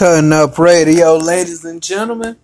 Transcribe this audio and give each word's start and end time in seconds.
Cutting 0.00 0.32
Up 0.32 0.58
Radio, 0.58 1.18
ladies 1.18 1.62
and 1.62 1.82
gentlemen. 1.82 2.38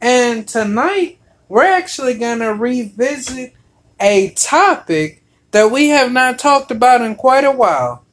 And 0.00 0.48
tonight, 0.48 1.20
we're 1.48 1.62
actually 1.62 2.14
going 2.14 2.40
to 2.40 2.52
revisit 2.52 3.54
a 4.00 4.30
topic 4.30 5.22
that 5.52 5.70
we 5.70 5.90
have 5.90 6.10
not 6.10 6.40
talked 6.40 6.72
about 6.72 7.02
in 7.02 7.14
quite 7.14 7.44
a 7.44 7.52
while. 7.52 8.04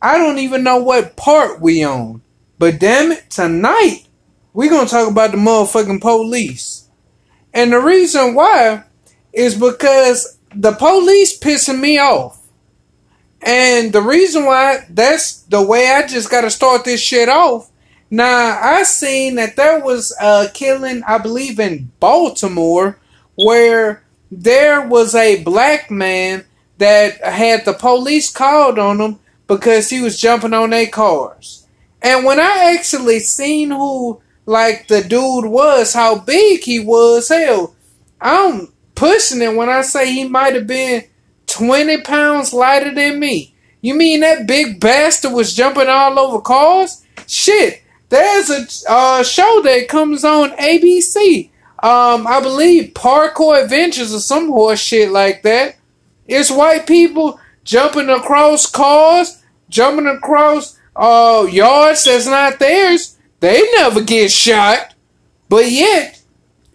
I 0.00 0.18
don't 0.18 0.38
even 0.38 0.62
know 0.62 0.76
what 0.76 1.16
part 1.16 1.60
we 1.60 1.82
on. 1.82 2.22
But 2.60 2.78
damn 2.78 3.10
it, 3.10 3.28
tonight, 3.28 4.04
we're 4.52 4.70
going 4.70 4.86
to 4.86 4.92
talk 4.92 5.10
about 5.10 5.32
the 5.32 5.36
motherfucking 5.36 6.00
police. 6.00 6.88
And 7.52 7.72
the 7.72 7.80
reason 7.80 8.36
why 8.36 8.84
is 9.32 9.56
because 9.56 10.38
the 10.54 10.70
police 10.70 11.36
pissing 11.36 11.80
me 11.80 11.98
off. 11.98 12.40
And 13.42 13.92
the 13.92 14.00
reason 14.00 14.44
why 14.44 14.86
that's 14.90 15.42
the 15.42 15.60
way 15.60 15.90
I 15.90 16.06
just 16.06 16.30
got 16.30 16.42
to 16.42 16.50
start 16.50 16.84
this 16.84 17.00
shit 17.00 17.28
off 17.28 17.72
now, 18.10 18.58
I 18.62 18.84
seen 18.84 19.34
that 19.34 19.56
there 19.56 19.80
was 19.80 20.16
a 20.20 20.48
killing, 20.54 21.02
I 21.06 21.18
believe, 21.18 21.60
in 21.60 21.90
Baltimore, 22.00 22.98
where 23.34 24.02
there 24.30 24.86
was 24.86 25.14
a 25.14 25.42
black 25.42 25.90
man 25.90 26.44
that 26.78 27.22
had 27.22 27.64
the 27.64 27.74
police 27.74 28.30
called 28.30 28.78
on 28.78 29.00
him 29.00 29.18
because 29.46 29.90
he 29.90 30.00
was 30.00 30.20
jumping 30.20 30.54
on 30.54 30.70
their 30.70 30.86
cars. 30.86 31.66
And 32.00 32.24
when 32.24 32.38
I 32.40 32.74
actually 32.76 33.20
seen 33.20 33.70
who, 33.70 34.22
like, 34.46 34.88
the 34.88 35.02
dude 35.02 35.46
was, 35.46 35.92
how 35.92 36.18
big 36.18 36.62
he 36.62 36.80
was, 36.80 37.28
hell, 37.28 37.74
I'm 38.20 38.72
pushing 38.94 39.42
it 39.42 39.54
when 39.54 39.68
I 39.68 39.82
say 39.82 40.12
he 40.12 40.28
might 40.28 40.54
have 40.54 40.66
been 40.66 41.04
20 41.46 42.02
pounds 42.02 42.52
lighter 42.52 42.94
than 42.94 43.18
me. 43.20 43.54
You 43.80 43.94
mean 43.94 44.20
that 44.20 44.46
big 44.46 44.80
bastard 44.80 45.32
was 45.32 45.54
jumping 45.54 45.88
all 45.88 46.18
over 46.18 46.40
cars? 46.40 47.04
Shit, 47.26 47.82
there's 48.08 48.50
a 48.50 48.90
uh, 48.90 49.22
show 49.22 49.60
that 49.62 49.88
comes 49.88 50.24
on 50.24 50.50
ABC. 50.52 51.50
Um, 51.80 52.26
I 52.26 52.40
believe 52.40 52.94
Parkour 52.94 53.62
Adventures 53.62 54.14
or 54.14 54.20
some 54.20 54.48
horse 54.48 54.80
shit 54.80 55.10
like 55.10 55.42
that. 55.42 55.76
It's 56.26 56.50
white 56.50 56.86
people 56.86 57.38
jumping 57.64 58.08
across 58.08 58.70
cars, 58.70 59.42
jumping 59.68 60.06
across 60.06 60.78
uh, 60.96 61.46
yards 61.50 62.04
that's 62.04 62.26
not 62.26 62.58
theirs. 62.58 63.16
They 63.40 63.62
never 63.76 64.02
get 64.02 64.30
shot. 64.30 64.94
But 65.48 65.70
yet, 65.70 66.20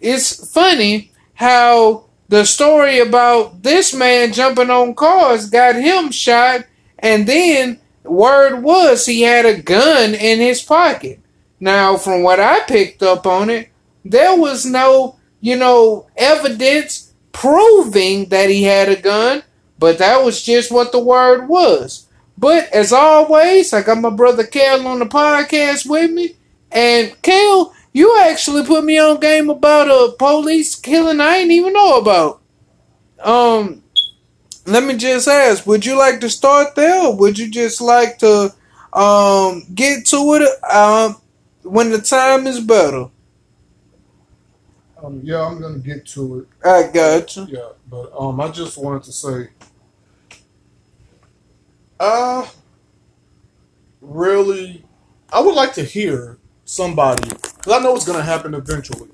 it's 0.00 0.52
funny 0.52 1.12
how 1.34 2.06
the 2.28 2.44
story 2.44 3.00
about 3.00 3.62
this 3.62 3.94
man 3.94 4.32
jumping 4.32 4.70
on 4.70 4.94
cars 4.94 5.50
got 5.50 5.76
him 5.76 6.10
shot, 6.10 6.64
and 6.98 7.26
then 7.26 7.80
word 8.02 8.62
was 8.62 9.06
he 9.06 9.22
had 9.22 9.46
a 9.46 9.60
gun 9.60 10.14
in 10.14 10.40
his 10.40 10.62
pocket. 10.62 11.20
Now, 11.64 11.96
from 11.96 12.22
what 12.22 12.40
I 12.40 12.60
picked 12.60 13.02
up 13.02 13.26
on 13.26 13.48
it, 13.48 13.70
there 14.04 14.36
was 14.36 14.66
no, 14.66 15.18
you 15.40 15.56
know, 15.56 16.06
evidence 16.14 17.14
proving 17.32 18.28
that 18.28 18.50
he 18.50 18.64
had 18.64 18.90
a 18.90 19.00
gun, 19.00 19.42
but 19.78 19.96
that 19.96 20.22
was 20.22 20.42
just 20.42 20.70
what 20.70 20.92
the 20.92 20.98
word 20.98 21.48
was. 21.48 22.06
But 22.36 22.70
as 22.74 22.92
always, 22.92 23.72
I 23.72 23.80
got 23.80 23.96
my 23.96 24.10
brother 24.10 24.44
Kel 24.44 24.86
on 24.86 24.98
the 24.98 25.06
podcast 25.06 25.88
with 25.88 26.10
me. 26.10 26.36
And 26.70 27.16
Kel, 27.22 27.74
you 27.94 28.14
actually 28.20 28.66
put 28.66 28.84
me 28.84 28.98
on 28.98 29.18
game 29.18 29.48
about 29.48 29.88
a 29.88 30.14
police 30.18 30.74
killing 30.74 31.18
I 31.18 31.38
didn't 31.38 31.52
even 31.52 31.72
know 31.72 31.96
about. 31.96 32.42
Um, 33.20 33.82
let 34.66 34.84
me 34.84 34.98
just 34.98 35.26
ask, 35.28 35.66
would 35.66 35.86
you 35.86 35.96
like 35.98 36.20
to 36.20 36.28
start 36.28 36.74
there 36.74 37.06
or 37.06 37.16
would 37.16 37.38
you 37.38 37.50
just 37.50 37.80
like 37.80 38.18
to 38.18 38.54
um 38.92 39.64
get 39.74 40.04
to 40.08 40.34
it? 40.34 40.64
Um 40.70 41.22
when 41.64 41.90
the 41.90 41.98
time 41.98 42.46
is 42.46 42.60
better. 42.60 43.08
Um, 45.02 45.20
yeah, 45.22 45.42
I'm 45.44 45.60
gonna 45.60 45.78
get 45.78 46.06
to 46.08 46.40
it. 46.40 46.48
I 46.66 46.90
got 46.90 47.36
you. 47.36 47.46
Yeah, 47.50 47.70
but 47.90 48.12
um, 48.18 48.40
I 48.40 48.48
just 48.48 48.78
wanted 48.78 49.02
to 49.04 49.12
say, 49.12 49.48
uh, 52.00 52.46
really, 54.00 54.84
I 55.32 55.40
would 55.40 55.54
like 55.54 55.74
to 55.74 55.82
hear 55.82 56.38
somebody 56.64 57.28
because 57.28 57.72
I 57.72 57.80
know 57.80 57.96
it's 57.96 58.06
gonna 58.06 58.22
happen 58.22 58.54
eventually, 58.54 59.10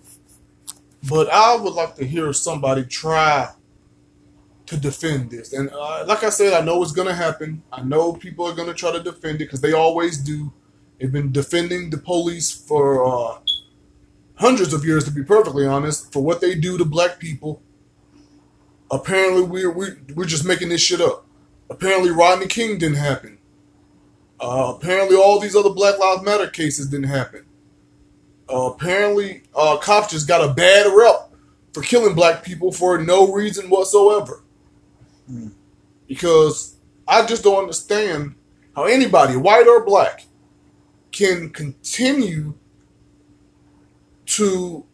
but 1.08 1.28
I 1.30 1.56
would 1.56 1.74
like 1.74 1.96
to 1.96 2.04
hear 2.04 2.32
somebody 2.32 2.84
try 2.84 3.50
to 4.66 4.76
defend 4.76 5.30
this. 5.30 5.52
And 5.52 5.70
uh, 5.70 6.04
like 6.06 6.22
I 6.22 6.30
said, 6.30 6.52
I 6.52 6.64
know 6.64 6.82
it's 6.82 6.92
gonna 6.92 7.14
happen. 7.14 7.62
I 7.72 7.82
know 7.82 8.12
people 8.12 8.46
are 8.46 8.54
gonna 8.54 8.74
try 8.74 8.92
to 8.92 9.02
defend 9.02 9.36
it 9.36 9.46
because 9.46 9.60
they 9.60 9.72
always 9.72 10.18
do. 10.18 10.52
They've 11.00 11.10
been 11.10 11.32
defending 11.32 11.88
the 11.88 11.96
police 11.96 12.52
for 12.52 13.06
uh, 13.06 13.38
hundreds 14.34 14.74
of 14.74 14.84
years, 14.84 15.04
to 15.04 15.10
be 15.10 15.22
perfectly 15.22 15.66
honest, 15.66 16.12
for 16.12 16.22
what 16.22 16.42
they 16.42 16.54
do 16.54 16.76
to 16.76 16.84
black 16.84 17.18
people. 17.18 17.62
Apparently, 18.90 19.42
we're 19.42 19.70
we're, 19.70 19.98
we're 20.14 20.26
just 20.26 20.44
making 20.44 20.68
this 20.68 20.82
shit 20.82 21.00
up. 21.00 21.24
Apparently, 21.70 22.10
Rodney 22.10 22.46
King 22.46 22.76
didn't 22.76 22.98
happen. 22.98 23.38
Uh, 24.38 24.74
apparently, 24.76 25.16
all 25.16 25.40
these 25.40 25.56
other 25.56 25.70
Black 25.70 25.98
Lives 25.98 26.22
Matter 26.22 26.48
cases 26.48 26.90
didn't 26.90 27.08
happen. 27.08 27.46
Uh, 28.52 28.70
apparently, 28.72 29.42
uh, 29.54 29.78
cops 29.78 30.10
just 30.10 30.28
got 30.28 30.46
a 30.46 30.52
bad 30.52 30.86
rep 30.94 31.30
for 31.72 31.82
killing 31.82 32.14
black 32.14 32.42
people 32.42 32.72
for 32.72 32.98
no 32.98 33.32
reason 33.32 33.70
whatsoever. 33.70 34.42
Mm. 35.30 35.52
Because 36.08 36.76
I 37.06 37.24
just 37.24 37.44
don't 37.44 37.60
understand 37.60 38.34
how 38.74 38.84
anybody, 38.84 39.36
white 39.36 39.68
or 39.68 39.84
black, 39.84 40.24
can 41.12 41.50
continue 41.50 42.54
to 44.26 44.84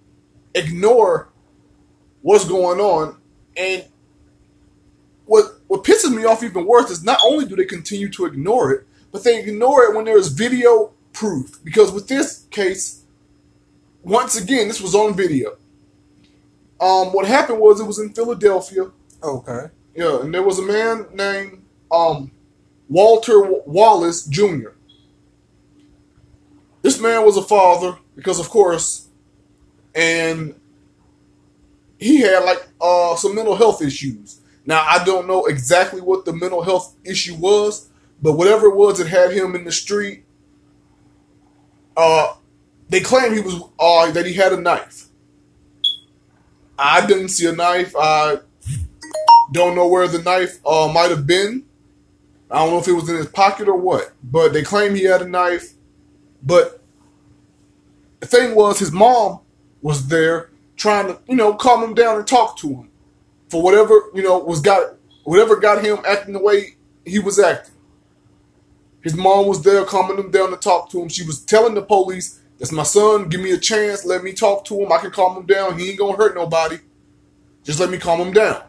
ignore 0.54 1.28
what's 2.22 2.46
going 2.46 2.80
on. 2.80 3.18
And 3.56 3.84
what 5.26 5.60
what 5.66 5.84
pisses 5.84 6.14
me 6.14 6.24
off 6.24 6.42
even 6.42 6.66
worse 6.66 6.90
is 6.90 7.04
not 7.04 7.20
only 7.24 7.46
do 7.46 7.56
they 7.56 7.64
continue 7.64 8.08
to 8.10 8.24
ignore 8.24 8.72
it, 8.72 8.86
but 9.12 9.24
they 9.24 9.40
ignore 9.40 9.84
it 9.84 9.94
when 9.94 10.04
there's 10.04 10.28
video 10.28 10.92
proof. 11.12 11.62
Because 11.64 11.92
with 11.92 12.08
this 12.08 12.46
case, 12.50 13.02
once 14.02 14.36
again, 14.36 14.68
this 14.68 14.80
was 14.80 14.94
on 14.94 15.14
video. 15.14 15.56
Um, 16.80 17.08
what 17.08 17.26
happened 17.26 17.60
was 17.60 17.80
it 17.80 17.86
was 17.86 17.98
in 17.98 18.12
Philadelphia. 18.12 18.90
Okay. 19.22 19.66
Yeah, 19.94 20.20
and 20.20 20.32
there 20.32 20.42
was 20.42 20.58
a 20.58 20.62
man 20.62 21.06
named 21.14 21.62
um, 21.90 22.30
Walter 22.88 23.40
Wallace 23.42 24.26
Jr. 24.26 24.75
This 26.86 27.00
man 27.00 27.24
was 27.24 27.36
a 27.36 27.42
father 27.42 27.98
because, 28.14 28.38
of 28.38 28.48
course, 28.48 29.08
and 29.92 30.54
he 31.98 32.20
had 32.20 32.44
like 32.44 32.64
uh, 32.80 33.16
some 33.16 33.34
mental 33.34 33.56
health 33.56 33.82
issues. 33.82 34.38
Now 34.64 34.86
I 34.88 35.02
don't 35.02 35.26
know 35.26 35.46
exactly 35.46 36.00
what 36.00 36.24
the 36.24 36.32
mental 36.32 36.62
health 36.62 36.94
issue 37.02 37.34
was, 37.34 37.88
but 38.22 38.34
whatever 38.34 38.66
it 38.66 38.76
was, 38.76 39.00
it 39.00 39.08
had 39.08 39.32
him 39.32 39.56
in 39.56 39.64
the 39.64 39.72
street. 39.72 40.24
Uh, 41.96 42.34
they 42.88 43.00
claim 43.00 43.34
he 43.34 43.40
was 43.40 43.60
uh, 43.80 44.12
that 44.12 44.24
he 44.24 44.34
had 44.34 44.52
a 44.52 44.60
knife. 44.60 45.08
I 46.78 47.04
didn't 47.04 47.30
see 47.30 47.46
a 47.46 47.52
knife. 47.52 47.96
I 47.98 48.38
don't 49.50 49.74
know 49.74 49.88
where 49.88 50.06
the 50.06 50.22
knife 50.22 50.64
uh, 50.64 50.86
might 50.94 51.10
have 51.10 51.26
been. 51.26 51.64
I 52.48 52.58
don't 52.58 52.70
know 52.70 52.78
if 52.78 52.86
it 52.86 52.92
was 52.92 53.08
in 53.08 53.16
his 53.16 53.26
pocket 53.26 53.66
or 53.66 53.76
what, 53.76 54.12
but 54.22 54.52
they 54.52 54.62
claim 54.62 54.94
he 54.94 55.02
had 55.02 55.20
a 55.22 55.28
knife. 55.28 55.72
But 56.40 56.75
the 58.30 58.36
thing 58.36 58.54
was, 58.54 58.78
his 58.78 58.92
mom 58.92 59.40
was 59.82 60.08
there 60.08 60.50
trying 60.76 61.08
to, 61.08 61.18
you 61.28 61.36
know, 61.36 61.54
calm 61.54 61.82
him 61.82 61.94
down 61.94 62.16
and 62.16 62.26
talk 62.26 62.56
to 62.58 62.68
him 62.68 62.90
for 63.48 63.62
whatever, 63.62 63.94
you 64.14 64.22
know, 64.22 64.38
was 64.38 64.60
got 64.60 64.94
whatever 65.24 65.56
got 65.56 65.84
him 65.84 65.98
acting 66.06 66.34
the 66.34 66.40
way 66.40 66.76
he 67.04 67.18
was 67.18 67.38
acting. 67.38 67.74
His 69.02 69.14
mom 69.14 69.46
was 69.46 69.62
there 69.62 69.84
calming 69.84 70.18
him 70.18 70.30
down 70.30 70.50
to 70.50 70.56
talk 70.56 70.90
to 70.90 71.00
him. 71.00 71.08
She 71.08 71.24
was 71.24 71.40
telling 71.40 71.74
the 71.74 71.82
police, 71.82 72.40
"That's 72.58 72.72
my 72.72 72.82
son. 72.82 73.28
Give 73.28 73.40
me 73.40 73.52
a 73.52 73.58
chance. 73.58 74.04
Let 74.04 74.24
me 74.24 74.32
talk 74.32 74.64
to 74.66 74.80
him. 74.80 74.90
I 74.90 74.98
can 74.98 75.12
calm 75.12 75.36
him 75.36 75.46
down. 75.46 75.78
He 75.78 75.90
ain't 75.90 75.98
gonna 75.98 76.16
hurt 76.16 76.34
nobody. 76.34 76.78
Just 77.62 77.78
let 77.78 77.90
me 77.90 77.98
calm 77.98 78.20
him 78.20 78.32
down." 78.32 78.62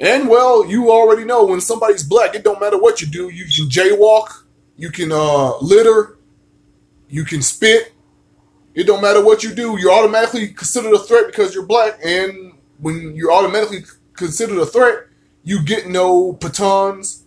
And 0.00 0.28
well, 0.28 0.64
you 0.64 0.90
already 0.90 1.24
know 1.24 1.44
when 1.44 1.60
somebody's 1.60 2.04
black, 2.04 2.34
it 2.34 2.44
don't 2.44 2.60
matter 2.60 2.78
what 2.78 3.02
you 3.02 3.06
do. 3.06 3.28
You 3.28 3.44
can 3.44 3.68
jaywalk, 3.68 4.44
you 4.76 4.90
can 4.90 5.10
uh, 5.12 5.58
litter, 5.58 6.17
you 7.08 7.24
can 7.24 7.42
spit. 7.42 7.92
It 8.74 8.86
don't 8.86 9.02
matter 9.02 9.24
what 9.24 9.42
you 9.42 9.54
do. 9.54 9.78
You're 9.78 9.92
automatically 9.92 10.48
considered 10.48 10.92
a 10.94 10.98
threat 10.98 11.26
because 11.26 11.54
you're 11.54 11.66
black. 11.66 11.98
And 12.04 12.54
when 12.78 13.16
you're 13.16 13.32
automatically 13.32 13.84
considered 14.14 14.58
a 14.58 14.66
threat, 14.66 15.06
you 15.42 15.64
get 15.64 15.88
no 15.88 16.32
batons 16.32 17.24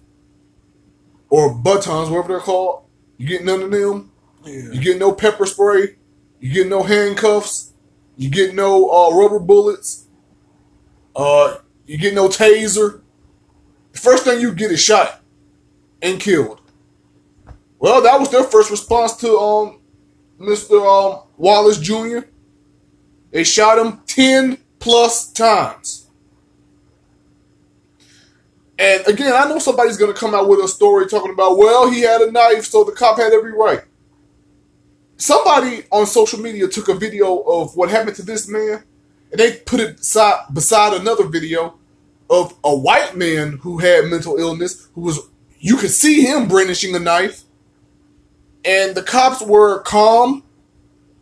or 1.29 1.53
buttons, 1.53 2.09
whatever 2.09 2.27
they're 2.27 2.39
called. 2.39 2.83
You 3.17 3.27
get 3.27 3.43
none 3.43 3.63
of 3.63 3.71
them. 3.71 4.11
Yeah. 4.45 4.71
You 4.71 4.81
get 4.81 4.99
no 4.99 5.11
pepper 5.11 5.45
spray. 5.45 5.95
You 6.39 6.53
get 6.53 6.67
no 6.67 6.83
handcuffs. 6.83 7.73
You 8.17 8.29
get 8.29 8.53
no 8.53 8.89
uh, 8.89 9.15
rubber 9.15 9.39
bullets. 9.39 10.07
Uh, 11.15 11.57
you 11.85 11.97
get 11.97 12.13
no 12.13 12.27
taser. 12.27 13.01
The 13.93 13.99
first 13.99 14.23
thing 14.23 14.39
you 14.39 14.53
get 14.53 14.71
is 14.71 14.81
shot 14.81 15.21
and 16.01 16.19
killed. 16.19 16.60
Well, 17.81 18.03
that 18.03 18.19
was 18.19 18.29
their 18.29 18.43
first 18.43 18.69
response 18.69 19.15
to 19.17 19.37
um 19.39 19.79
Mr. 20.39 20.85
Um, 20.85 21.23
Wallace 21.35 21.79
Jr. 21.79 22.27
They 23.31 23.43
shot 23.43 23.79
him 23.79 24.01
10 24.05 24.59
plus 24.77 25.31
times. 25.31 26.07
And 28.77 29.07
again, 29.07 29.33
I 29.33 29.47
know 29.49 29.57
somebody's 29.57 29.97
going 29.97 30.13
to 30.13 30.19
come 30.19 30.35
out 30.35 30.47
with 30.47 30.59
a 30.59 30.67
story 30.67 31.07
talking 31.07 31.31
about, 31.31 31.57
well, 31.57 31.89
he 31.89 32.01
had 32.01 32.21
a 32.21 32.31
knife, 32.31 32.65
so 32.65 32.83
the 32.83 32.91
cop 32.91 33.17
had 33.17 33.33
every 33.33 33.53
right. 33.53 33.81
Somebody 35.17 35.83
on 35.91 36.05
social 36.05 36.39
media 36.39 36.67
took 36.67 36.87
a 36.87 36.95
video 36.95 37.39
of 37.39 37.75
what 37.75 37.89
happened 37.89 38.15
to 38.17 38.23
this 38.23 38.47
man, 38.47 38.83
and 39.31 39.39
they 39.39 39.57
put 39.57 39.79
it 39.79 39.97
beside, 39.97 40.45
beside 40.53 40.99
another 40.99 41.25
video 41.25 41.79
of 42.29 42.55
a 42.63 42.75
white 42.75 43.15
man 43.15 43.59
who 43.61 43.77
had 43.77 44.05
mental 44.05 44.37
illness, 44.37 44.87
who 44.93 45.01
was, 45.01 45.19
you 45.59 45.77
could 45.77 45.91
see 45.91 46.21
him 46.21 46.47
brandishing 46.47 46.95
a 46.95 46.99
knife 46.99 47.43
and 48.63 48.95
the 48.95 49.03
cops 49.03 49.41
were 49.41 49.81
calm. 49.81 50.43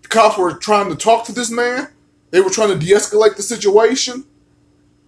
The 0.02 0.08
cops 0.08 0.38
were 0.38 0.54
trying 0.54 0.90
to 0.90 0.96
talk 0.96 1.26
to 1.26 1.32
this 1.32 1.52
man. 1.52 1.90
They 2.32 2.42
were 2.42 2.50
trying 2.50 2.70
to 2.70 2.86
de-escalate 2.86 3.36
the 3.36 3.44
situation. 3.44 4.26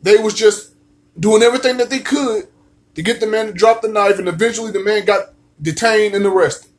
They 0.02 0.18
was 0.18 0.34
just 0.34 0.74
doing 1.20 1.44
everything 1.44 1.78
that 1.78 1.90
they 1.90 2.00
could 2.00 2.48
to 2.96 3.02
get 3.02 3.20
the 3.20 3.28
man 3.28 3.48
to 3.48 3.54
drop 3.54 3.82
the 3.82 3.88
knife, 3.88 4.20
and 4.20 4.28
eventually 4.28 4.72
the 4.72 4.84
man 4.84 5.06
got 5.06 5.34
detained 5.62 6.16
and 6.16 6.26
arrested. 6.26 6.72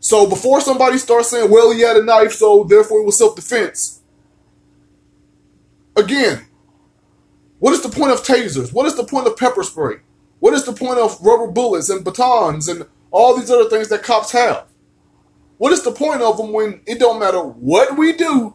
So 0.00 0.28
before 0.28 0.60
somebody 0.60 0.98
starts 0.98 1.30
saying, 1.30 1.50
"Well, 1.50 1.70
he 1.72 1.80
had 1.80 1.96
a 1.96 2.02
knife, 2.04 2.34
so 2.34 2.64
therefore 2.64 3.00
it 3.00 3.06
was 3.06 3.18
self-defense," 3.18 4.00
again, 5.96 6.46
what 7.58 7.72
is 7.72 7.82
the 7.82 7.88
point 7.88 8.12
of 8.12 8.22
tasers? 8.22 8.72
What 8.72 8.86
is 8.86 8.94
the 8.94 9.04
point 9.04 9.26
of 9.26 9.36
pepper 9.36 9.62
spray? 9.62 9.96
What 10.38 10.54
is 10.54 10.64
the 10.64 10.72
point 10.72 10.98
of 10.98 11.18
rubber 11.20 11.46
bullets 11.46 11.88
and 11.88 12.04
batons 12.04 12.68
and 12.68 12.86
all 13.16 13.34
these 13.34 13.50
other 13.50 13.68
things 13.70 13.88
that 13.88 14.02
cops 14.02 14.30
have. 14.32 14.66
What 15.56 15.72
is 15.72 15.82
the 15.82 15.90
point 15.90 16.20
of 16.20 16.36
them 16.36 16.52
when 16.52 16.82
it 16.86 16.98
don't 16.98 17.18
matter 17.18 17.40
what 17.40 17.96
we 17.96 18.12
do? 18.12 18.54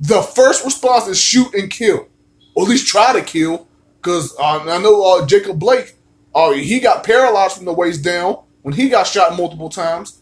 The 0.00 0.20
first 0.20 0.64
response 0.64 1.06
is 1.06 1.18
shoot 1.18 1.54
and 1.54 1.70
kill, 1.70 2.08
or 2.54 2.64
at 2.64 2.68
least 2.68 2.86
try 2.86 3.14
to 3.14 3.22
kill. 3.22 3.66
Because 3.96 4.36
uh, 4.38 4.64
I 4.68 4.78
know 4.82 5.02
uh, 5.02 5.26
Jacob 5.26 5.58
Blake, 5.58 5.94
uh, 6.34 6.52
he 6.52 6.78
got 6.78 7.04
paralyzed 7.04 7.56
from 7.56 7.64
the 7.64 7.72
waist 7.72 8.04
down 8.04 8.42
when 8.62 8.74
he 8.74 8.90
got 8.90 9.06
shot 9.06 9.36
multiple 9.36 9.70
times. 9.70 10.20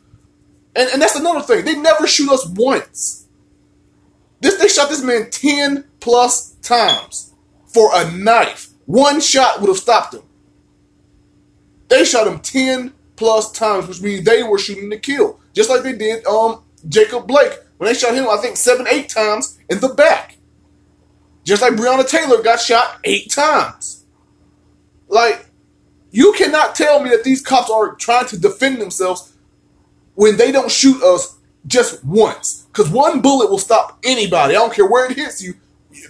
And, 0.77 0.89
and 0.91 1.03
that's 1.03 1.17
another 1.17 1.41
thing. 1.41 1.65
They 1.65 1.75
never 1.75 2.07
shoot 2.07 2.31
us 2.31 2.47
once. 2.47 3.27
This 4.41 4.57
they 4.57 4.69
shot 4.69 4.89
this 4.89 5.03
man 5.03 5.31
ten 5.31 5.85
plus 5.99 6.53
times 6.63 7.35
for 7.67 7.91
a 7.93 8.09
knife. 8.13 8.69
One 8.87 9.21
shot 9.21 9.61
would 9.61 9.69
have 9.69 9.79
stopped 9.79 10.15
him. 10.15 10.23
They 11.89 12.05
shot 12.05 12.29
him 12.29 12.39
10 12.39 12.95
plus 13.21 13.53
times, 13.53 13.87
which 13.87 14.01
means 14.01 14.25
they 14.25 14.43
were 14.43 14.59
shooting 14.59 14.89
to 14.89 14.99
kill. 14.99 15.39
Just 15.53 15.69
like 15.69 15.83
they 15.83 15.93
did 15.93 16.27
um 16.27 16.63
Jacob 16.89 17.27
Blake. 17.29 17.53
When 17.77 17.87
they 17.87 17.95
shot 17.95 18.15
him, 18.15 18.27
I 18.29 18.39
think 18.39 18.57
seven, 18.57 18.87
eight 18.89 19.11
times 19.11 19.59
in 19.69 19.79
the 19.81 19.91
back. 19.91 20.39
Just 21.45 21.61
like 21.61 21.75
Breonna 21.75 22.09
Taylor 22.09 22.43
got 22.43 22.61
shot 22.61 22.99
eight 23.05 23.31
times. 23.31 24.07
Like, 25.09 25.47
you 26.11 26.33
cannot 26.33 26.75
tell 26.75 27.03
me 27.03 27.11
that 27.11 27.25
these 27.25 27.43
cops 27.43 27.71
are 27.71 27.95
trying 27.95 28.27
to 28.29 28.39
defend 28.39 28.81
themselves 28.81 29.35
when 30.15 30.39
they 30.39 30.51
don't 30.51 30.71
shoot 30.71 31.03
us 31.03 31.37
just 31.67 32.03
once. 32.03 32.67
Because 32.73 32.89
one 32.91 33.21
bullet 33.21 33.51
will 33.51 33.59
stop 33.59 33.99
anybody. 34.03 34.57
I 34.57 34.61
don't 34.61 34.73
care 34.73 34.87
where 34.87 35.11
it 35.11 35.17
hits 35.17 35.43
you. 35.43 35.55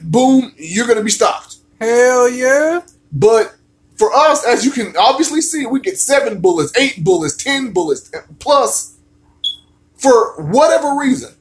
Boom, 0.02 0.52
you're 0.56 0.86
to 0.86 1.02
be 1.02 1.10
stopped. 1.10 1.56
Hell 1.80 2.28
yeah. 2.28 2.82
But 3.12 3.56
for 4.00 4.14
us, 4.14 4.46
as 4.46 4.64
you 4.64 4.70
can 4.70 4.96
obviously 4.96 5.42
see, 5.42 5.66
we 5.66 5.78
get 5.78 5.98
seven 5.98 6.40
bullets, 6.40 6.74
eight 6.74 7.04
bullets, 7.04 7.36
ten 7.36 7.70
bullets, 7.70 8.10
plus 8.38 8.96
for 9.98 10.42
whatever 10.42 10.96
reason. 10.98 11.34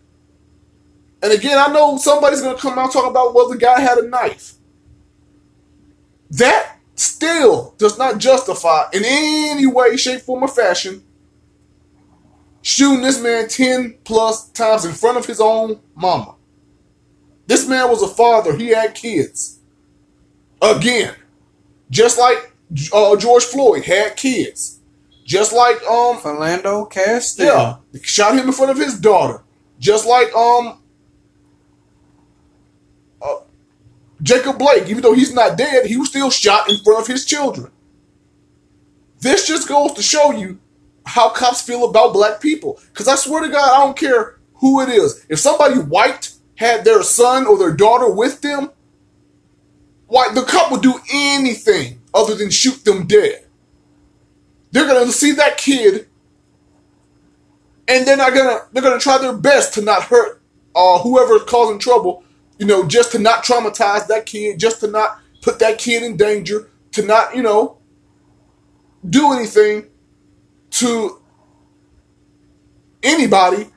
And 1.23 1.31
again, 1.31 1.57
I 1.57 1.71
know 1.71 1.95
somebody's 1.95 2.41
going 2.41 2.57
to 2.57 2.61
come 2.61 2.77
out 2.77 2.91
talking 2.91 3.11
about, 3.11 3.33
well, 3.33 3.47
the 3.47 3.57
guy 3.57 3.79
had 3.79 3.97
a 3.97 4.09
knife. 4.09 4.55
That 6.31 6.75
still 6.95 7.75
does 7.77 7.97
not 7.97 8.17
justify 8.17 8.89
in 8.91 9.03
any 9.05 9.65
way, 9.65 9.95
shape, 9.95 10.19
form, 10.19 10.43
or 10.43 10.49
fashion 10.49 11.01
shooting 12.61 13.01
this 13.01 13.23
man 13.23 13.47
10 13.47 13.99
plus 14.03 14.49
times 14.49 14.83
in 14.83 14.91
front 14.91 15.17
of 15.17 15.25
his 15.25 15.39
own 15.39 15.79
mama. 15.95 16.35
This 17.47 17.65
man 17.69 17.87
was 17.87 18.03
a 18.03 18.07
father, 18.09 18.53
he 18.57 18.67
had 18.67 18.95
kids. 18.95 19.59
Again, 20.61 21.15
just 21.89 22.19
like 22.19 22.48
uh, 22.93 23.15
George 23.15 23.43
Floyd 23.45 23.83
had 23.83 24.15
kids. 24.15 24.79
Just 25.25 25.53
like 25.53 25.77
um 25.83 26.17
Philando 26.17 26.89
Castile. 26.89 27.83
Yeah. 27.93 28.01
Shot 28.01 28.35
him 28.35 28.47
in 28.47 28.51
front 28.51 28.71
of 28.71 28.77
his 28.77 28.99
daughter. 28.99 29.43
Just 29.77 30.07
like 30.07 30.33
um 30.35 30.81
uh, 33.21 33.35
Jacob 34.21 34.57
Blake, 34.57 34.87
even 34.87 35.03
though 35.03 35.13
he's 35.13 35.33
not 35.33 35.57
dead, 35.57 35.85
he 35.85 35.97
was 35.97 36.09
still 36.09 36.31
shot 36.31 36.69
in 36.69 36.77
front 36.83 37.01
of 37.01 37.07
his 37.07 37.25
children. 37.25 37.71
This 39.19 39.47
just 39.47 39.67
goes 39.67 39.93
to 39.93 40.01
show 40.01 40.31
you 40.31 40.59
how 41.05 41.29
cops 41.29 41.61
feel 41.61 41.87
about 41.87 42.13
black 42.13 42.41
people. 42.41 42.79
Because 42.91 43.07
I 43.07 43.15
swear 43.15 43.43
to 43.43 43.49
God, 43.49 43.71
I 43.71 43.85
don't 43.85 43.97
care 43.97 44.39
who 44.55 44.81
it 44.81 44.89
is. 44.89 45.25
If 45.29 45.39
somebody 45.39 45.75
white 45.75 46.31
had 46.55 46.85
their 46.85 47.03
son 47.03 47.45
or 47.45 47.57
their 47.57 47.75
daughter 47.75 48.09
with 48.09 48.41
them, 48.41 48.71
why 50.07 50.33
the 50.33 50.41
cop 50.41 50.71
would 50.71 50.81
do 50.81 50.99
anything 51.13 51.98
other 52.13 52.35
than 52.35 52.49
shoot 52.49 52.83
them 52.85 53.07
dead. 53.07 53.45
They're 54.71 54.87
gonna 54.87 55.11
see 55.11 55.31
that 55.33 55.57
kid, 55.57 56.07
and 57.87 58.05
they're 58.05 58.17
not 58.17 58.33
gonna 58.33 58.59
they're 58.71 58.83
gonna 58.83 58.99
try 58.99 59.17
their 59.17 59.33
best 59.33 59.73
to 59.75 59.81
not 59.81 60.03
hurt 60.03 60.41
uh, 60.75 60.99
whoever's 60.99 61.43
causing 61.43 61.79
trouble. 61.79 62.23
You 62.57 62.65
know, 62.65 62.85
just 62.85 63.11
to 63.13 63.19
not 63.19 63.43
traumatize 63.43 64.07
that 64.07 64.25
kid, 64.25 64.59
just 64.59 64.81
to 64.81 64.87
not 64.87 65.19
put 65.41 65.59
that 65.59 65.77
kid 65.77 66.03
in 66.03 66.17
danger, 66.17 66.69
to 66.91 67.05
not 67.05 67.35
you 67.35 67.41
know 67.41 67.77
do 69.07 69.31
anything 69.33 69.85
to 70.71 71.21
anybody 73.01 73.69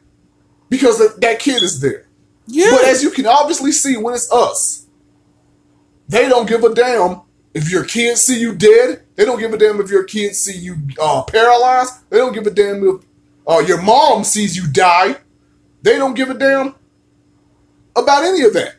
because 0.69 1.17
that 1.17 1.39
kid 1.39 1.63
is 1.63 1.81
there. 1.81 2.07
Yeah. 2.47 2.71
But 2.71 2.85
as 2.85 3.03
you 3.03 3.11
can 3.11 3.27
obviously 3.27 3.73
see, 3.73 3.97
when 3.97 4.15
it's 4.15 4.31
us, 4.33 4.87
they 6.09 6.29
don't 6.29 6.49
give 6.49 6.65
a 6.65 6.75
damn 6.75 7.23
if 7.55 7.71
your 7.71 7.85
kids 7.85 8.23
see 8.23 8.41
you 8.41 8.55
dead, 8.55 9.05
they 9.17 9.25
don't 9.25 9.39
give 9.39 9.53
a 9.53 9.59
damn 9.59 9.81
if 9.81 9.91
your 9.91 10.05
kids 10.05 10.39
see 10.39 10.57
you 10.57 10.77
uh, 11.01 11.23
paralyzed. 11.23 12.09
They 12.11 12.19
don't 12.19 12.33
give 12.33 12.47
a 12.47 12.51
damn 12.51 12.83
if 12.87 13.05
uh, 13.47 13.59
your 13.59 13.83
mom 13.83 14.25
sees 14.25 14.57
you 14.57 14.67
die. 14.67 15.17
They 15.83 15.97
don't 15.97 16.15
give 16.15 16.31
a 16.31 16.35
damn 16.35 16.75
about 17.95 18.25
any 18.25 18.43
of 18.43 18.55
that. 18.55 18.77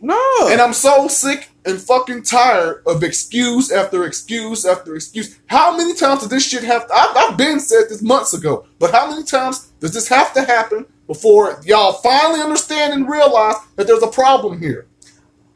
No. 0.00 0.48
And 0.48 0.60
I'm 0.60 0.74
so 0.74 1.08
sick 1.08 1.48
and 1.64 1.80
fucking 1.80 2.22
tired 2.22 2.82
of 2.86 3.02
excuse 3.02 3.72
after 3.72 4.04
excuse 4.04 4.64
after 4.64 4.94
excuse. 4.94 5.38
How 5.46 5.76
many 5.76 5.94
times 5.94 6.20
does 6.20 6.28
this 6.28 6.46
shit 6.46 6.62
have 6.62 6.86
to, 6.86 6.94
I, 6.94 7.28
I've 7.28 7.36
been 7.36 7.58
said 7.58 7.84
this 7.88 8.02
months 8.02 8.34
ago, 8.34 8.66
but 8.78 8.92
how 8.92 9.10
many 9.10 9.24
times 9.24 9.72
does 9.80 9.94
this 9.94 10.08
have 10.08 10.32
to 10.34 10.44
happen 10.44 10.86
before 11.06 11.60
y'all 11.64 11.94
finally 11.94 12.40
understand 12.40 12.92
and 12.92 13.08
realize 13.08 13.56
that 13.76 13.86
there's 13.86 14.02
a 14.02 14.08
problem 14.08 14.60
here? 14.60 14.86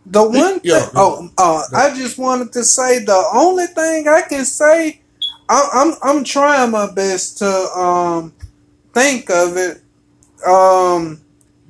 The 0.07 0.29
one 0.29 0.61
thing, 0.61 0.89
oh, 0.97 1.31
uh, 1.39 1.63
I 1.75 1.95
just 1.95 2.19
wanted 2.19 2.53
to 2.55 2.65
say 2.65 3.05
the 3.05 3.25
only 3.35 3.67
thing 3.67 4.09
I 4.09 4.23
can 4.23 4.45
say, 4.45 5.01
I, 5.49 5.69
I'm 5.73 5.95
I'm 6.03 6.25
trying 6.25 6.71
my 6.71 6.91
best 6.93 7.39
to 7.39 7.47
um 7.47 8.33
think 8.95 9.31
of 9.31 9.57
it. 9.57 9.83
Um, 10.47 11.21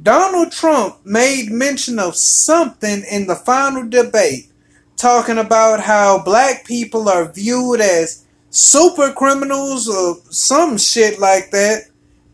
Donald 0.02 0.52
Trump 0.52 1.04
made 1.04 1.50
mention 1.50 1.99
of 1.99 2.14
something 2.16 3.02
in 3.10 3.26
the 3.26 3.34
final 3.37 3.88
debate, 3.88 4.50
talking 4.96 5.38
about 5.38 5.80
how 5.80 6.22
black 6.22 6.64
people 6.64 7.08
are 7.08 7.30
viewed 7.32 7.80
as 7.80 8.25
super 8.50 9.12
criminals 9.12 9.88
or 9.88 10.16
some 10.30 10.78
shit 10.78 11.18
like 11.18 11.50
that, 11.50 11.84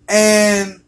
and 0.08 0.82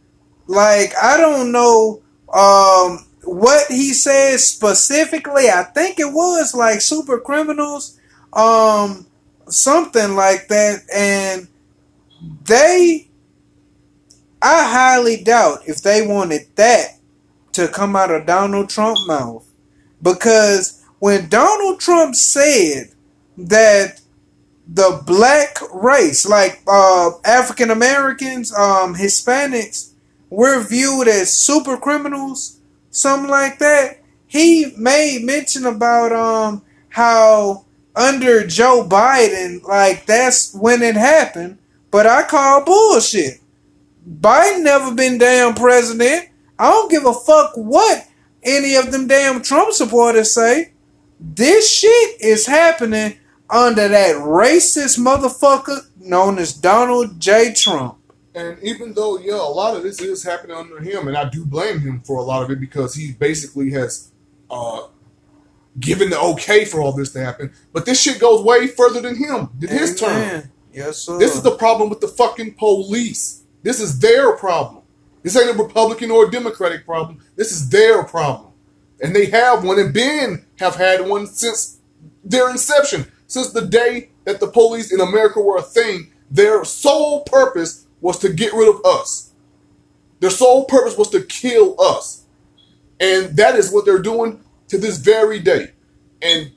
like 0.46 0.92
I 1.02 1.16
don't 1.16 1.50
know 1.50 2.02
um 2.32 3.06
what 3.28 3.66
he 3.68 3.92
says 3.92 4.46
specifically, 4.46 5.50
I 5.50 5.62
think 5.62 6.00
it 6.00 6.12
was 6.12 6.54
like 6.54 6.80
super 6.80 7.20
criminals, 7.20 7.98
um, 8.32 9.06
something 9.48 10.14
like 10.14 10.48
that, 10.48 10.82
and 10.94 11.48
they, 12.44 13.08
I 14.40 14.68
highly 14.70 15.22
doubt 15.22 15.60
if 15.66 15.82
they 15.82 16.06
wanted 16.06 16.46
that 16.56 16.98
to 17.52 17.68
come 17.68 17.96
out 17.96 18.10
of 18.10 18.26
Donald 18.26 18.70
Trump's 18.70 19.06
mouth, 19.06 19.46
because 20.02 20.82
when 20.98 21.28
Donald 21.28 21.80
Trump 21.80 22.14
said 22.14 22.92
that 23.36 24.00
the 24.66 25.02
black 25.06 25.58
race, 25.72 26.26
like 26.26 26.62
uh, 26.66 27.10
African 27.24 27.70
Americans, 27.70 28.52
um, 28.54 28.94
Hispanics, 28.94 29.92
were 30.30 30.62
viewed 30.62 31.08
as 31.08 31.34
super 31.34 31.76
criminals 31.76 32.57
something 32.98 33.30
like 33.30 33.58
that. 33.58 34.00
He 34.26 34.72
made 34.76 35.24
mention 35.24 35.64
about 35.64 36.12
um 36.12 36.62
how 36.88 37.64
under 37.94 38.46
Joe 38.46 38.86
Biden, 38.88 39.62
like 39.62 40.06
that's 40.06 40.54
when 40.54 40.82
it 40.82 40.96
happened. 40.96 41.58
But 41.90 42.06
I 42.06 42.22
call 42.24 42.64
bullshit. 42.64 43.40
Biden 44.08 44.62
never 44.62 44.94
been 44.94 45.18
damn 45.18 45.54
president. 45.54 46.28
I 46.58 46.70
don't 46.70 46.90
give 46.90 47.04
a 47.04 47.12
fuck 47.12 47.52
what 47.56 48.06
any 48.42 48.74
of 48.76 48.92
them 48.92 49.06
damn 49.06 49.42
Trump 49.42 49.72
supporters 49.72 50.34
say. 50.34 50.72
This 51.20 51.72
shit 51.72 52.20
is 52.20 52.46
happening 52.46 53.18
under 53.50 53.88
that 53.88 54.16
racist 54.16 54.98
motherfucker 54.98 55.80
known 55.98 56.38
as 56.38 56.52
Donald 56.52 57.20
J. 57.20 57.52
Trump. 57.52 57.97
And 58.38 58.62
even 58.62 58.94
though, 58.94 59.18
yeah, 59.18 59.34
a 59.34 59.50
lot 59.50 59.76
of 59.76 59.82
this 59.82 60.00
is 60.00 60.22
happening 60.22 60.56
under 60.56 60.78
him, 60.80 61.08
and 61.08 61.16
I 61.16 61.28
do 61.28 61.44
blame 61.44 61.80
him 61.80 62.00
for 62.02 62.18
a 62.18 62.22
lot 62.22 62.44
of 62.44 62.50
it 62.52 62.60
because 62.60 62.94
he 62.94 63.10
basically 63.10 63.72
has 63.72 64.12
uh, 64.48 64.82
given 65.80 66.10
the 66.10 66.20
okay 66.20 66.64
for 66.64 66.80
all 66.80 66.92
this 66.92 67.12
to 67.14 67.24
happen. 67.24 67.52
But 67.72 67.84
this 67.84 68.00
shit 68.00 68.20
goes 68.20 68.44
way 68.44 68.68
further 68.68 69.00
than 69.00 69.16
him, 69.16 69.48
than 69.58 69.70
his 69.70 69.98
turn. 69.98 70.52
Yes, 70.72 70.98
sir. 70.98 71.18
This 71.18 71.34
is 71.34 71.42
the 71.42 71.56
problem 71.56 71.90
with 71.90 72.00
the 72.00 72.06
fucking 72.06 72.54
police. 72.54 73.42
This 73.64 73.80
is 73.80 73.98
their 73.98 74.36
problem. 74.36 74.84
This 75.24 75.36
ain't 75.36 75.58
a 75.58 75.60
Republican 75.60 76.12
or 76.12 76.28
a 76.28 76.30
Democratic 76.30 76.86
problem. 76.86 77.18
This 77.34 77.50
is 77.50 77.68
their 77.70 78.04
problem. 78.04 78.52
And 79.02 79.16
they 79.16 79.26
have 79.26 79.64
one 79.64 79.80
and 79.80 79.92
been 79.92 80.44
have 80.60 80.76
had 80.76 81.08
one 81.08 81.26
since 81.26 81.78
their 82.22 82.48
inception. 82.48 83.10
Since 83.26 83.50
the 83.50 83.66
day 83.66 84.10
that 84.24 84.38
the 84.38 84.46
police 84.46 84.92
in 84.92 85.00
America 85.00 85.40
were 85.40 85.56
a 85.56 85.62
thing, 85.62 86.12
their 86.30 86.64
sole 86.64 87.24
purpose 87.24 87.87
was 88.00 88.18
to 88.20 88.28
get 88.32 88.52
rid 88.52 88.68
of 88.68 88.84
us. 88.84 89.32
Their 90.20 90.30
sole 90.30 90.64
purpose 90.64 90.96
was 90.96 91.10
to 91.10 91.22
kill 91.22 91.80
us. 91.80 92.24
And 93.00 93.36
that 93.36 93.54
is 93.54 93.72
what 93.72 93.84
they're 93.84 94.02
doing 94.02 94.40
to 94.68 94.78
this 94.78 94.98
very 94.98 95.38
day. 95.38 95.72
And 96.20 96.52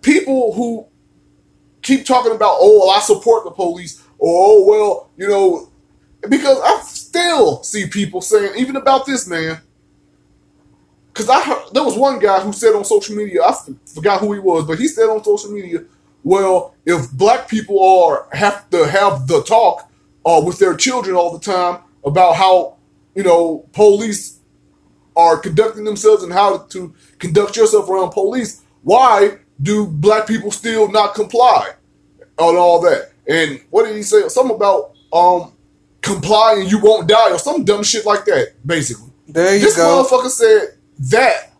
people 0.00 0.54
who 0.54 0.86
keep 1.82 2.06
talking 2.06 2.32
about, 2.32 2.56
oh, 2.58 2.86
well, 2.86 2.96
I 2.96 3.00
support 3.00 3.44
the 3.44 3.50
police, 3.50 4.02
or 4.18 4.34
oh, 4.34 4.64
well, 4.64 5.10
you 5.16 5.28
know, 5.28 5.70
because 6.28 6.58
I 6.62 6.80
still 6.82 7.62
see 7.62 7.86
people 7.88 8.20
saying, 8.20 8.54
even 8.56 8.76
about 8.76 9.04
this 9.04 9.26
man, 9.26 9.60
because 11.12 11.28
I 11.28 11.42
heard, 11.42 11.64
there 11.72 11.84
was 11.84 11.96
one 11.96 12.18
guy 12.18 12.40
who 12.40 12.52
said 12.52 12.74
on 12.74 12.84
social 12.84 13.14
media, 13.14 13.42
I 13.42 13.54
forgot 13.86 14.20
who 14.20 14.32
he 14.32 14.38
was, 14.38 14.64
but 14.64 14.78
he 14.78 14.88
said 14.88 15.10
on 15.10 15.22
social 15.22 15.50
media, 15.50 15.84
well, 16.24 16.74
if 16.86 17.10
black 17.10 17.48
people 17.48 17.84
are 17.84 18.28
have 18.32 18.70
to 18.70 18.86
have 18.86 19.26
the 19.26 19.42
talk 19.42 19.90
uh, 20.24 20.40
with 20.44 20.58
their 20.58 20.74
children 20.74 21.16
all 21.16 21.36
the 21.36 21.44
time 21.44 21.80
about 22.04 22.36
how 22.36 22.76
you 23.14 23.22
know 23.22 23.68
police 23.72 24.38
are 25.16 25.36
conducting 25.38 25.84
themselves 25.84 26.22
and 26.22 26.32
how 26.32 26.58
to 26.58 26.94
conduct 27.18 27.56
yourself 27.56 27.88
around 27.88 28.10
police, 28.10 28.62
why 28.82 29.38
do 29.60 29.86
black 29.86 30.26
people 30.26 30.50
still 30.50 30.90
not 30.90 31.14
comply 31.14 31.70
on 32.38 32.56
all 32.56 32.80
that? 32.80 33.10
And 33.28 33.60
what 33.70 33.84
did 33.86 33.94
he 33.96 34.02
say? 34.02 34.26
Something 34.28 34.56
about 34.56 34.94
um 35.12 35.52
comply 36.00 36.56
and 36.58 36.70
you 36.70 36.78
won't 36.80 37.08
die 37.08 37.30
or 37.30 37.38
some 37.38 37.64
dumb 37.64 37.82
shit 37.82 38.04
like 38.06 38.24
that, 38.24 38.54
basically. 38.66 39.10
there 39.28 39.54
you 39.54 39.60
This 39.60 39.76
go. 39.76 40.02
motherfucker 40.04 40.28
said 40.30 40.76
that. 41.10 41.52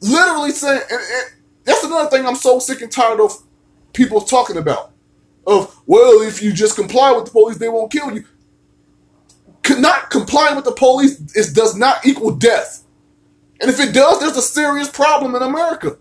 Literally 0.00 0.50
saying, 0.52 0.80
and, 0.90 1.00
and 1.00 1.24
that's 1.64 1.84
another 1.84 2.08
thing 2.08 2.24
I'm 2.26 2.36
so 2.36 2.58
sick 2.58 2.80
and 2.80 2.90
tired 2.90 3.20
of 3.20 3.36
people 3.92 4.20
talking 4.22 4.56
about. 4.56 4.89
Of, 5.50 5.82
well, 5.84 6.22
if 6.22 6.40
you 6.42 6.52
just 6.52 6.76
comply 6.76 7.10
with 7.12 7.24
the 7.24 7.30
police, 7.32 7.58
they 7.58 7.68
won't 7.68 7.90
kill 7.90 8.14
you. 8.14 8.24
Not 9.78 10.10
complying 10.10 10.56
with 10.56 10.64
the 10.64 10.72
police 10.72 11.20
is, 11.34 11.52
does 11.52 11.76
not 11.76 12.06
equal 12.06 12.30
death. 12.32 12.84
And 13.60 13.68
if 13.70 13.80
it 13.80 13.92
does, 13.92 14.20
there's 14.20 14.36
a 14.36 14.42
serious 14.42 14.88
problem 14.88 15.34
in 15.34 15.42
America. 15.42 15.98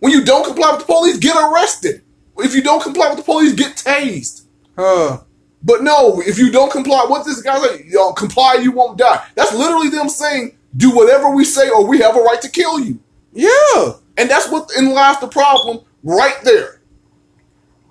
When 0.00 0.12
you 0.12 0.24
don't 0.24 0.44
comply 0.44 0.70
with 0.72 0.80
the 0.80 0.92
police, 0.92 1.18
get 1.18 1.36
arrested. 1.36 2.02
If 2.38 2.54
you 2.54 2.62
don't 2.62 2.82
comply 2.82 3.08
with 3.08 3.18
the 3.18 3.24
police, 3.24 3.54
get 3.54 3.76
tased. 3.76 4.44
Huh. 4.76 5.20
But 5.62 5.82
no, 5.82 6.20
if 6.20 6.38
you 6.38 6.50
don't 6.50 6.72
comply, 6.72 7.04
what 7.06 7.24
this 7.24 7.40
guy 7.40 7.58
say? 7.60 7.84
You 7.84 7.94
know, 7.94 8.12
comply, 8.12 8.58
you 8.60 8.72
won't 8.72 8.98
die. 8.98 9.24
That's 9.34 9.54
literally 9.54 9.88
them 9.88 10.08
saying, 10.08 10.56
do 10.76 10.94
whatever 10.94 11.30
we 11.30 11.44
say, 11.44 11.70
or 11.70 11.86
we 11.86 12.00
have 12.00 12.16
a 12.16 12.20
right 12.20 12.40
to 12.42 12.50
kill 12.50 12.80
you. 12.80 12.98
Yeah. 13.32 13.92
And 14.16 14.28
that's 14.28 14.50
what 14.50 14.70
in 14.76 14.92
lies 14.92 15.20
the 15.20 15.28
problem 15.28 15.84
right 16.02 16.36
there. 16.42 16.81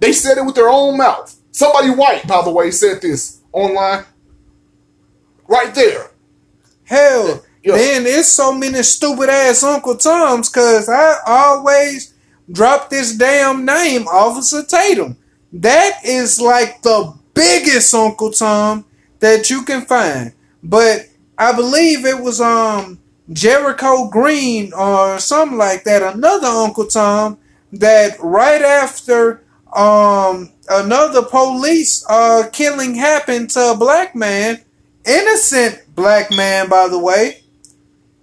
They 0.02 0.12
said 0.14 0.38
it 0.38 0.46
with 0.46 0.56
their 0.56 0.68
own 0.70 0.98
mouth. 0.98 1.34
Somebody 1.52 1.92
white, 1.92 2.28
by 2.28 2.44
the 2.44 2.50
way, 2.52 2.72
said 2.72 3.02
this 3.02 3.40
online. 3.54 4.04
Right 5.48 5.74
there. 5.76 6.12
Hell, 6.86 7.44
Yeah. 7.64 7.76
then 7.76 8.04
there's 8.06 8.28
so 8.28 8.52
many 8.54 8.82
stupid 8.84 9.30
ass 9.30 9.64
Uncle 9.64 9.96
Toms 9.96 10.50
because 10.50 10.90
I 10.90 11.18
always 11.26 12.14
drop 12.52 12.90
this 12.90 13.14
damn 13.14 13.64
name, 13.64 14.08
Officer 14.08 14.64
Tatum. 14.64 15.18
That 15.54 16.00
is 16.04 16.42
like 16.42 16.82
the 16.82 17.14
biggest 17.34 17.94
Uncle 17.94 18.32
Tom 18.32 18.86
that 19.20 19.50
you 19.52 19.62
can 19.64 19.86
find. 19.86 20.34
But 20.64 21.08
I 21.38 21.52
believe 21.54 22.06
it 22.06 22.20
was 22.22 22.42
um 22.42 23.00
Jericho 23.32 24.08
Green 24.10 24.74
or 24.74 25.20
something 25.20 25.58
like 25.58 25.84
that, 25.84 26.02
another 26.02 26.48
Uncle 26.48 26.88
Tom 26.88 27.38
that 27.74 28.18
right 28.20 28.62
after 28.62 29.44
um 29.74 30.52
another 30.70 31.24
police 31.24 32.06
uh 32.10 32.50
killing 32.52 32.96
happened 32.96 33.50
to 33.52 33.72
a 33.72 33.78
black 33.78 34.16
man, 34.16 34.62
innocent 35.06 35.96
black 35.96 36.32
man 36.32 36.70
by 36.70 36.88
the 36.88 37.00
way, 37.00 37.42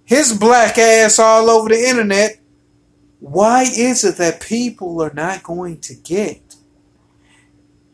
his 0.05 0.33
black 0.37 0.77
ass 0.77 1.19
all 1.19 1.49
over 1.49 1.69
the 1.69 1.79
internet. 1.79 2.39
Why 3.19 3.63
is 3.63 4.03
it 4.03 4.15
that 4.17 4.39
people 4.39 5.01
are 5.01 5.13
not 5.13 5.43
going 5.43 5.81
to 5.81 5.93
get? 5.93 6.55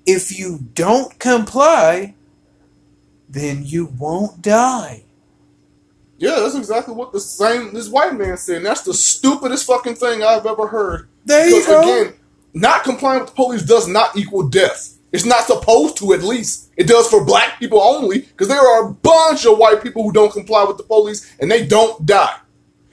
If 0.06 0.38
you 0.38 0.60
don't 0.76 1.18
comply, 1.18 2.14
then 3.28 3.64
you 3.66 3.88
won't 3.98 4.42
die. 4.42 5.04
Yeah, 6.18 6.40
that's 6.40 6.56
exactly 6.56 6.94
what 6.94 7.12
the 7.12 7.20
same 7.20 7.74
this 7.74 7.90
white 7.90 8.16
man 8.16 8.38
said. 8.38 8.58
And 8.58 8.66
that's 8.66 8.84
the 8.84 8.94
stupidest 8.94 9.66
fucking 9.66 9.96
thing 9.96 10.24
I've 10.24 10.46
ever 10.46 10.68
heard. 10.68 11.10
There 11.26 11.48
you 11.48 11.66
go. 11.66 11.82
again, 11.82 12.14
not 12.56 12.84
complying 12.84 13.20
with 13.20 13.30
the 13.30 13.36
police 13.36 13.64
does 13.64 13.88
not 13.88 14.16
equal 14.18 14.48
death. 14.48 14.98
It's 15.12 15.26
not 15.26 15.46
supposed 15.46 15.98
to, 15.98 16.14
at 16.14 16.24
least. 16.24 16.72
It 16.76 16.88
does 16.88 17.08
for 17.08 17.24
black 17.24 17.60
people 17.60 17.82
only, 17.82 18.22
because 18.22 18.48
there 18.48 18.60
are 18.60 18.88
a 18.88 18.94
bunch 18.94 19.46
of 19.46 19.58
white 19.58 19.84
people 19.84 20.04
who 20.04 20.12
don't 20.12 20.34
comply 20.34 20.64
with 20.64 20.78
the 20.78 20.84
police 20.84 21.36
and 21.40 21.52
they 21.52 21.66
don't 21.66 22.06
die. 22.06 22.38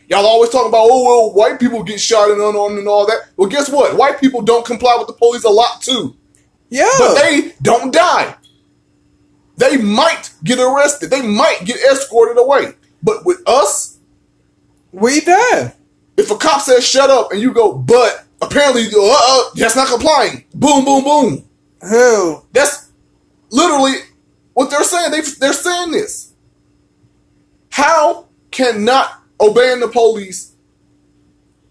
Y'all 0.09 0.26
always 0.26 0.50
talk 0.50 0.69
about, 0.69 0.88
oh, 0.90 1.04
well, 1.04 1.35
white 1.35 1.59
people 1.59 1.83
get 1.83 2.00
shot 2.00 2.31
and 2.31 2.40
unarmed 2.40 2.78
and 2.78 2.87
all 2.87 3.07
that. 3.07 3.28
Well, 3.37 3.49
guess 3.49 3.71
what? 3.71 3.97
White 3.97 4.21
people 4.21 4.42
don't 4.42 4.64
comply 4.64 4.97
with 4.99 5.07
the 5.07 5.14
police 5.14 5.45
a 5.45 5.49
lot 5.49 5.81
too, 5.81 6.16
yeah. 6.69 6.90
but 6.99 7.14
they 7.14 7.54
don't 7.62 7.92
die. 7.92 8.37
They 9.57 9.76
might 9.76 10.33
get 10.45 10.59
arrested. 10.59 11.11
They 11.11 11.23
might 11.23 11.61
get 11.64 11.76
escorted 11.76 12.37
away. 12.37 12.75
But 13.02 13.25
with 13.25 13.42
us, 13.47 13.99
we 14.92 15.21
die. 15.21 15.75
if 16.16 16.31
a 16.31 16.37
cop 16.37 16.62
says 16.62 16.87
shut 16.87 17.11
up 17.11 17.33
and 17.33 17.40
you 17.40 17.52
go, 17.52 17.73
but 17.73 18.25
apparently, 18.42 18.84
uh, 18.87 18.90
uh, 19.00 19.42
that's 19.54 19.76
not 19.76 19.88
complying. 19.88 20.44
Boom, 20.54 20.84
boom, 20.84 21.04
boom. 21.04 21.49
Hell, 21.80 22.46
That's 22.52 22.90
literally 23.50 23.94
what 24.54 24.70
they're 24.70 24.84
saying. 24.84 25.11
They 25.11 25.20
they're 25.20 25.52
saying 25.52 25.90
this. 25.90 26.32
How 27.70 28.28
can 28.50 28.84
not 28.84 29.20
obeying 29.40 29.80
the 29.80 29.88
police 29.88 30.54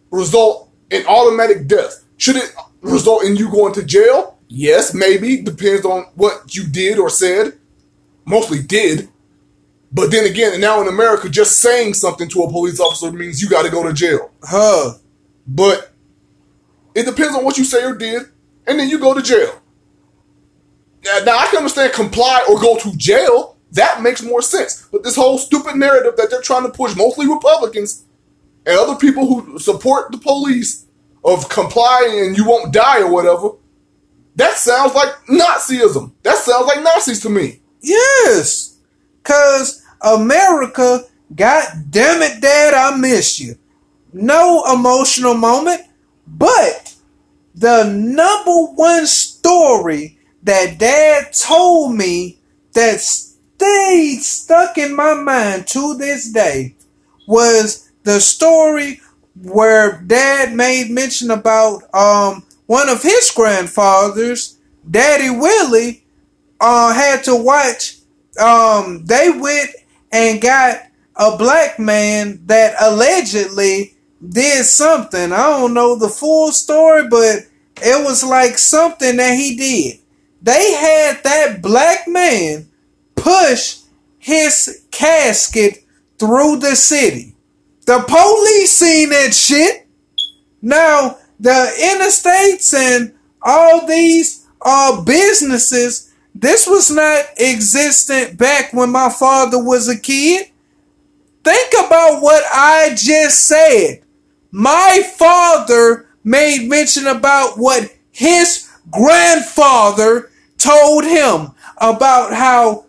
result 0.10 0.70
in 0.90 1.06
automatic 1.06 1.68
death? 1.68 2.04
Should 2.18 2.36
it 2.36 2.54
result 2.82 3.24
in 3.24 3.36
you 3.38 3.50
going 3.50 3.74
to 3.76 3.84
jail? 3.84 4.38
Yes, 4.50 4.94
maybe. 4.94 5.42
Depends 5.42 5.86
on 5.86 6.08
what 6.16 6.56
you 6.56 6.68
did 6.68 7.00
or 7.00 7.10
said. 7.10 7.58
Mostly 8.26 8.62
did. 8.62 9.08
But 9.94 10.12
then 10.12 10.26
again, 10.26 10.60
now 10.60 10.82
in 10.82 10.88
America, 10.88 11.30
just 11.30 11.60
saying 11.60 11.94
something 11.94 12.28
to 12.30 12.44
a 12.44 12.50
police 12.50 12.80
officer 12.80 13.12
means 13.12 13.42
you 13.42 13.50
got 13.50 13.64
to 13.64 13.72
go 13.72 13.84
to 13.84 13.94
jail. 13.94 14.32
huh. 14.44 14.94
But 15.48 15.91
it 16.96 17.06
depends 17.06 17.36
on 17.36 17.44
what 17.44 17.58
you 17.58 17.64
say 17.64 17.84
or 17.84 17.96
did, 17.96 18.24
and 18.68 18.80
then 18.80 18.90
you 18.90 19.00
go 19.00 19.14
to 19.14 19.22
jail. 19.22 19.62
Now, 21.04 21.20
now 21.26 21.38
I 21.38 21.48
can 21.48 21.58
understand 21.58 21.94
comply 21.94 22.46
or 22.50 22.60
go 22.60 22.78
to 22.78 22.96
jail. 22.98 23.58
That 23.72 24.02
makes 24.02 24.22
more 24.22 24.42
sense. 24.42 24.88
But 24.92 25.04
this 25.04 25.16
whole 25.16 25.38
stupid 25.38 25.76
narrative 25.78 26.16
that 26.18 26.30
they're 26.30 26.42
trying 26.42 26.64
to 26.64 26.72
push, 26.72 26.96
mostly 26.96 27.28
Republicans 27.28 28.04
and 28.66 28.78
other 28.78 28.96
people 28.96 29.26
who 29.26 29.58
support 29.58 30.12
the 30.12 30.18
police, 30.18 30.86
of 31.24 31.50
complying 31.50 32.20
and 32.20 32.38
you 32.38 32.48
won't 32.48 32.74
die 32.74 33.02
or 33.02 33.12
whatever, 33.12 33.52
that 34.36 34.58
sounds 34.58 34.94
like 34.96 35.14
Nazism. 35.28 36.12
That 36.24 36.38
sounds 36.38 36.68
like 36.68 36.84
Nazis 36.84 37.22
to 37.22 37.30
me. 37.30 37.62
Yes. 37.82 38.78
Cause 39.24 39.84
America, 40.02 41.06
god 41.36 41.66
damn 41.90 42.22
it, 42.22 42.42
Dad, 42.42 42.74
I 42.74 42.98
miss 42.98 43.40
you. 43.40 43.56
No 44.14 44.64
emotional 44.74 45.36
moment, 45.36 45.82
but 46.38 46.96
the 47.54 47.84
number 47.84 48.74
one 48.74 49.06
story 49.06 50.18
that 50.44 50.80
Dad 50.80 51.34
told 51.34 51.96
me 51.96 52.40
that 52.74 53.00
stayed 53.00 54.22
stuck 54.22 54.78
in 54.78 54.96
my 54.96 55.14
mind 55.14 55.68
to 55.68 55.96
this 55.98 56.32
day 56.32 56.76
was 57.28 57.90
the 58.04 58.20
story 58.20 59.00
where 59.44 60.02
dad 60.08 60.54
made 60.54 60.90
mention 60.90 61.32
about 61.32 61.84
um 61.94 62.44
one 62.66 62.90
of 62.90 63.04
his 63.04 63.32
grandfathers, 63.36 64.58
Daddy 64.90 65.30
Willie, 65.30 66.04
uh 66.60 66.94
had 66.94 67.24
to 67.26 67.36
watch 67.36 67.98
um 68.40 69.06
they 69.06 69.30
went 69.30 69.72
and 70.12 70.42
got 70.42 70.82
a 71.16 71.38
black 71.38 71.78
man 71.80 72.42
that 72.46 72.76
allegedly 72.82 73.91
did 74.28 74.66
something. 74.66 75.32
I 75.32 75.50
don't 75.50 75.74
know 75.74 75.96
the 75.96 76.10
full 76.10 76.52
story, 76.52 77.08
but 77.08 77.48
it 77.78 78.04
was 78.04 78.24
like 78.24 78.58
something 78.58 79.18
that 79.18 79.36
he 79.36 79.56
did. 79.56 80.00
They 80.42 80.74
had 80.74 81.24
that 81.24 81.62
black 81.62 82.08
man 82.08 82.68
push 83.16 83.80
his 84.20 84.86
casket 84.92 85.84
through 86.20 86.58
the 86.58 86.76
city. 86.76 87.36
The 87.86 88.04
police 88.08 88.72
seen 88.72 89.10
that 89.10 89.34
shit. 89.34 89.88
Now, 90.62 91.18
the 91.40 91.50
interstates 91.50 92.74
and 92.74 93.14
all 93.42 93.88
these 93.88 94.46
uh, 94.62 95.02
businesses, 95.02 96.14
this 96.36 96.68
was 96.68 96.92
not 96.92 97.26
existent 97.40 98.38
back 98.38 98.74
when 98.74 98.92
my 98.92 99.10
father 99.10 99.64
was 99.64 99.90
a 99.90 100.00
kid. 100.00 100.48
Think 101.44 101.74
about 101.74 102.22
what 102.22 102.44
I 102.54 102.94
just 102.96 103.48
said. 103.48 104.04
My 104.52 105.02
father 105.18 106.08
made 106.24 106.70
mention 106.70 107.08
about 107.08 107.58
what 107.58 107.90
his 108.12 108.70
grandfather 108.92 110.30
told 110.58 111.06
him 111.06 111.52
about 111.78 112.34
how 112.34 112.86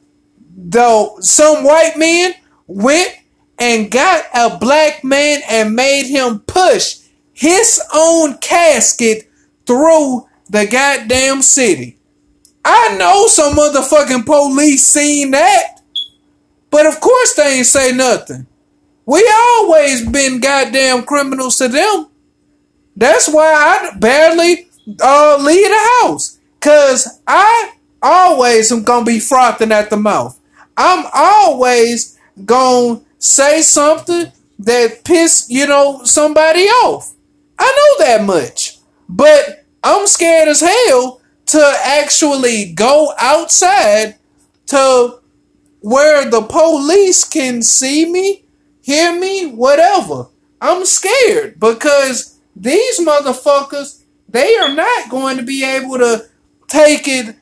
though 0.57 1.17
some 1.21 1.65
white 1.65 1.97
men 1.97 2.35
went 2.67 3.17
and 3.59 3.91
got 3.91 4.25
a 4.35 4.59
black 4.59 5.05
man 5.05 5.41
and 5.49 5.77
made 5.77 6.07
him 6.07 6.41
push 6.41 6.99
his 7.33 7.81
own 7.95 8.39
casket 8.39 9.31
through 9.67 10.27
the 10.51 10.67
goddamn 10.67 11.43
city. 11.43 11.99
I 12.65 12.97
know 12.97 13.27
some 13.29 13.55
motherfucking 13.55 14.27
police 14.27 14.85
seen 14.85 15.31
that, 15.31 15.81
but 16.71 16.87
of 16.87 17.01
course 17.01 17.35
they 17.35 17.59
ain't 17.59 17.67
say 17.67 17.93
nothing. 17.93 18.47
We 19.05 19.29
always 19.37 20.09
been 20.09 20.41
goddamn 20.41 21.05
criminals 21.05 21.57
to 21.59 21.69
them. 21.69 22.09
That's 22.97 23.29
why 23.29 23.53
I 23.53 23.99
barely 23.99 24.69
uh, 25.03 25.39
leave 25.41 25.69
the 25.69 26.01
house. 26.03 26.39
Cause 26.61 27.21
I 27.27 27.73
always 28.01 28.71
am 28.71 28.85
gonna 28.85 29.05
be 29.05 29.19
frothing 29.19 29.73
at 29.73 29.91
the 29.91 29.97
mouth. 29.97 30.39
I'm 30.77 31.07
always 31.13 32.19
gonna 32.45 33.01
say 33.19 33.63
something 33.63 34.31
that 34.61 35.05
piss, 35.05 35.47
you 35.49 35.67
know, 35.67 36.03
somebody 36.05 36.65
off. 36.67 37.13
I 37.59 37.65
know 37.99 38.07
that 38.07 38.25
much. 38.25 38.79
But 39.09 39.65
I'm 39.83 40.07
scared 40.07 40.49
as 40.49 40.61
hell 40.61 41.21
to 41.47 41.75
actually 41.85 42.73
go 42.73 43.13
outside 43.19 44.17
to 44.67 45.19
where 45.81 46.31
the 46.31 46.43
police 46.43 47.25
can 47.25 47.63
see 47.63 48.11
me, 48.11 48.42
hear 48.83 49.19
me, 49.19 49.47
whatever. 49.47 50.27
I'm 50.61 50.85
scared 50.85 51.59
because 51.59 52.39
these 52.55 53.01
motherfuckers, 53.01 54.03
they 54.29 54.57
are 54.57 54.75
not 54.75 55.11
going 55.11 55.39
to 55.39 55.43
be 55.43 55.65
able 55.65 55.99
to 55.99 56.27
take 56.69 57.09
it 57.09 57.37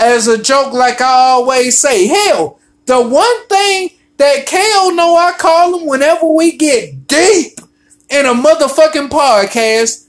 as 0.00 0.28
a 0.28 0.42
joke 0.42 0.72
like 0.72 1.00
I 1.00 1.12
always 1.12 1.78
say. 1.78 2.06
Hell, 2.06 2.58
the 2.86 3.00
one 3.00 3.48
thing 3.48 3.90
that 4.16 4.46
Kale 4.46 4.94
know 4.94 5.16
I 5.16 5.32
call 5.32 5.78
him 5.78 5.86
whenever 5.86 6.26
we 6.26 6.56
get 6.56 7.06
deep 7.08 7.60
in 8.08 8.26
a 8.26 8.34
motherfucking 8.34 9.08
podcast 9.08 10.08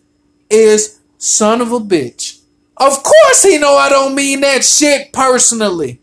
is 0.49 0.99
son 1.17 1.61
of 1.61 1.71
a 1.71 1.79
bitch. 1.79 2.39
Of 2.77 3.03
course 3.03 3.43
he 3.43 3.57
know 3.57 3.75
I 3.75 3.89
don't 3.89 4.15
mean 4.15 4.41
that 4.41 4.63
shit 4.63 5.13
personally. 5.13 6.01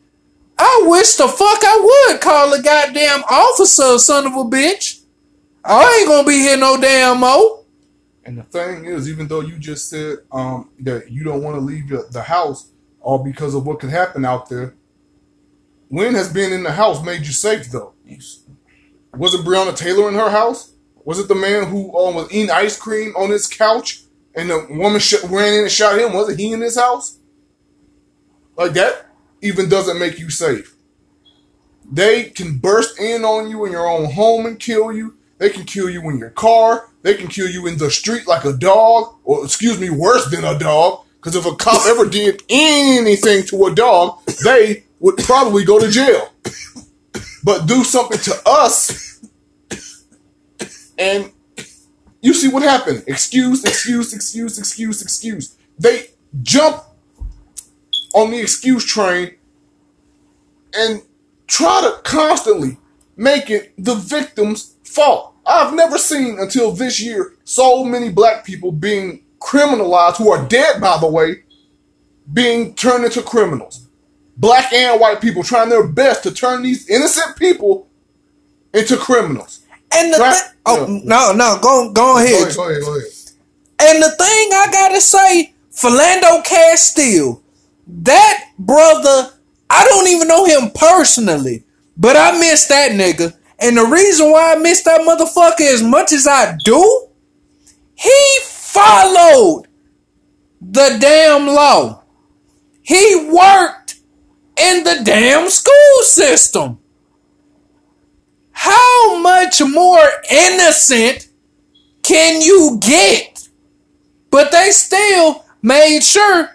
I 0.63 0.83
wish 0.85 1.15
the 1.15 1.27
fuck 1.27 1.65
I 1.65 2.09
would 2.11 2.21
call 2.21 2.53
a 2.53 2.61
goddamn 2.61 3.23
officer 3.31 3.99
son 3.99 4.27
of 4.27 4.33
a 4.35 4.45
bitch. 4.45 5.01
I 5.65 6.01
ain't 6.01 6.09
gonna 6.09 6.29
be 6.29 6.35
here 6.35 6.59
no 6.59 6.79
damn 6.79 7.21
mo. 7.21 7.65
And 8.27 8.37
the 8.37 8.43
thing 8.43 8.85
is, 8.85 9.09
even 9.09 9.27
though 9.27 9.41
you 9.41 9.57
just 9.57 9.89
said 9.89 10.19
um, 10.31 10.69
that 10.81 11.11
you 11.11 11.25
don't 11.25 11.43
want 11.43 11.57
to 11.57 11.61
leave 11.61 11.89
your, 11.89 12.07
the 12.11 12.21
house, 12.21 12.73
all 13.01 13.25
because 13.25 13.55
of 13.55 13.67
what 13.67 13.81
could 13.81 13.89
happen 13.89 14.27
out 14.27 14.51
there, 14.51 14.75
when 15.89 16.15
has 16.15 16.31
being 16.31 16.53
in 16.53 16.63
the 16.63 16.73
house 16.73 17.03
made 17.03 17.21
you 17.25 17.33
safe 17.33 17.71
though? 17.71 17.95
Was 19.17 19.33
it 19.33 19.41
Breonna 19.41 19.75
Taylor 19.75 20.09
in 20.09 20.15
her 20.15 20.29
house? 20.29 20.75
Was 21.07 21.19
it 21.19 21.29
the 21.29 21.35
man 21.35 21.69
who 21.69 21.97
um, 21.97 22.17
was 22.17 22.31
eating 22.31 22.51
ice 22.51 22.79
cream 22.79 23.15
on 23.17 23.31
his 23.31 23.47
couch 23.47 24.03
and 24.35 24.51
the 24.51 24.67
woman 24.69 25.01
sh- 25.01 25.25
ran 25.25 25.55
in 25.55 25.63
and 25.63 25.71
shot 25.71 25.99
him? 25.99 26.13
Wasn't 26.13 26.39
he 26.39 26.53
in 26.53 26.61
his 26.61 26.79
house? 26.79 27.19
Like 28.59 28.75
that 28.75 29.07
even 29.43 29.69
doesn't 29.69 29.99
make 29.99 30.19
you 30.19 30.31
safe. 30.31 30.75
They 31.91 32.25
can 32.25 32.59
burst 32.59 33.01
in 33.01 33.25
on 33.25 33.51
you 33.51 33.65
in 33.65 33.73
your 33.73 33.89
own 33.89 34.13
home 34.13 34.47
and 34.47 34.59
kill 34.59 34.93
you. 34.93 35.17
They 35.39 35.51
can 35.51 35.65
kill 35.65 35.89
you 35.89 36.09
in 36.11 36.19
your 36.19 36.31
car. 36.31 36.89
They 37.03 37.15
can 37.15 37.29
kill 37.29 37.49
you 37.49 37.67
in 37.67 37.79
the 37.79 37.91
street 37.91 38.27
like 38.27 38.45
a 38.45 38.53
dog, 38.53 39.17
or 39.25 39.45
excuse 39.45 39.81
me, 39.81 39.91
worse 39.91 40.31
than 40.31 40.45
a 40.45 40.59
dog. 40.59 41.05
Because 41.17 41.35
if 41.35 41.47
a 41.47 41.55
cop 41.55 41.87
ever 41.87 42.07
did 42.07 42.43
anything 42.49 43.45
to 43.47 43.67
a 43.67 43.75
dog, 43.75 44.21
they 44.45 44.85
would 45.01 45.17
probably 45.19 45.65
go 45.65 45.79
to 45.79 45.91
jail. 45.91 46.33
But 47.43 47.67
do 47.67 47.85
something 47.85 48.19
to 48.19 48.43
us, 48.45 49.19
and 50.99 51.33
you 52.21 52.35
see 52.35 52.49
what 52.49 52.63
happened. 52.63 53.05
Excuse, 53.07 53.65
excuse, 53.65 54.13
excuse, 54.13 54.59
excuse, 54.59 55.01
excuse. 55.01 55.57
They 55.79 56.09
jump 56.43 56.83
on 58.15 58.31
the 58.31 58.41
excuse 58.41 58.85
train 58.85 59.35
and 60.75 61.03
try 61.47 61.81
to 61.83 62.01
constantly 62.09 62.79
make 63.17 63.51
it 63.51 63.73
the 63.79 63.95
victim's 63.95 64.75
fault. 64.85 65.35
I've 65.47 65.75
never 65.75 65.99
seen 65.99 66.39
until 66.39 66.73
this 66.73 67.01
year 67.01 67.35
so 67.45 67.85
many 67.85 68.11
black 68.11 68.45
people 68.45 68.73
being 68.73 69.25
criminalized, 69.41 70.17
who 70.17 70.31
are 70.31 70.47
dead, 70.47 70.81
by 70.81 70.99
the 70.99 71.07
way, 71.09 71.43
being 72.33 72.75
turned 72.75 73.05
into 73.05 73.23
criminals. 73.23 73.87
Black 74.37 74.73
and 74.73 75.01
white 75.01 75.21
people 75.21 75.43
trying 75.43 75.69
their 75.71 75.87
best 75.87 76.23
to 76.23 76.31
turn 76.31 76.63
these 76.63 76.89
innocent 76.89 77.37
people 77.37 77.89
into 78.73 78.97
criminals. 78.97 79.61
And 79.93 80.13
the 80.15 80.19
Right. 80.19 80.35
thi- 80.37 80.51
oh 80.67 80.87
Yeah. 80.87 81.01
no 81.05 81.33
no 81.33 81.59
go 81.61 81.89
go 81.89 81.93
Go 81.93 82.19
ahead. 82.19 82.43
ahead, 82.43 82.57
go 82.57 82.69
ahead, 82.69 82.83
go 82.83 82.97
ahead. 82.97 83.11
And 83.81 84.03
the 84.03 84.11
thing 84.11 84.51
I 84.53 84.69
gotta 84.71 85.01
say, 85.01 85.55
Philando 85.75 86.45
Castile, 86.45 87.40
that 88.03 88.45
brother, 88.59 89.31
I 89.69 89.85
don't 89.85 90.09
even 90.09 90.29
know 90.29 90.45
him 90.45 90.71
personally, 90.75 91.65
but 91.97 92.17
I 92.17 92.39
miss 92.39 92.67
that 92.67 92.93
nigga. 92.93 93.35
And 93.59 93.77
the 93.77 93.85
reason 93.85 94.31
why 94.31 94.55
I 94.55 94.57
miss 94.57 94.83
that 94.85 95.01
motherfucker 95.01 95.67
as 95.67 95.83
much 95.83 96.13
as 96.13 96.27
I 96.27 96.57
do, 96.65 97.09
he 97.95 98.39
followed 98.45 99.65
the 100.61 100.97
damn 101.01 101.47
law. 101.47 102.03
He 102.83 103.29
worked 103.31 103.97
in 104.57 104.85
the 104.85 105.03
damn 105.05 105.49
school 105.51 106.03
system. 106.03 106.79
How 108.53 109.19
much 109.21 109.63
more 109.63 110.09
innocent 110.31 111.29
can 112.03 112.41
you 112.41 112.79
get? 112.81 113.49
But 114.31 114.53
they 114.53 114.71
still 114.71 115.45
made 115.63 116.03
sure 116.03 116.51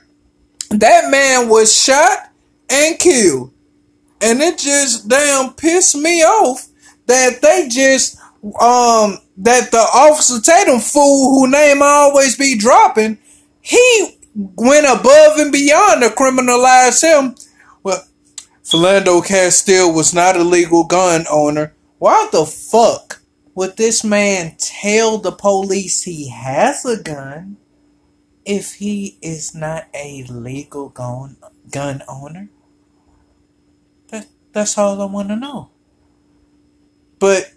that 0.69 1.09
man 1.09 1.49
was 1.49 1.75
shot 1.75 2.31
and 2.69 2.97
killed. 2.99 3.53
And 4.21 4.41
it 4.41 4.57
just 4.57 5.07
damn 5.07 5.53
pissed 5.53 5.95
me 5.95 6.23
off 6.23 6.67
that 7.07 7.41
they 7.41 7.67
just 7.69 8.17
um 8.59 9.19
that 9.37 9.71
the 9.71 9.85
officer 9.93 10.39
Tatum 10.39 10.79
fool 10.79 11.31
who 11.31 11.51
name 11.51 11.81
I 11.81 11.87
always 11.87 12.37
be 12.37 12.57
dropping, 12.57 13.17
he 13.61 14.17
went 14.35 14.85
above 14.85 15.37
and 15.37 15.51
beyond 15.51 16.01
to 16.01 16.09
criminalize 16.09 17.01
him. 17.01 17.35
Well, 17.83 18.05
Philando 18.63 19.25
Castile 19.25 19.93
was 19.93 20.13
not 20.13 20.37
a 20.37 20.43
legal 20.43 20.85
gun 20.85 21.25
owner. 21.29 21.73
Why 21.99 22.27
the 22.31 22.45
fuck 22.45 23.21
would 23.55 23.77
this 23.77 24.03
man 24.03 24.55
tell 24.57 25.17
the 25.17 25.31
police 25.31 26.03
he 26.03 26.29
has 26.29 26.85
a 26.85 27.01
gun 27.01 27.57
if 28.45 28.75
he 28.75 29.17
is 29.21 29.55
not 29.55 29.87
a 29.93 30.23
legal 30.29 30.89
gun 30.89 31.37
gun 31.71 32.03
owner? 32.07 32.49
That, 34.09 34.27
that's 34.53 34.77
all 34.77 35.01
I 35.01 35.05
want 35.05 35.29
to 35.29 35.35
know. 35.35 35.69
But 37.19 37.53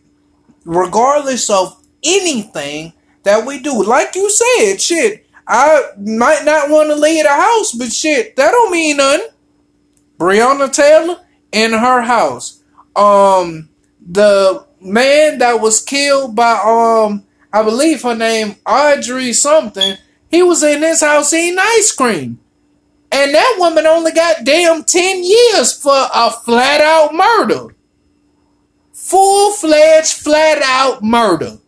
regardless 0.65 1.51
of 1.51 1.83
anything 2.03 2.93
that 3.25 3.47
we 3.47 3.59
do, 3.61 3.83
like 3.83 4.15
you 4.15 4.31
said, 4.31 4.81
shit, 4.81 5.27
I 5.47 5.83
might 5.99 6.45
not 6.45 6.71
want 6.71 6.89
to 6.91 6.95
leave 6.95 7.25
the 7.25 7.31
house, 7.31 7.73
but 7.73 7.93
shit, 7.93 8.37
that 8.37 8.53
don't 8.53 8.71
mean 8.71 8.97
nothing. 8.99 9.29
Breonna 10.19 10.73
Taylor 10.73 11.25
in 11.53 11.73
her 11.73 12.03
house. 12.03 12.63
Um, 12.97 13.69
the 14.01 14.67
man 14.81 15.39
that 15.39 15.61
was 15.61 15.81
killed 15.83 16.35
by 16.35 16.53
um 16.65 17.25
I 17.53 17.63
believe 17.63 18.03
her 18.03 18.15
name 18.15 18.57
Audrey 18.67 19.33
something. 19.33 19.97
He 20.31 20.43
was 20.43 20.63
in 20.63 20.83
his 20.83 21.01
house 21.01 21.33
eating 21.33 21.59
ice 21.59 21.93
cream. 21.93 22.41
And 23.11 23.35
that 23.35 23.57
woman 23.59 23.87
only 23.87 24.13
got 24.13 24.45
damn 24.45 24.85
10 24.85 25.25
years 25.25 25.73
for 25.73 26.09
a 26.15 26.31
flat 26.31 26.81
out 26.81 27.15
murder. 27.15 27.75
Full 28.93 29.53
fledged, 29.53 30.13
flat 30.13 30.61
out 30.63 31.03
murder. 31.03 31.59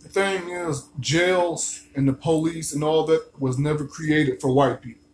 The 0.00 0.08
thing 0.08 0.50
is, 0.50 0.88
jails 0.98 1.84
and 1.94 2.08
the 2.08 2.12
police 2.12 2.72
and 2.72 2.82
all 2.82 3.04
that 3.06 3.40
was 3.40 3.58
never 3.58 3.86
created 3.86 4.40
for 4.40 4.52
white 4.52 4.82
people. 4.82 5.06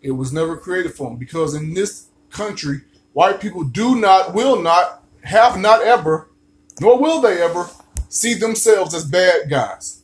It 0.00 0.12
was 0.12 0.32
never 0.32 0.56
created 0.56 0.94
for 0.94 1.10
them 1.10 1.18
because 1.18 1.54
in 1.54 1.74
this 1.74 2.06
country, 2.30 2.80
white 3.12 3.40
people 3.40 3.64
do 3.64 4.00
not, 4.00 4.32
will 4.32 4.62
not, 4.62 5.04
have 5.24 5.58
not 5.58 5.82
ever, 5.82 6.30
nor 6.80 6.98
will 6.98 7.20
they 7.20 7.42
ever 7.42 7.68
see 8.12 8.34
themselves 8.34 8.94
as 8.94 9.04
bad 9.06 9.48
guys. 9.48 10.02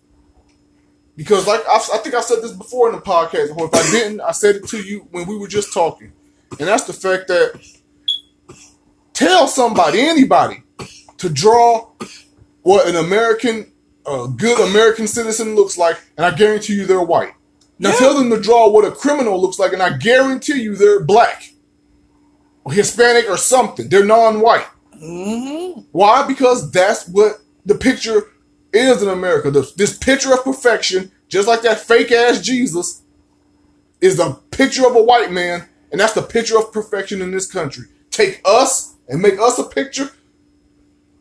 Because, 1.14 1.46
like 1.46 1.60
I, 1.68 1.76
I 1.76 1.98
think 1.98 2.14
I 2.14 2.20
said 2.22 2.42
this 2.42 2.52
before 2.52 2.88
in 2.88 2.94
the 2.94 3.02
podcast, 3.02 3.54
or 3.56 3.66
if 3.66 3.74
I 3.74 3.90
didn't, 3.90 4.20
I 4.20 4.32
said 4.32 4.56
it 4.56 4.68
to 4.68 4.78
you 4.80 5.06
when 5.10 5.26
we 5.26 5.36
were 5.36 5.48
just 5.48 5.74
talking, 5.74 6.12
and 6.58 6.68
that's 6.68 6.84
the 6.84 6.92
fact 6.92 7.28
that 7.28 7.60
tell 9.12 9.46
somebody, 9.48 10.00
anybody, 10.00 10.62
to 11.18 11.28
draw 11.28 11.90
what 12.62 12.86
an 12.88 12.96
American, 12.96 13.72
a 14.06 14.28
good 14.28 14.58
American 14.70 15.06
citizen 15.06 15.54
looks 15.54 15.76
like, 15.76 16.00
and 16.16 16.24
I 16.24 16.30
guarantee 16.34 16.74
you 16.74 16.86
they're 16.86 17.02
white. 17.02 17.34
Now 17.80 17.90
Yeah. 17.90 17.96
tell 17.98 18.14
them 18.14 18.30
to 18.30 18.40
draw 18.40 18.68
what 18.70 18.84
a 18.84 18.92
criminal 18.92 19.40
looks 19.40 19.58
like, 19.58 19.72
and 19.72 19.82
I 19.82 19.96
guarantee 19.98 20.62
you 20.62 20.76
they're 20.76 21.00
black, 21.04 21.52
or 22.64 22.72
Hispanic, 22.72 23.28
or 23.28 23.36
something. 23.36 23.88
They're 23.88 24.04
non-white. 24.04 24.66
Mm-hmm. 25.02 25.80
Why? 25.92 26.26
Because 26.26 26.70
that's 26.70 27.08
what 27.08 27.40
the 27.68 27.74
picture 27.74 28.32
is 28.72 29.02
in 29.02 29.08
America. 29.08 29.50
This, 29.50 29.72
this 29.72 29.96
picture 29.96 30.32
of 30.32 30.42
perfection, 30.42 31.12
just 31.28 31.46
like 31.46 31.62
that 31.62 31.78
fake 31.78 32.10
ass 32.10 32.40
Jesus, 32.40 33.02
is 34.00 34.18
a 34.18 34.34
picture 34.50 34.86
of 34.86 34.96
a 34.96 35.02
white 35.02 35.30
man, 35.30 35.68
and 35.92 36.00
that's 36.00 36.14
the 36.14 36.22
picture 36.22 36.58
of 36.58 36.72
perfection 36.72 37.20
in 37.20 37.30
this 37.30 37.50
country. 37.50 37.84
Take 38.10 38.40
us 38.44 38.96
and 39.08 39.20
make 39.20 39.38
us 39.38 39.58
a 39.58 39.64
picture. 39.64 40.10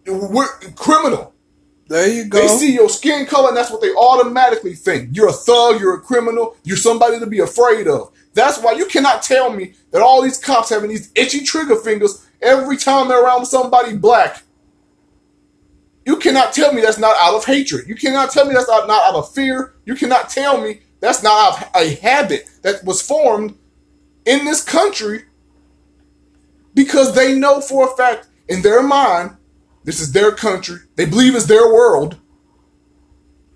We're 0.05 0.47
criminal. 0.75 1.33
There 1.89 2.07
you 2.07 2.25
go. 2.25 2.39
They 2.39 2.47
see 2.47 2.73
your 2.73 2.89
skin 2.89 3.25
color, 3.25 3.49
and 3.49 3.57
that's 3.57 3.71
what 3.71 3.81
they 3.81 3.93
automatically 3.93 4.73
think. 4.73 5.15
You're 5.15 5.29
a 5.29 5.33
thug, 5.33 5.81
you're 5.81 5.95
a 5.95 6.01
criminal, 6.01 6.55
you're 6.63 6.77
somebody 6.77 7.19
to 7.19 7.27
be 7.27 7.39
afraid 7.39 7.87
of. 7.87 8.11
That's 8.33 8.61
why 8.61 8.73
you 8.73 8.85
cannot 8.85 9.21
tell 9.21 9.51
me 9.51 9.73
that 9.91 10.01
all 10.01 10.21
these 10.21 10.37
cops 10.37 10.69
having 10.69 10.89
these 10.89 11.11
itchy 11.15 11.41
trigger 11.43 11.75
fingers 11.75 12.25
every 12.41 12.77
time 12.77 13.09
they're 13.09 13.23
around 13.23 13.45
somebody 13.45 13.97
black. 13.97 14.43
You 16.07 16.15
cannot 16.15 16.53
tell 16.53 16.71
me 16.71 16.81
that's 16.81 16.97
not 16.97 17.17
out 17.19 17.35
of 17.35 17.43
hatred. 17.43 17.85
You 17.89 17.95
cannot 17.95 18.31
tell 18.31 18.45
me 18.45 18.53
that's 18.53 18.69
not, 18.69 18.89
out 18.89 19.15
of 19.15 19.33
fear. 19.33 19.73
You 19.83 19.93
cannot 19.93 20.29
tell 20.29 20.61
me 20.61 20.79
that's 21.01 21.21
not 21.21 21.33
out 21.33 21.63
of 21.63 21.81
a 21.81 21.95
habit 21.95 22.49
that 22.61 22.85
was 22.85 23.01
formed 23.01 23.57
in 24.25 24.45
this 24.45 24.63
country 24.63 25.25
because 26.73 27.13
they 27.13 27.37
know 27.37 27.59
for 27.59 27.91
a 27.91 27.97
fact 27.97 28.29
in 28.47 28.61
their 28.61 28.81
mind 28.81 29.35
this 29.83 29.99
is 29.99 30.13
their 30.13 30.31
country. 30.31 30.77
They 30.95 31.03
believe 31.03 31.35
it's 31.35 31.45
their 31.45 31.67
world. 31.67 32.17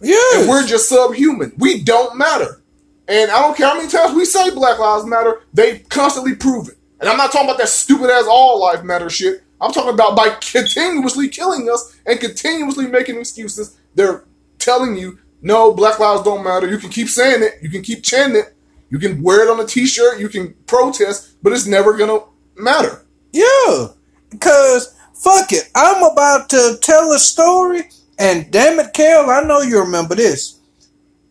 yes. 0.02 0.42
And 0.42 0.50
we're 0.50 0.68
just 0.68 0.90
subhuman. 0.90 1.54
We 1.58 1.82
don't 1.82 2.18
matter. 2.18 2.62
And 3.08 3.32
I 3.32 3.42
don't 3.42 3.56
care 3.56 3.68
how 3.68 3.78
many 3.78 3.88
times 3.88 4.14
we 4.14 4.26
say 4.26 4.50
Black 4.50 4.78
Lives 4.78 5.06
Matter, 5.06 5.42
they 5.54 5.80
constantly 5.80 6.36
prove 6.36 6.68
it. 6.68 6.76
And 7.00 7.08
I'm 7.08 7.18
not 7.18 7.32
talking 7.32 7.48
about 7.48 7.60
that 7.60 7.70
stupid 7.70 8.10
ass 8.10 8.26
all 8.28 8.60
life 8.60 8.84
matter 8.84 9.10
shit. 9.10 9.42
I'm 9.62 9.71
talking 9.71 9.93
about 9.93 10.17
by 10.17 10.30
continuously 10.41 11.30
killing 11.30 11.69
us 11.69 11.95
and 12.06 12.19
continuously 12.19 12.88
making 12.88 13.19
excuses. 13.19 13.78
They're 13.95 14.26
telling 14.58 14.97
you, 14.97 15.19
no, 15.41 15.74
Black 15.74 16.00
Lives 16.00 16.24
don't 16.24 16.43
matter. 16.43 16.67
You 16.67 16.78
can 16.78 16.89
keep 16.89 17.08
saying 17.08 17.43
it. 17.43 17.60
You 17.62 17.69
can 17.69 17.84
keep 17.84 18.04
chanting 18.04 18.41
it. 18.41 18.56
You 18.89 19.00
can 19.00 19.21
wear 19.24 19.43
it 19.47 19.50
on 19.50 19.60
a 19.60 19.65
t-shirt. 19.65 20.19
You 20.19 20.30
can 20.30 20.54
protest, 20.65 21.41
but 21.41 21.54
it's 21.54 21.65
never 21.65 21.95
gonna 21.95 22.19
matter. 22.58 23.06
Yeah, 23.32 23.88
because 24.30 24.93
fuck 25.13 25.52
it, 25.52 25.69
I'm 25.76 26.04
about 26.04 26.50
to 26.50 26.78
tell 26.82 27.12
a 27.13 27.19
story, 27.19 27.84
and 28.19 28.52
damn 28.52 28.80
it, 28.80 28.93
Kel, 28.93 29.30
I 29.30 29.41
know 29.43 29.62
you 29.62 29.80
remember 29.80 30.15
this. 30.15 30.60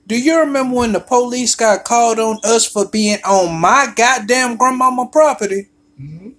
Do 0.06 0.18
you 0.18 0.40
remember 0.40 0.76
when 0.76 0.92
the 0.92 1.00
police 1.00 1.54
got 1.54 1.84
called 1.84 2.18
on 2.18 2.38
us 2.42 2.66
for 2.66 2.88
being 2.88 3.18
on 3.24 3.60
my 3.60 3.92
goddamn 3.94 4.56
grandmama 4.56 5.06
property? 5.06 5.68
Mm-hmm. 6.00 6.30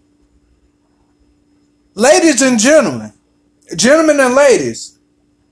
Ladies 1.93 2.41
and 2.41 2.57
gentlemen, 2.57 3.11
gentlemen 3.75 4.21
and 4.21 4.33
ladies, 4.33 4.97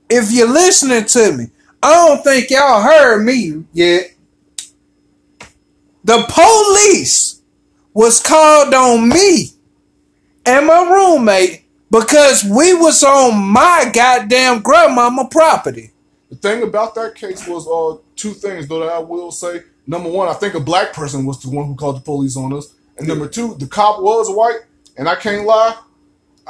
if 0.08 0.32
you're 0.32 0.48
listening 0.48 1.04
to 1.04 1.36
me, 1.36 1.50
I 1.82 2.06
don't 2.06 2.24
think 2.24 2.48
y'all 2.48 2.80
heard 2.80 3.22
me 3.22 3.64
yet. 3.74 4.14
The 6.02 6.24
police 6.28 7.42
was 7.92 8.22
called 8.22 8.72
on 8.72 9.10
me 9.10 9.48
and 10.46 10.66
my 10.66 10.82
roommate 10.90 11.64
because 11.90 12.42
we 12.42 12.72
was 12.72 13.04
on 13.04 13.38
my 13.38 13.90
goddamn 13.92 14.62
grandmama 14.62 15.28
property. 15.30 15.90
The 16.30 16.36
thing 16.36 16.62
about 16.62 16.94
that 16.94 17.16
case 17.16 17.46
was 17.46 17.66
uh 17.68 18.00
two 18.16 18.32
things 18.32 18.66
though 18.66 18.80
that 18.80 18.88
I 18.92 18.98
will 18.98 19.30
say. 19.30 19.64
Number 19.86 20.08
one, 20.08 20.28
I 20.28 20.34
think 20.34 20.54
a 20.54 20.60
black 20.60 20.94
person 20.94 21.26
was 21.26 21.38
the 21.42 21.50
one 21.50 21.66
who 21.66 21.74
called 21.74 21.96
the 21.96 22.00
police 22.00 22.36
on 22.36 22.54
us, 22.54 22.72
and 22.96 23.06
number 23.06 23.28
two, 23.28 23.56
the 23.56 23.66
cop 23.66 24.00
was 24.00 24.30
white, 24.30 24.60
and 24.96 25.08
I 25.08 25.16
can't 25.16 25.44
lie, 25.44 25.76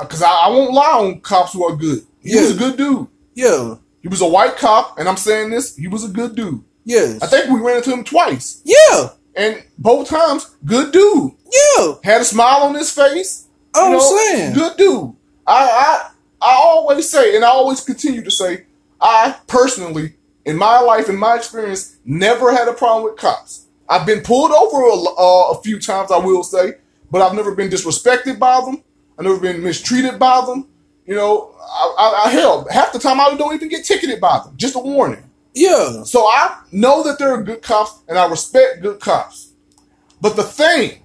because 0.00 0.22
I, 0.22 0.30
I 0.30 0.48
won't 0.48 0.72
lie 0.72 0.92
on 0.98 1.20
cops 1.20 1.52
who 1.52 1.64
are 1.64 1.76
good. 1.76 2.00
He 2.22 2.36
was 2.38 2.54
a 2.54 2.58
good 2.58 2.76
dude. 2.76 3.06
Yeah, 3.34 3.76
He 4.02 4.08
was 4.08 4.20
a 4.20 4.26
white 4.26 4.56
cop, 4.56 4.98
and 4.98 5.08
I'm 5.08 5.16
saying 5.16 5.50
this, 5.50 5.76
he 5.76 5.88
was 5.88 6.04
a 6.04 6.08
good 6.08 6.34
dude. 6.34 6.62
yes, 6.84 7.22
I 7.22 7.26
think 7.26 7.50
we 7.50 7.60
ran 7.60 7.78
into 7.78 7.92
him 7.92 8.04
twice, 8.04 8.60
yeah, 8.64 9.10
and 9.34 9.62
both 9.78 10.08
times, 10.08 10.50
good 10.64 10.92
dude. 10.92 11.32
yeah. 11.78 11.94
Had 12.04 12.20
a 12.20 12.24
smile 12.24 12.62
on 12.64 12.74
his 12.74 12.90
face. 12.90 13.46
I'm 13.74 14.00
saying. 14.00 14.54
good 14.54 14.76
dude. 14.76 15.14
I, 15.46 15.64
I 15.64 16.10
I 16.42 16.60
always 16.64 17.08
say, 17.08 17.36
and 17.36 17.44
I 17.44 17.48
always 17.48 17.80
continue 17.80 18.22
to 18.22 18.30
say, 18.30 18.64
I 19.00 19.36
personally, 19.46 20.14
in 20.44 20.56
my 20.56 20.80
life, 20.80 21.08
in 21.08 21.16
my 21.16 21.36
experience, 21.36 21.96
never 22.04 22.50
had 22.52 22.66
a 22.68 22.72
problem 22.72 23.04
with 23.04 23.16
cops. 23.16 23.66
I've 23.88 24.06
been 24.06 24.20
pulled 24.22 24.50
over 24.52 24.82
a, 24.82 24.94
uh, 24.94 25.50
a 25.58 25.62
few 25.62 25.78
times, 25.78 26.10
I 26.10 26.18
will 26.18 26.42
say, 26.42 26.74
but 27.10 27.20
I've 27.22 27.34
never 27.34 27.54
been 27.54 27.68
disrespected 27.70 28.38
by 28.38 28.60
them. 28.64 28.82
I've 29.20 29.26
never 29.26 29.38
been 29.38 29.62
mistreated 29.62 30.18
by 30.18 30.42
them. 30.46 30.66
You 31.04 31.14
know, 31.14 31.54
I, 31.60 31.94
I, 31.98 32.22
I 32.24 32.30
hell, 32.30 32.66
half 32.70 32.90
the 32.94 32.98
time 32.98 33.20
I 33.20 33.34
don't 33.36 33.54
even 33.54 33.68
get 33.68 33.84
ticketed 33.84 34.18
by 34.18 34.40
them. 34.42 34.56
Just 34.56 34.76
a 34.76 34.78
warning. 34.78 35.22
Yeah, 35.52 36.04
So 36.04 36.20
I 36.20 36.62
know 36.72 37.02
that 37.02 37.18
there 37.18 37.34
are 37.34 37.42
good 37.42 37.60
cops, 37.60 38.00
and 38.08 38.16
I 38.16 38.26
respect 38.28 38.80
good 38.80 38.98
cops. 38.98 39.52
But 40.22 40.36
the 40.36 40.42
thing 40.42 41.02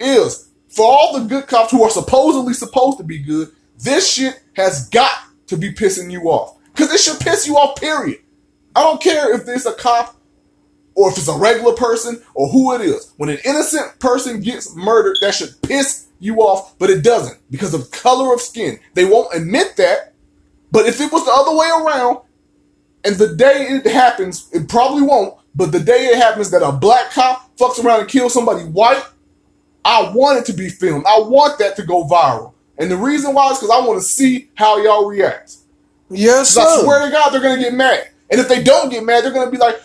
is, 0.00 0.48
for 0.68 0.84
all 0.84 1.16
the 1.16 1.28
good 1.28 1.46
cops 1.46 1.70
who 1.70 1.84
are 1.84 1.90
supposedly 1.90 2.54
supposed 2.54 2.98
to 2.98 3.04
be 3.04 3.20
good, 3.20 3.52
this 3.78 4.12
shit 4.12 4.42
has 4.54 4.88
got 4.88 5.16
to 5.46 5.56
be 5.56 5.72
pissing 5.72 6.10
you 6.10 6.22
off. 6.22 6.58
Because 6.72 6.92
it 6.92 6.98
should 6.98 7.20
piss 7.20 7.46
you 7.46 7.56
off, 7.56 7.80
period. 7.80 8.18
I 8.74 8.82
don't 8.82 9.00
care 9.00 9.32
if 9.32 9.46
it's 9.46 9.66
a 9.66 9.74
cop 9.74 10.16
or 10.96 11.12
if 11.12 11.18
it's 11.18 11.28
a 11.28 11.38
regular 11.38 11.74
person 11.74 12.20
or 12.34 12.48
who 12.48 12.74
it 12.74 12.80
is. 12.80 13.12
When 13.16 13.28
an 13.28 13.38
innocent 13.44 14.00
person 14.00 14.40
gets 14.40 14.74
murdered, 14.74 15.18
that 15.20 15.34
should 15.34 15.54
piss 15.62 16.07
you 16.20 16.36
off, 16.38 16.78
but 16.78 16.90
it 16.90 17.02
doesn't 17.02 17.38
because 17.50 17.74
of 17.74 17.90
color 17.90 18.32
of 18.34 18.40
skin. 18.40 18.78
They 18.94 19.04
won't 19.04 19.34
admit 19.34 19.76
that, 19.76 20.14
but 20.72 20.86
if 20.86 21.00
it 21.00 21.12
was 21.12 21.24
the 21.24 21.32
other 21.32 21.56
way 21.56 21.68
around, 21.68 22.18
and 23.04 23.16
the 23.16 23.34
day 23.34 23.66
it 23.68 23.86
happens, 23.86 24.48
it 24.52 24.68
probably 24.68 25.02
won't, 25.02 25.34
but 25.54 25.72
the 25.72 25.80
day 25.80 26.06
it 26.06 26.16
happens 26.16 26.50
that 26.50 26.62
a 26.62 26.72
black 26.72 27.10
cop 27.12 27.56
fucks 27.56 27.82
around 27.82 28.00
and 28.00 28.08
kills 28.08 28.34
somebody 28.34 28.64
white, 28.64 29.02
I 29.84 30.10
want 30.12 30.38
it 30.40 30.46
to 30.46 30.52
be 30.52 30.68
filmed. 30.68 31.04
I 31.06 31.20
want 31.20 31.58
that 31.60 31.76
to 31.76 31.82
go 31.84 32.04
viral. 32.04 32.52
And 32.76 32.90
the 32.90 32.96
reason 32.96 33.34
why 33.34 33.50
is 33.50 33.58
because 33.58 33.70
I 33.70 33.86
want 33.86 34.00
to 34.00 34.06
see 34.06 34.50
how 34.54 34.76
y'all 34.82 35.06
react. 35.06 35.56
yes, 36.10 36.54
'Cause 36.54 36.80
I 36.80 36.82
swear 36.84 37.06
to 37.06 37.10
God, 37.12 37.30
they're 37.30 37.40
gonna 37.40 37.60
get 37.60 37.74
mad. 37.74 38.08
And 38.30 38.40
if 38.40 38.48
they 38.48 38.62
don't 38.62 38.90
get 38.90 39.04
mad, 39.04 39.24
they're 39.24 39.30
gonna 39.32 39.50
be 39.50 39.56
like, 39.58 39.80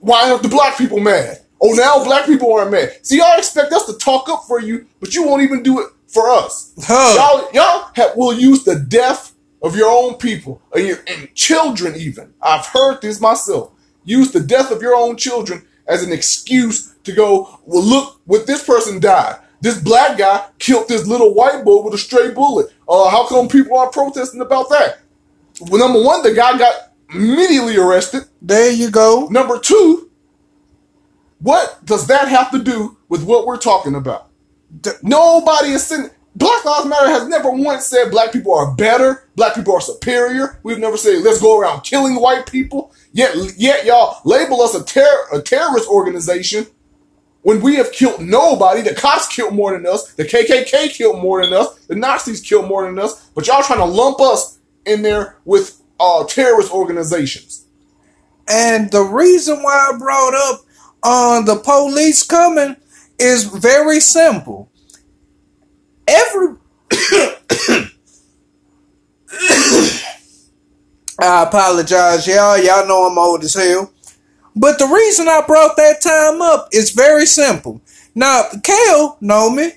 "Why 0.00 0.30
aren't 0.30 0.42
the 0.42 0.48
black 0.48 0.76
people 0.76 0.98
mad? 1.00 1.40
Oh, 1.62 1.72
now 1.72 2.04
black 2.04 2.26
people 2.26 2.52
aren't 2.52 2.72
mad." 2.72 2.98
See, 3.02 3.18
y'all 3.18 3.38
expect 3.38 3.72
us 3.72 3.86
to 3.86 3.94
talk 3.94 4.28
up 4.28 4.44
for 4.46 4.60
you, 4.60 4.86
but 5.00 5.14
you 5.14 5.24
won't 5.24 5.42
even 5.42 5.62
do 5.62 5.80
it 5.80 5.88
for 6.08 6.28
us. 6.28 6.74
Huh. 6.82 7.14
Y'all, 7.16 7.48
y'all 7.54 7.90
have, 7.94 8.16
will 8.16 8.34
use 8.34 8.64
the 8.64 8.78
death 8.78 9.34
of 9.62 9.76
your 9.76 9.90
own 9.90 10.14
people 10.14 10.60
and, 10.74 10.86
your, 10.86 10.98
and 11.06 11.34
children. 11.34 11.94
Even 11.96 12.34
I've 12.42 12.66
heard 12.66 13.00
this 13.00 13.20
myself. 13.20 13.72
Use 14.04 14.32
the 14.32 14.40
death 14.40 14.70
of 14.70 14.82
your 14.82 14.94
own 14.94 15.16
children 15.16 15.64
as 15.86 16.02
an 16.02 16.12
excuse 16.12 16.94
to 17.04 17.12
go. 17.12 17.58
Well, 17.64 17.82
look 17.82 18.20
what 18.26 18.46
this 18.46 18.64
person 18.64 19.00
died. 19.00 19.38
This 19.60 19.80
black 19.80 20.18
guy 20.18 20.44
killed 20.58 20.88
this 20.88 21.06
little 21.06 21.34
white 21.34 21.64
boy 21.64 21.82
with 21.82 21.94
a 21.94 21.98
stray 21.98 22.32
bullet. 22.32 22.66
Uh, 22.88 23.08
how 23.08 23.26
come 23.28 23.46
people 23.48 23.78
aren't 23.78 23.92
protesting 23.92 24.40
about 24.40 24.68
that? 24.70 24.98
Well, 25.60 25.78
number 25.78 26.02
one, 26.02 26.22
the 26.22 26.34
guy 26.34 26.58
got 26.58 26.74
immediately 27.14 27.76
arrested. 27.76 28.24
There 28.40 28.72
you 28.72 28.90
go. 28.90 29.28
Number 29.30 29.60
two, 29.60 30.10
what 31.42 31.84
does 31.84 32.06
that 32.06 32.28
have 32.28 32.50
to 32.52 32.58
do 32.58 32.96
with 33.08 33.24
what 33.24 33.46
we're 33.46 33.58
talking 33.58 33.94
about? 33.94 34.30
Nobody 35.02 35.70
is 35.70 35.84
sitting. 35.84 36.10
Black 36.34 36.64
Lives 36.64 36.86
Matter 36.86 37.08
has 37.08 37.28
never 37.28 37.50
once 37.50 37.84
said 37.84 38.10
black 38.10 38.32
people 38.32 38.54
are 38.54 38.72
better, 38.74 39.28
black 39.36 39.54
people 39.54 39.74
are 39.74 39.80
superior. 39.80 40.58
We've 40.62 40.78
never 40.78 40.96
said 40.96 41.22
let's 41.22 41.40
go 41.40 41.60
around 41.60 41.82
killing 41.82 42.14
white 42.14 42.46
people. 42.46 42.94
Yet, 43.12 43.36
yet 43.58 43.84
y'all 43.84 44.20
label 44.24 44.62
us 44.62 44.74
a, 44.74 44.82
ter- 44.84 45.26
a 45.32 45.42
terrorist 45.42 45.88
organization 45.88 46.66
when 47.42 47.60
we 47.60 47.74
have 47.76 47.92
killed 47.92 48.20
nobody. 48.20 48.80
The 48.80 48.94
cops 48.94 49.28
killed 49.28 49.54
more 49.54 49.72
than 49.72 49.86
us. 49.86 50.12
The 50.14 50.24
KKK 50.24 50.90
killed 50.90 51.20
more 51.20 51.44
than 51.44 51.52
us. 51.52 51.76
The 51.86 51.96
Nazis 51.96 52.40
killed 52.40 52.68
more 52.68 52.86
than 52.86 52.98
us. 52.98 53.28
But 53.34 53.46
y'all 53.46 53.62
trying 53.62 53.80
to 53.80 53.84
lump 53.84 54.20
us 54.20 54.58
in 54.86 55.02
there 55.02 55.36
with 55.44 55.82
uh, 56.00 56.24
terrorist 56.24 56.72
organizations. 56.72 57.66
And 58.48 58.90
the 58.90 59.02
reason 59.02 59.62
why 59.62 59.90
I 59.92 59.98
brought 59.98 60.34
up 60.34 60.64
on 61.02 61.42
uh, 61.42 61.46
the 61.46 61.56
police 61.56 62.22
coming 62.22 62.76
is 63.18 63.44
very 63.44 64.00
simple. 64.00 64.70
Every 66.06 66.56
I 71.20 71.44
apologize, 71.44 72.26
y'all. 72.26 72.58
Y'all 72.58 72.86
know 72.86 73.06
I'm 73.06 73.18
old 73.18 73.44
as 73.44 73.54
hell. 73.54 73.92
But 74.54 74.78
the 74.78 74.86
reason 74.86 75.28
I 75.28 75.42
brought 75.46 75.76
that 75.76 76.02
time 76.02 76.42
up 76.42 76.68
is 76.72 76.90
very 76.90 77.26
simple. 77.26 77.80
Now, 78.14 78.44
Kale 78.62 79.16
know 79.20 79.48
me, 79.48 79.72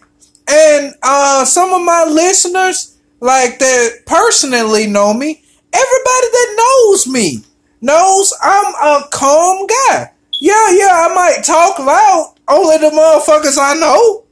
and 0.48 0.94
uh, 1.02 1.46
some 1.46 1.72
of 1.72 1.86
my 1.86 2.06
listeners, 2.06 2.98
like 3.20 3.60
that 3.60 4.02
personally 4.06 4.88
know 4.88 5.14
me. 5.14 5.42
Everybody 5.72 6.28
that 6.32 6.56
knows 6.58 7.08
me 7.08 7.44
knows 7.82 8.34
I'm 8.42 8.74
a 8.74 9.08
calm 9.12 9.68
guy. 9.68 10.12
Yeah, 10.40 10.72
yeah, 10.72 11.08
I 11.10 11.14
might 11.14 11.44
talk 11.44 11.80
loud. 11.80 12.36
Only 12.48 12.78
the 12.78 12.90
motherfuckers 12.90 13.58
I 13.60 13.76
know. 13.80 14.26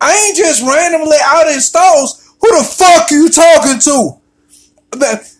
I 0.00 0.14
ain't 0.26 0.36
just 0.36 0.62
randomly 0.62 1.16
out 1.24 1.48
in 1.48 1.60
stalls. 1.60 2.34
Who 2.40 2.58
the 2.58 2.64
fuck 2.64 3.10
you 3.10 3.28
talking 3.28 3.78
to? 3.80 4.20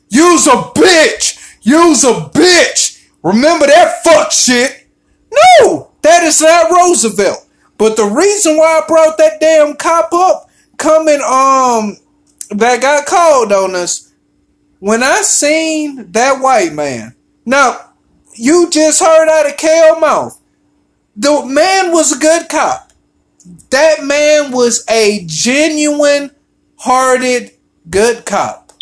You's 0.08 0.46
a 0.46 0.72
bitch. 0.74 1.58
You's 1.62 2.04
a 2.04 2.30
bitch. 2.30 3.04
Remember 3.22 3.66
that 3.66 4.02
fuck 4.04 4.32
shit? 4.32 4.86
No, 5.60 5.90
that 6.02 6.22
is 6.22 6.40
not 6.40 6.70
Roosevelt. 6.70 7.46
But 7.78 7.96
the 7.96 8.06
reason 8.06 8.56
why 8.56 8.80
I 8.82 8.86
brought 8.86 9.18
that 9.18 9.40
damn 9.40 9.74
cop 9.76 10.12
up 10.12 10.50
coming 10.78 11.20
um 11.22 11.96
that 12.50 12.80
got 12.80 13.06
called 13.06 13.52
on 13.52 13.74
us 13.74 14.12
when 14.78 15.02
I 15.02 15.22
seen 15.22 16.10
that 16.12 16.40
white 16.40 16.72
man. 16.72 17.14
Now, 17.44 17.85
you 18.38 18.70
just 18.70 19.00
heard 19.00 19.28
out 19.28 19.50
of 19.50 19.56
Kale 19.56 20.00
mouth. 20.00 20.40
The 21.16 21.44
man 21.46 21.92
was 21.92 22.12
a 22.12 22.18
good 22.18 22.48
cop. 22.48 22.92
That 23.70 24.04
man 24.04 24.52
was 24.52 24.84
a 24.88 25.24
genuine 25.26 26.30
hearted 26.76 27.52
good 27.88 28.26
cop. 28.26 28.72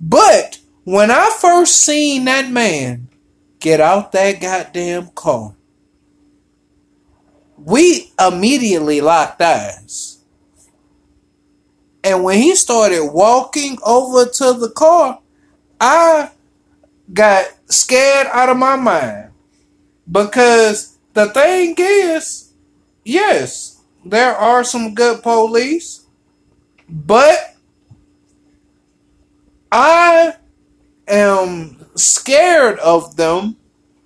But 0.00 0.60
when 0.84 1.10
I 1.10 1.34
first 1.40 1.76
seen 1.84 2.24
that 2.26 2.50
man 2.50 3.08
get 3.58 3.80
out 3.80 4.12
that 4.12 4.40
goddamn 4.40 5.08
car, 5.08 5.54
we 7.56 8.12
immediately 8.20 9.00
locked 9.00 9.42
eyes. 9.42 10.18
And 12.04 12.22
when 12.22 12.38
he 12.38 12.54
started 12.54 13.10
walking 13.12 13.78
over 13.84 14.24
to 14.24 14.52
the 14.52 14.70
car, 14.70 15.18
I 15.80 16.30
got 17.12 17.46
scared 17.66 18.26
out 18.32 18.48
of 18.48 18.56
my 18.56 18.76
mind. 18.76 19.30
Because 20.10 20.98
the 21.14 21.26
thing 21.26 21.74
is, 21.78 22.52
yes, 23.04 23.80
there 24.04 24.34
are 24.34 24.64
some 24.64 24.94
good 24.94 25.22
police, 25.22 26.06
but 26.88 27.56
I 29.70 30.34
am 31.06 31.86
scared 31.94 32.78
of 32.78 33.16
them 33.16 33.56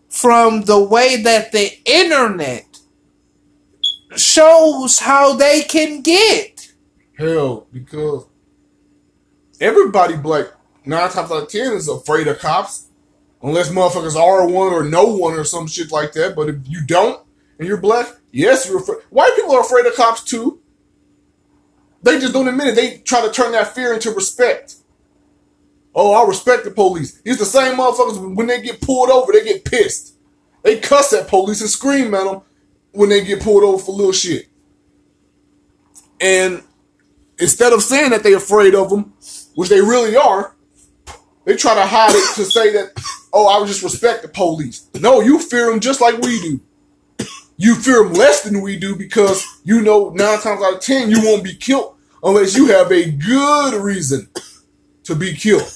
from 0.09 0.63
the 0.63 0.83
way 0.83 1.23
that 1.23 1.53
the 1.53 1.71
internet 1.85 2.81
shows 4.17 4.99
how 4.99 5.35
they 5.35 5.63
can 5.63 6.03
get. 6.03 6.73
Hell, 7.17 7.67
because 7.73 8.27
everybody 9.61 10.17
black 10.17 10.47
nine 10.85 11.11
times 11.11 11.31
out 11.31 11.45
of 11.45 11.49
ten 11.49 11.73
is 11.73 11.89
afraid 11.89 12.27
of 12.27 12.39
cops. 12.39 12.87
Unless 13.43 13.71
motherfuckers 13.71 14.15
are 14.15 14.47
one 14.47 14.73
or 14.73 14.85
no 14.85 15.05
one 15.05 15.35
or 15.35 15.45
some 15.45 15.67
shit 15.67 15.91
like 15.91 16.13
that. 16.13 16.37
But 16.37 16.49
if 16.49 16.57
you 16.67 16.85
don't 16.85 17.21
and 17.59 17.67
you're 17.67 17.77
black, 17.77 18.09
yes, 18.31 18.69
you're 18.69 18.79
afraid. 18.79 18.99
White 19.11 19.35
people 19.35 19.53
are 19.53 19.63
afraid 19.63 19.87
of 19.87 19.95
cops 19.95 20.23
too. 20.23 20.61
They 22.03 22.19
just 22.19 22.33
don't 22.33 22.49
admit 22.49 22.69
it. 22.69 22.75
They 22.77 22.99
try 22.99 23.25
to 23.25 23.33
turn 23.33 23.53
that 23.53 23.75
fear 23.75 23.95
into 23.95 24.11
respect. 24.11 24.77
Oh, 25.95 26.13
I 26.15 26.27
respect 26.27 26.65
the 26.65 26.71
police. 26.71 27.21
It's 27.25 27.39
the 27.39 27.45
same 27.45 27.77
motherfuckers 27.77 28.35
when 28.35 28.47
they 28.47 28.63
get 28.63 28.81
pulled 28.81 29.11
over, 29.11 29.33
they 29.33 29.45
get 29.45 29.65
pissed. 29.65 30.15
They 30.63 30.79
cuss 30.79 31.13
at 31.13 31.29
police 31.29 31.61
and 31.61 31.69
scream 31.69 32.15
at 32.15 32.25
them 32.25 32.43
when 32.93 33.09
they 33.09 33.25
get 33.25 33.43
pulled 33.43 33.65
over 33.65 33.83
for 33.83 33.93
little 33.93 34.13
shit. 34.13 34.49
And 36.21 36.63
instead 37.39 37.73
of 37.73 37.83
saying 37.83 38.11
that 38.11 38.23
they're 38.23 38.37
afraid 38.37 38.75
of 38.75 38.91
them, 38.91 39.13
which 39.55 39.69
they 39.69 39.81
really 39.81 40.17
are, 40.17 40.55
they 41.45 41.57
try 41.57 41.75
to 41.75 41.85
hide 41.85 42.15
it 42.15 42.35
to 42.37 42.45
say 42.45 42.73
that, 42.73 42.93
oh, 43.33 43.47
I 43.47 43.59
would 43.59 43.69
just 43.69 43.83
respect 43.83 44.23
the 44.23 44.29
police. 44.29 44.89
No, 44.95 45.21
you 45.21 45.39
fear 45.39 45.71
them 45.71 45.81
just 45.81 46.01
like 46.01 46.19
we 46.21 46.41
do. 46.41 46.61
You 47.57 47.75
fear 47.77 48.03
them 48.03 48.15
less 48.15 48.43
than 48.43 48.61
we 48.61 48.79
do 48.79 48.97
because 48.97 49.45
you 49.65 49.83
know 49.83 50.11
nine 50.11 50.41
times 50.41 50.63
out 50.63 50.75
of 50.75 50.81
ten 50.81 51.11
you 51.11 51.23
won't 51.23 51.45
be 51.45 51.55
killed 51.55 51.95
unless 52.23 52.57
you 52.57 52.67
have 52.67 52.91
a 52.91 53.11
good 53.11 53.75
reason 53.75 54.29
to 55.05 55.15
be 55.15 55.35
killed. 55.35 55.71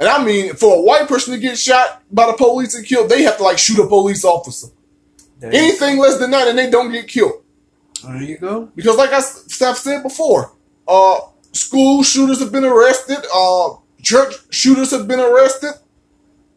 And 0.00 0.08
I 0.08 0.24
mean, 0.24 0.54
for 0.54 0.76
a 0.76 0.80
white 0.80 1.08
person 1.08 1.34
to 1.34 1.40
get 1.40 1.58
shot 1.58 2.02
by 2.10 2.26
the 2.26 2.32
police 2.34 2.74
and 2.74 2.86
killed, 2.86 3.10
they 3.10 3.22
have 3.22 3.36
to 3.38 3.42
like 3.42 3.58
shoot 3.58 3.78
a 3.78 3.86
police 3.86 4.24
officer. 4.24 4.68
There 5.40 5.52
Anything 5.52 5.98
less 5.98 6.18
than 6.18 6.30
that, 6.32 6.48
and 6.48 6.58
they 6.58 6.70
don't 6.70 6.90
get 6.90 7.06
killed. 7.06 7.42
There 8.04 8.22
you 8.22 8.38
go. 8.38 8.70
Because, 8.74 8.96
like 8.96 9.10
I 9.10 9.16
have 9.16 9.76
said 9.76 10.02
before, 10.02 10.52
uh, 10.86 11.20
school 11.52 12.02
shooters 12.02 12.40
have 12.40 12.52
been 12.52 12.64
arrested. 12.64 13.18
Uh, 13.32 13.76
church 14.02 14.34
shooters 14.50 14.90
have 14.90 15.06
been 15.06 15.20
arrested. 15.20 15.72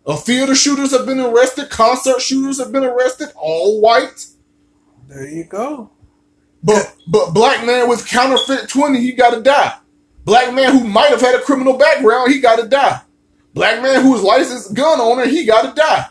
Uh, 0.06 0.16
theater 0.16 0.56
shooters 0.56 0.92
have 0.92 1.06
been 1.06 1.20
arrested. 1.20 1.70
Concert 1.70 2.22
shooters 2.22 2.60
have 2.60 2.72
been 2.72 2.84
arrested. 2.84 3.30
All 3.36 3.82
white. 3.82 4.28
There 5.08 5.28
you 5.28 5.44
go. 5.44 5.92
But 6.64 6.96
but 7.08 7.34
black 7.34 7.66
man 7.66 7.90
with 7.90 8.08
counterfeit 8.08 8.70
twenty, 8.70 9.02
he 9.02 9.14
got 9.14 9.32
to 9.34 9.42
die. 9.42 9.78
Black 10.24 10.54
man 10.54 10.72
who 10.72 10.88
might 10.88 11.10
have 11.10 11.22
had 11.22 11.36
a 11.36 11.42
criminal 11.42 11.78
background, 11.78 12.32
he 12.32 12.40
got 12.40 12.58
to 12.58 12.68
die. 12.68 13.02
Black 13.54 13.82
man 13.82 14.02
who 14.04 14.16
is 14.16 14.22
licensed 14.22 14.74
gun 14.74 15.00
owner, 15.02 15.26
he 15.26 15.46
got 15.46 15.64
to 15.64 15.74
die. 15.74 16.08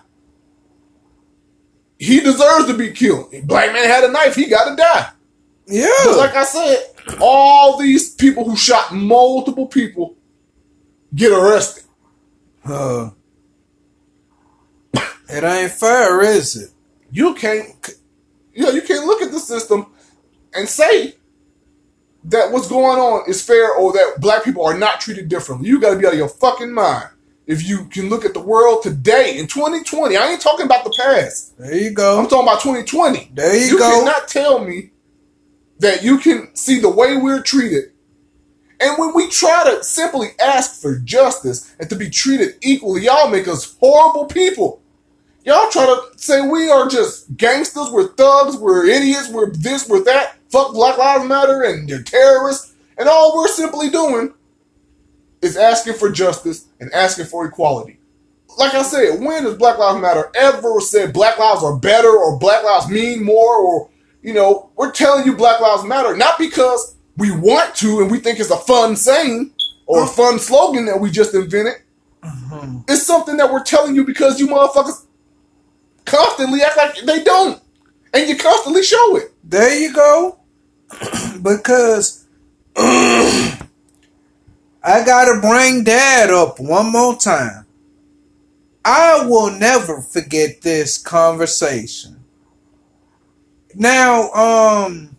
He 1.98 2.20
deserves 2.20 2.66
to 2.66 2.74
be 2.74 2.90
killed. 2.92 3.33
Black 3.44 3.72
man 3.72 3.85
had 3.85 4.05
a 4.05 4.11
knife, 4.11 4.35
he 4.35 4.46
got 4.46 4.70
to 4.70 4.76
die. 4.76 5.11
Yeah. 5.66 5.87
But 6.05 6.16
like 6.16 6.35
I 6.35 6.44
said, 6.44 6.94
all 7.20 7.79
these 7.79 8.14
people 8.14 8.44
who 8.44 8.57
shot 8.57 8.92
multiple 8.92 9.66
people 9.66 10.16
get 11.14 11.31
arrested. 11.33 11.85
Uh, 12.64 13.11
it 14.94 15.44
ain't 15.44 15.72
fair, 15.72 16.20
is 16.22 16.57
it? 16.57 16.70
You 17.11 17.35
can't, 17.35 17.68
yeah, 18.55 18.70
you 18.70 18.83
can't 18.83 19.07
look 19.07 19.22
at 19.22 19.33
the 19.33 19.40
system 19.40 19.87
and 20.55 20.68
say 20.68 21.14
that 22.24 22.53
what's 22.53 22.68
going 22.68 22.98
on 22.98 23.29
is 23.29 23.42
fair 23.42 23.72
or 23.72 23.92
that 23.92 24.14
black 24.20 24.44
people 24.44 24.64
are 24.64 24.76
not 24.76 25.00
treated 25.00 25.29
differently. 25.29 25.68
You 25.68 25.81
got 25.81 25.94
to 25.94 25.98
be 25.98 26.07
out 26.07 26.12
of 26.12 26.18
your 26.18 26.29
fucking 26.29 26.72
mind. 26.72 27.09
If 27.46 27.66
you 27.68 27.87
can 27.87 28.09
look 28.09 28.24
at 28.24 28.35
the 28.35 28.40
world 28.40 28.83
today 28.83 29.37
in 29.38 29.48
2020, 29.48 30.16
I 30.16 30.29
ain't 30.29 30.40
talking 30.40 30.66
about 30.66 30.85
the 30.85 30.94
past. 30.96 31.59
There 31.59 31.74
you 31.74 31.90
go. 31.90 32.18
I'm 32.20 32.29
talking 32.29 32.46
about 32.46 32.61
2020. 32.61 33.33
There 33.35 33.57
you, 33.57 33.72
you 33.72 33.79
go. 33.79 33.88
You 33.88 34.05
cannot 34.05 34.29
tell 34.29 34.64
me 34.64 34.90
that 35.81 36.05
you 36.05 36.18
can 36.18 36.55
see 36.55 36.79
the 36.79 36.90
way 36.90 37.16
we're 37.16 37.42
treated 37.42 37.92
and 38.81 38.96
when 38.96 39.14
we 39.14 39.29
try 39.29 39.64
to 39.64 39.85
simply 39.85 40.29
ask 40.40 40.81
for 40.81 40.98
justice 40.98 41.74
and 41.79 41.88
to 41.90 41.96
be 41.96 42.09
treated 42.09 42.55
equally, 42.62 43.05
y'all 43.05 43.29
make 43.31 43.46
us 43.46 43.76
horrible 43.79 44.24
people. 44.24 44.79
Y'all 45.44 45.70
try 45.70 45.87
to 45.87 46.18
say 46.18 46.42
we 46.42 46.68
are 46.68 46.87
just 46.88 47.35
gangsters, 47.37 47.88
we're 47.90 48.12
thugs, 48.12 48.57
we're 48.57 48.85
idiots, 48.85 49.31
we're 49.31 49.50
this, 49.50 49.88
we're 49.88 50.05
that, 50.05 50.37
fuck 50.50 50.72
Black 50.72 50.98
Lives 50.98 51.26
Matter, 51.26 51.62
and 51.62 51.88
you're 51.88 52.03
terrorists. 52.03 52.74
And 52.98 53.09
all 53.09 53.35
we're 53.35 53.48
simply 53.48 53.88
doing 53.88 54.35
is 55.40 55.57
asking 55.57 55.94
for 55.94 56.11
justice 56.11 56.66
and 56.79 56.92
asking 56.92 57.24
for 57.26 57.46
equality. 57.46 57.98
Like 58.59 58.74
I 58.74 58.83
said, 58.83 59.20
when 59.20 59.44
has 59.44 59.57
Black 59.57 59.79
Lives 59.79 60.03
Matter 60.03 60.31
ever 60.35 60.79
said 60.81 61.14
Black 61.14 61.38
Lives 61.38 61.62
are 61.62 61.76
better 61.76 62.11
or 62.11 62.38
Black 62.38 62.62
Lives 62.62 62.90
mean 62.90 63.24
more 63.24 63.57
or, 63.57 63.88
you 64.22 64.35
know, 64.35 64.70
we're 64.76 64.92
telling 64.92 65.24
you 65.24 65.35
Black 65.35 65.61
Lives 65.61 65.85
Matter, 65.85 66.14
not 66.16 66.38
because 66.38 66.96
we 67.16 67.31
want 67.31 67.74
to 67.76 68.00
and 68.00 68.11
we 68.11 68.18
think 68.18 68.40
it's 68.40 68.50
a 68.50 68.57
fun 68.57 68.96
saying 68.96 69.55
or 69.87 70.05
a 70.05 70.07
fun 70.07 70.38
slogan 70.38 70.85
that 70.85 71.00
we 71.00 71.11
just 71.11 71.35
invented. 71.35 71.76
Mm-hmm. 72.22 72.81
It's 72.88 73.07
something 73.07 73.38
that 73.38 73.50
we're 73.50 73.64
telling 73.64 73.94
you 73.94 74.05
because 74.05 74.38
you 74.38 74.46
motherfuckers 74.46 75.07
constantly 76.10 76.62
act 76.62 76.76
like 76.76 76.96
they 77.04 77.22
don't. 77.22 77.62
And 78.12 78.28
you 78.28 78.36
constantly 78.36 78.82
show 78.82 79.16
it. 79.16 79.32
There 79.44 79.78
you 79.78 79.94
go. 79.94 80.38
because 81.42 82.26
I 82.76 83.56
gotta 84.82 85.40
bring 85.40 85.84
dad 85.84 86.30
up 86.30 86.58
one 86.58 86.90
more 86.92 87.16
time. 87.16 87.66
I 88.84 89.26
will 89.26 89.50
never 89.50 90.00
forget 90.00 90.62
this 90.62 90.98
conversation. 90.98 92.24
Now, 93.74 94.30
um, 94.32 95.16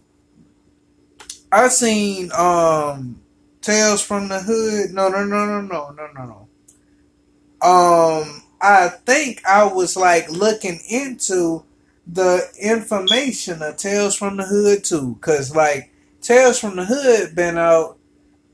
I 1.52 1.68
seen 1.70 2.32
um 2.34 3.22
Tales 3.62 4.02
from 4.02 4.28
the 4.28 4.40
Hood. 4.40 4.92
No, 4.92 5.08
no, 5.10 5.24
no, 5.24 5.46
no, 5.46 5.62
no, 5.62 5.92
no, 5.92 6.08
no, 6.14 6.26
no. 6.26 7.68
Um, 7.68 8.41
I 8.62 8.90
think 8.90 9.44
I 9.46 9.66
was 9.66 9.98
like 9.98 10.30
looking 10.30 10.80
into 10.90 11.64
the 12.06 12.48
information 12.60 13.62
of 13.62 13.78
Tales 13.78 14.16
from 14.16 14.38
the 14.38 14.46
Hood 14.46 14.84
too, 14.84 15.18
cause 15.22 15.56
like 15.56 15.92
Tales 16.22 16.60
from 16.60 16.76
the 16.76 16.86
Hood 16.86 17.36
been 17.36 17.58
out. 17.58 17.98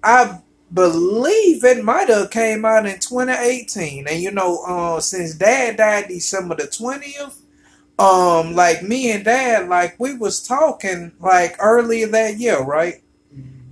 I 0.03 0.39
believe 0.73 1.63
it 1.63 1.83
might 1.83 2.09
have 2.09 2.31
came 2.31 2.63
out 2.65 2.85
in 2.85 2.99
2018, 2.99 4.07
and 4.07 4.21
you 4.21 4.31
know, 4.31 4.63
uh, 4.65 4.99
since 4.99 5.35
Dad 5.35 5.77
died 5.77 6.07
December 6.07 6.55
the 6.55 6.67
20th, 6.67 7.39
um, 7.99 8.53
like 8.53 8.83
me 8.83 9.11
and 9.11 9.25
Dad, 9.25 9.67
like 9.67 9.99
we 9.99 10.13
was 10.15 10.45
talking 10.45 11.11
like 11.19 11.55
earlier 11.59 12.07
that 12.07 12.37
year, 12.37 12.61
right? 12.61 13.01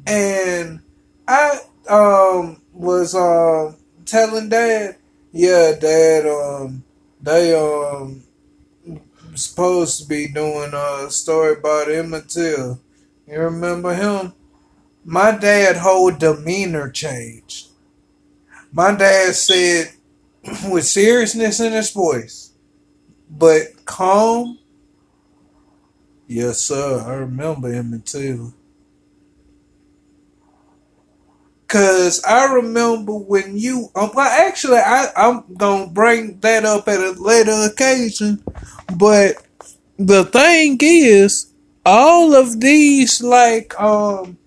And 0.07 0.81
I 1.27 1.59
um 1.89 2.61
was 2.73 3.15
um 3.15 3.77
telling 4.05 4.49
Dad, 4.49 4.97
yeah, 5.35 5.73
Dad, 5.77 6.25
um, 6.27 6.85
they 7.21 7.53
um 7.53 8.23
supposed 9.35 10.01
to 10.01 10.07
be 10.07 10.29
doing 10.29 10.71
a 10.73 11.11
story 11.11 11.57
about 11.59 11.91
Emmett. 11.91 12.33
You 12.37 12.79
remember 13.27 13.93
him? 13.93 14.33
My 15.03 15.31
dad 15.37 15.75
whole 15.75 16.11
demeanor 16.11 16.89
changed. 16.89 17.67
My 18.71 18.95
dad 18.95 19.35
said 19.35 19.91
with 20.71 20.85
seriousness 20.85 21.59
in 21.59 21.73
his 21.73 21.91
voice, 21.91 22.53
but 23.29 23.83
calm. 23.83 24.57
Yes, 26.27 26.59
sir. 26.59 27.03
I 27.05 27.13
remember 27.15 27.73
Emmett 27.73 28.05
Till. 28.05 28.53
Cause 31.67 32.23
I 32.23 32.53
remember 32.53 33.13
when 33.13 33.57
you, 33.57 33.89
um, 33.95 34.11
well, 34.13 34.47
actually, 34.47 34.77
I 34.77 35.07
I'm 35.15 35.43
gonna 35.57 35.87
bring 35.87 36.39
that 36.41 36.63
up 36.63 36.87
at 36.87 36.99
a 36.99 37.11
later 37.11 37.67
occasion, 37.71 38.43
but 38.95 39.37
the 39.97 40.25
thing 40.25 40.77
is, 40.81 41.51
all 41.85 42.35
of 42.35 42.59
these 42.59 43.21
like 43.23 43.79
um 43.79 44.37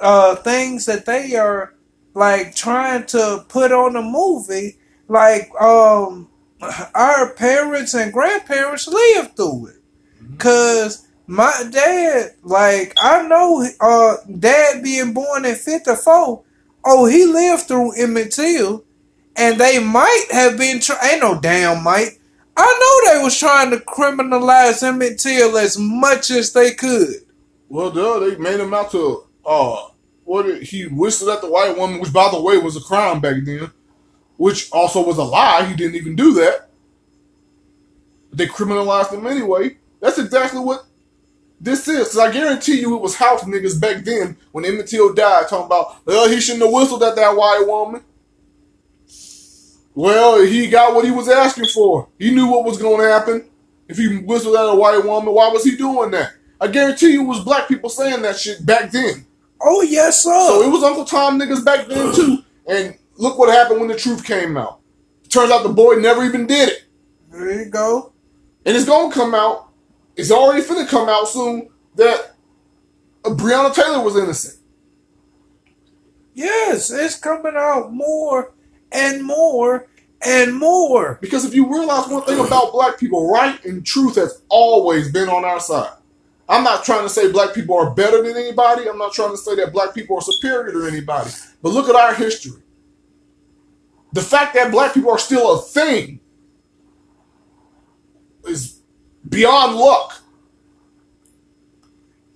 uh 0.00 0.36
things 0.36 0.86
that 0.86 1.04
they 1.04 1.34
are 1.34 1.74
like 2.14 2.54
trying 2.54 3.06
to 3.06 3.44
put 3.48 3.72
on 3.72 3.96
a 3.96 4.02
movie, 4.02 4.78
like 5.08 5.50
um 5.60 6.28
our 6.94 7.34
parents 7.34 7.92
and 7.94 8.12
grandparents 8.12 8.86
lived 8.86 9.36
through 9.36 9.66
it, 9.66 10.38
cause 10.38 11.05
my 11.26 11.52
dad, 11.70 12.34
like 12.42 12.94
I 13.02 13.26
know, 13.26 13.66
uh, 13.80 14.16
dad 14.38 14.82
being 14.82 15.12
born 15.12 15.44
in 15.44 15.54
'54. 15.54 16.42
Oh, 16.84 17.06
he 17.06 17.24
lived 17.24 17.62
through 17.64 18.00
Emmett 18.00 18.32
Till, 18.32 18.84
and 19.36 19.58
they 19.60 19.78
might 19.78 20.26
have 20.30 20.56
been. 20.56 20.80
Try- 20.80 21.10
Ain't 21.12 21.22
no 21.22 21.40
damn 21.40 21.82
might. 21.82 22.10
I 22.56 23.04
know 23.04 23.12
they 23.18 23.22
was 23.22 23.38
trying 23.38 23.70
to 23.70 23.78
criminalize 23.78 24.82
Emmett 24.82 25.18
Till 25.18 25.58
as 25.58 25.76
much 25.78 26.30
as 26.30 26.52
they 26.52 26.72
could. 26.72 27.16
Well, 27.68 27.90
duh, 27.90 28.20
they 28.20 28.36
made 28.36 28.60
him 28.60 28.72
out 28.72 28.92
to 28.92 29.24
uh, 29.44 29.88
what 30.24 30.62
he 30.62 30.86
whistled 30.86 31.30
at 31.30 31.40
the 31.40 31.50
white 31.50 31.76
woman, 31.76 32.00
which 32.00 32.12
by 32.12 32.30
the 32.30 32.40
way 32.40 32.58
was 32.58 32.76
a 32.76 32.80
crime 32.80 33.20
back 33.20 33.36
then, 33.44 33.70
which 34.36 34.70
also 34.70 35.04
was 35.04 35.18
a 35.18 35.24
lie. 35.24 35.64
He 35.66 35.74
didn't 35.74 35.96
even 35.96 36.14
do 36.14 36.34
that. 36.34 36.70
They 38.32 38.46
criminalized 38.46 39.12
him 39.12 39.26
anyway. 39.26 39.78
That's 40.00 40.18
exactly 40.18 40.60
what 40.60 40.86
this 41.60 41.88
is. 41.88 42.08
'Cause 42.08 42.18
I 42.18 42.30
guarantee 42.30 42.80
you, 42.80 42.94
it 42.96 43.02
was 43.02 43.14
house 43.16 43.42
niggas 43.44 43.80
back 43.80 44.04
then 44.04 44.36
when 44.52 44.64
Emmett 44.64 44.86
Till 44.88 45.12
died, 45.14 45.48
talking 45.48 45.66
about, 45.66 46.04
well, 46.06 46.28
he 46.28 46.40
shouldn't 46.40 46.64
have 46.64 46.72
whistled 46.72 47.02
at 47.02 47.16
that 47.16 47.36
white 47.36 47.64
woman. 47.66 48.02
Well, 49.94 50.42
he 50.42 50.68
got 50.68 50.94
what 50.94 51.04
he 51.04 51.10
was 51.10 51.28
asking 51.28 51.68
for. 51.68 52.08
He 52.18 52.30
knew 52.30 52.46
what 52.48 52.64
was 52.64 52.76
going 52.78 53.00
to 53.00 53.08
happen. 53.10 53.48
If 53.88 53.96
he 53.96 54.18
whistled 54.18 54.56
at 54.56 54.68
a 54.68 54.74
white 54.74 55.02
woman, 55.04 55.32
why 55.32 55.48
was 55.48 55.64
he 55.64 55.76
doing 55.76 56.10
that? 56.10 56.32
I 56.60 56.68
guarantee 56.68 57.12
you, 57.12 57.22
it 57.22 57.26
was 57.26 57.40
black 57.40 57.68
people 57.68 57.88
saying 57.88 58.22
that 58.22 58.38
shit 58.38 58.64
back 58.64 58.90
then. 58.90 59.24
Oh 59.60 59.80
yes, 59.82 60.22
sir. 60.22 60.46
So 60.48 60.62
it 60.62 60.70
was 60.70 60.82
Uncle 60.82 61.04
Tom 61.04 61.38
niggas 61.38 61.64
back 61.64 61.86
then 61.86 62.14
too. 62.14 62.38
And 62.66 62.94
look 63.16 63.38
what 63.38 63.48
happened 63.48 63.80
when 63.80 63.88
the 63.88 63.96
truth 63.96 64.24
came 64.24 64.56
out. 64.56 64.80
Turns 65.28 65.50
out 65.50 65.62
the 65.62 65.68
boy 65.70 65.94
never 65.94 66.24
even 66.24 66.46
did 66.46 66.68
it. 66.70 66.84
there 67.30 67.64
you 67.64 67.70
go. 67.70 68.12
And 68.64 68.76
it's 68.76 68.86
gonna 68.86 69.12
come 69.14 69.34
out. 69.34 69.65
It's 70.16 70.30
already 70.30 70.62
finna 70.62 70.88
come 70.88 71.08
out 71.08 71.28
soon 71.28 71.68
that 71.96 72.34
Breonna 73.22 73.74
Taylor 73.74 74.02
was 74.02 74.16
innocent. 74.16 74.58
Yes, 76.34 76.90
it's 76.90 77.18
coming 77.18 77.54
out 77.56 77.92
more 77.92 78.54
and 78.92 79.24
more 79.24 79.88
and 80.22 80.54
more. 80.54 81.18
Because 81.20 81.44
if 81.44 81.54
you 81.54 81.70
realize 81.70 82.08
one 82.08 82.24
thing 82.24 82.38
about 82.38 82.72
black 82.72 82.98
people, 82.98 83.30
right 83.30 83.62
and 83.64 83.84
truth 83.84 84.16
has 84.16 84.42
always 84.48 85.10
been 85.10 85.28
on 85.28 85.44
our 85.44 85.60
side. 85.60 85.92
I'm 86.48 86.62
not 86.62 86.84
trying 86.84 87.02
to 87.02 87.08
say 87.08 87.32
black 87.32 87.54
people 87.54 87.76
are 87.76 87.90
better 87.90 88.22
than 88.22 88.36
anybody. 88.36 88.88
I'm 88.88 88.98
not 88.98 89.12
trying 89.12 89.32
to 89.32 89.36
say 89.36 89.56
that 89.56 89.72
black 89.72 89.94
people 89.94 90.16
are 90.16 90.22
superior 90.22 90.72
to 90.72 90.86
anybody. 90.86 91.30
But 91.62 91.70
look 91.72 91.88
at 91.88 91.96
our 91.96 92.14
history. 92.14 92.62
The 94.12 94.22
fact 94.22 94.54
that 94.54 94.70
black 94.70 94.94
people 94.94 95.10
are 95.10 95.18
still 95.18 95.58
a 95.58 95.62
thing 95.62 96.20
is 98.46 98.75
beyond 99.28 99.76
luck. 99.76 100.22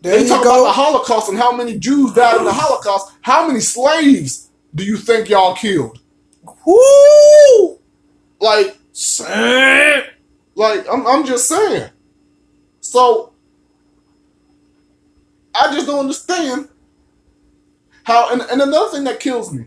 There 0.03 0.16
They 0.16 0.22
you 0.22 0.29
talk 0.29 0.42
about 0.42 0.64
the 0.64 0.72
Holocaust 0.72 1.29
and 1.29 1.38
how 1.38 1.53
many 1.55 1.79
Jews 1.79 2.14
died 2.14 2.38
in 2.38 2.44
the 2.44 2.53
Holocaust. 2.53 3.12
How 3.20 3.46
many 3.46 3.61
slaves 3.61 4.48
do 4.74 4.85
you 4.85 4.96
think 4.96 5.29
y'all 5.29 5.55
killed? 5.55 5.98
Woo! 6.66 7.79
Like, 8.40 8.79
like 10.55 10.87
I'm, 10.90 11.07
I'm 11.07 11.26
just 11.26 11.48
saying. 11.48 11.90
So, 12.81 13.33
I 15.55 15.72
just 15.74 15.87
don't 15.87 16.00
understand 16.00 16.68
how. 18.05 18.33
And, 18.33 18.40
and 18.42 18.62
another 18.62 18.90
thing 18.90 19.05
that 19.05 19.20
kills 19.20 19.53
me, 19.53 19.66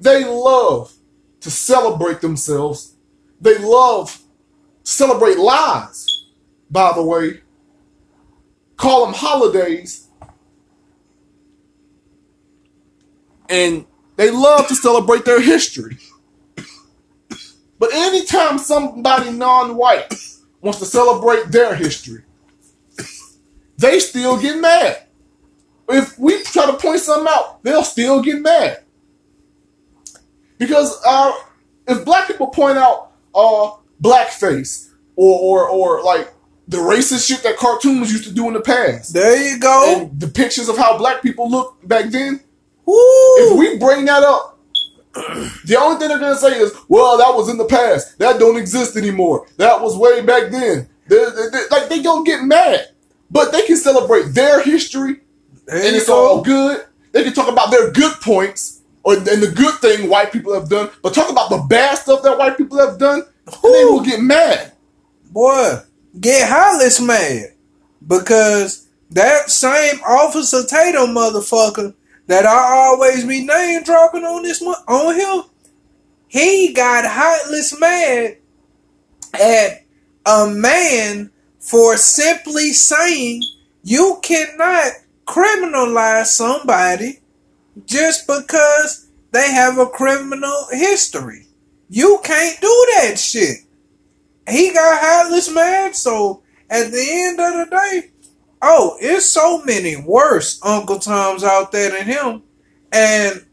they 0.00 0.24
love 0.24 0.92
to 1.40 1.50
celebrate 1.50 2.20
themselves. 2.20 2.94
They 3.40 3.58
love 3.58 4.20
celebrate 4.86 5.38
lies. 5.38 6.15
By 6.70 6.92
the 6.94 7.02
way, 7.02 7.40
call 8.76 9.06
them 9.06 9.14
holidays, 9.14 10.08
and 13.48 13.86
they 14.16 14.30
love 14.30 14.66
to 14.68 14.74
celebrate 14.74 15.24
their 15.24 15.40
history. 15.40 15.98
But 17.78 17.92
anytime 17.92 18.58
somebody 18.58 19.30
non-white 19.30 20.12
wants 20.60 20.78
to 20.80 20.86
celebrate 20.86 21.52
their 21.52 21.74
history, 21.74 22.24
they 23.76 24.00
still 24.00 24.40
get 24.40 24.58
mad. 24.58 25.04
If 25.88 26.18
we 26.18 26.42
try 26.42 26.66
to 26.66 26.72
point 26.72 27.00
something 27.00 27.28
out, 27.30 27.62
they'll 27.62 27.84
still 27.84 28.22
get 28.22 28.40
mad. 28.40 28.82
Because 30.58 31.00
uh, 31.06 31.32
if 31.86 32.04
black 32.04 32.26
people 32.26 32.48
point 32.48 32.78
out 32.78 33.12
uh, 33.34 33.72
blackface 34.02 34.90
or, 35.14 35.38
or 35.38 35.68
or 35.68 36.02
like 36.02 36.32
the 36.68 36.78
racist 36.78 37.26
shit 37.28 37.42
that 37.44 37.56
cartoons 37.56 38.10
used 38.12 38.24
to 38.24 38.32
do 38.32 38.48
in 38.48 38.54
the 38.54 38.60
past, 38.60 39.12
There 39.14 39.36
you 39.52 39.58
go. 39.58 40.08
and 40.10 40.34
pictures 40.34 40.68
of 40.68 40.76
how 40.76 40.98
black 40.98 41.22
people 41.22 41.48
looked 41.50 41.86
back 41.86 42.06
then, 42.10 42.40
Woo! 42.84 42.94
if 42.96 43.58
we 43.58 43.78
bring 43.78 44.04
that 44.06 44.22
up, 44.22 44.58
the 45.64 45.76
only 45.80 45.98
thing 45.98 46.08
they're 46.08 46.18
gonna 46.18 46.36
say 46.36 46.58
is, 46.60 46.72
"Well, 46.88 47.16
that 47.18 47.34
was 47.34 47.48
in 47.48 47.56
the 47.56 47.64
past. 47.64 48.18
That 48.18 48.38
don't 48.38 48.56
exist 48.58 48.96
anymore. 48.96 49.46
That 49.56 49.80
was 49.80 49.96
way 49.96 50.20
back 50.22 50.50
then." 50.50 50.88
They, 51.08 51.16
they- 51.16 51.48
they- 51.52 51.68
like 51.70 51.88
they 51.88 52.02
don't 52.02 52.24
get 52.24 52.42
mad, 52.42 52.88
but 53.30 53.52
they 53.52 53.62
can 53.62 53.76
celebrate 53.76 54.34
their 54.34 54.60
history, 54.60 55.20
there 55.66 55.76
and 55.86 55.96
it's 55.96 56.08
all 56.08 56.42
good. 56.42 56.84
They 57.12 57.22
can 57.24 57.32
talk 57.32 57.48
about 57.48 57.70
their 57.70 57.90
good 57.92 58.12
points 58.20 58.80
or 59.04 59.14
and 59.14 59.24
the 59.24 59.52
good 59.54 59.74
thing 59.76 60.10
white 60.10 60.32
people 60.32 60.52
have 60.52 60.68
done, 60.68 60.90
but 61.02 61.14
talk 61.14 61.30
about 61.30 61.48
the 61.48 61.58
bad 61.68 61.96
stuff 61.96 62.22
that 62.24 62.36
white 62.36 62.56
people 62.58 62.76
have 62.78 62.98
done, 62.98 63.22
and 63.46 63.74
they 63.74 63.84
will 63.84 64.00
get 64.02 64.20
mad. 64.20 64.72
Boy, 65.30 65.78
get 66.20 66.48
Hollis 66.48 67.00
mad. 67.00 67.52
Because 68.06 68.86
that 69.10 69.50
same 69.50 70.00
Officer 70.06 70.64
Tatum 70.64 71.10
motherfucker 71.10 71.94
that 72.26 72.46
I 72.46 72.72
always 72.72 73.24
be 73.24 73.44
name 73.44 73.82
dropping 73.82 74.24
on 74.24 74.42
this 74.42 74.62
on 74.62 75.14
him, 75.14 75.44
he 76.28 76.72
got 76.72 77.04
heartless 77.06 77.78
mad 77.78 78.38
at 79.34 79.84
a 80.24 80.48
man 80.48 81.30
for 81.60 81.96
simply 81.96 82.72
saying 82.72 83.42
you 83.82 84.18
cannot 84.22 84.92
criminalize 85.26 86.26
somebody 86.26 87.20
just 87.84 88.26
because 88.26 89.08
they 89.32 89.50
have 89.52 89.78
a 89.78 89.86
criminal 89.86 90.66
history. 90.70 91.46
You 91.88 92.20
can't 92.24 92.60
do 92.60 92.86
that 92.96 93.18
shit. 93.18 93.58
He 94.48 94.72
got 94.72 95.00
hatless 95.00 95.52
Man. 95.52 95.94
so 95.94 96.42
at 96.70 96.90
the 96.90 97.06
end 97.10 97.40
of 97.40 97.70
the 97.70 97.76
day, 97.76 98.10
oh, 98.62 98.96
it's 99.00 99.26
so 99.26 99.62
many 99.64 99.96
worse 99.96 100.60
Uncle 100.64 100.98
Toms 100.98 101.44
out 101.44 101.72
there 101.72 101.90
than 101.90 102.06
him. 102.06 102.42
And 102.92 103.44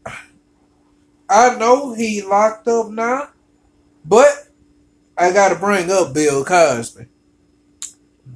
I 1.28 1.56
know 1.56 1.94
he 1.94 2.22
locked 2.22 2.68
up 2.68 2.90
now, 2.90 3.30
but 4.04 4.48
I 5.16 5.32
gotta 5.32 5.56
bring 5.56 5.90
up 5.90 6.14
Bill 6.14 6.44
Cosby. 6.44 7.06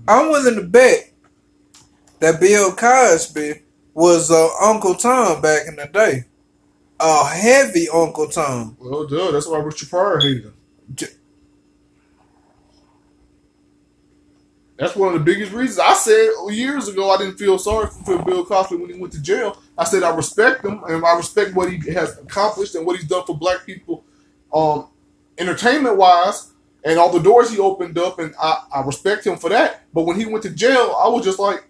I'm 0.06 0.30
willing 0.30 0.56
to 0.56 0.62
bet 0.62 1.12
that 2.20 2.40
Bill 2.40 2.72
Cosby 2.72 3.62
was 3.94 4.30
uh, 4.30 4.48
Uncle 4.61 4.94
Tom 4.94 5.40
back 5.42 5.66
in 5.66 5.76
the 5.76 5.86
day. 5.86 6.24
A 7.00 7.26
heavy 7.26 7.88
Uncle 7.88 8.28
Tom. 8.28 8.76
Well, 8.80 9.06
duh, 9.06 9.30
that's 9.30 9.46
why 9.46 9.59
Richard 9.59 9.90
Pryor 9.90 10.18
hated 10.18 10.44
him. 10.44 10.54
That's 14.78 14.94
one 14.94 15.12
of 15.12 15.14
the 15.14 15.24
biggest 15.24 15.52
reasons. 15.52 15.80
I 15.80 15.92
said 15.94 16.30
years 16.50 16.86
ago 16.86 17.10
I 17.10 17.18
didn't 17.18 17.36
feel 17.36 17.58
sorry 17.58 17.88
for 18.06 18.22
Bill 18.22 18.44
Cosby 18.44 18.76
when 18.76 18.92
he 18.92 18.98
went 18.98 19.12
to 19.14 19.20
jail. 19.20 19.60
I 19.76 19.82
said 19.82 20.04
I 20.04 20.14
respect 20.14 20.64
him 20.64 20.84
and 20.86 21.04
I 21.04 21.16
respect 21.16 21.54
what 21.54 21.70
he 21.70 21.92
has 21.92 22.16
accomplished 22.18 22.76
and 22.76 22.86
what 22.86 22.96
he's 22.96 23.08
done 23.08 23.24
for 23.26 23.36
black 23.36 23.66
people, 23.66 24.04
um, 24.54 24.86
entertainment 25.36 25.96
wise, 25.96 26.52
and 26.84 26.96
all 26.96 27.10
the 27.10 27.18
doors 27.18 27.50
he 27.50 27.58
opened 27.58 27.98
up, 27.98 28.20
and 28.20 28.32
I, 28.40 28.66
I 28.72 28.82
respect 28.82 29.26
him 29.26 29.36
for 29.36 29.50
that. 29.50 29.82
But 29.92 30.02
when 30.02 30.18
he 30.18 30.26
went 30.26 30.44
to 30.44 30.50
jail, 30.50 30.96
I 31.02 31.08
was 31.08 31.24
just 31.24 31.40
like, 31.40 31.68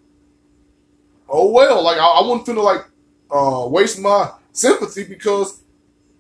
oh 1.31 1.51
well, 1.51 1.83
like 1.83 1.97
I, 1.97 2.05
I 2.05 2.23
wouldn't 2.23 2.45
feel 2.45 2.63
like 2.63 2.85
uh, 3.31 3.67
waste 3.69 3.99
my 3.99 4.33
sympathy 4.53 5.05
because 5.05 5.63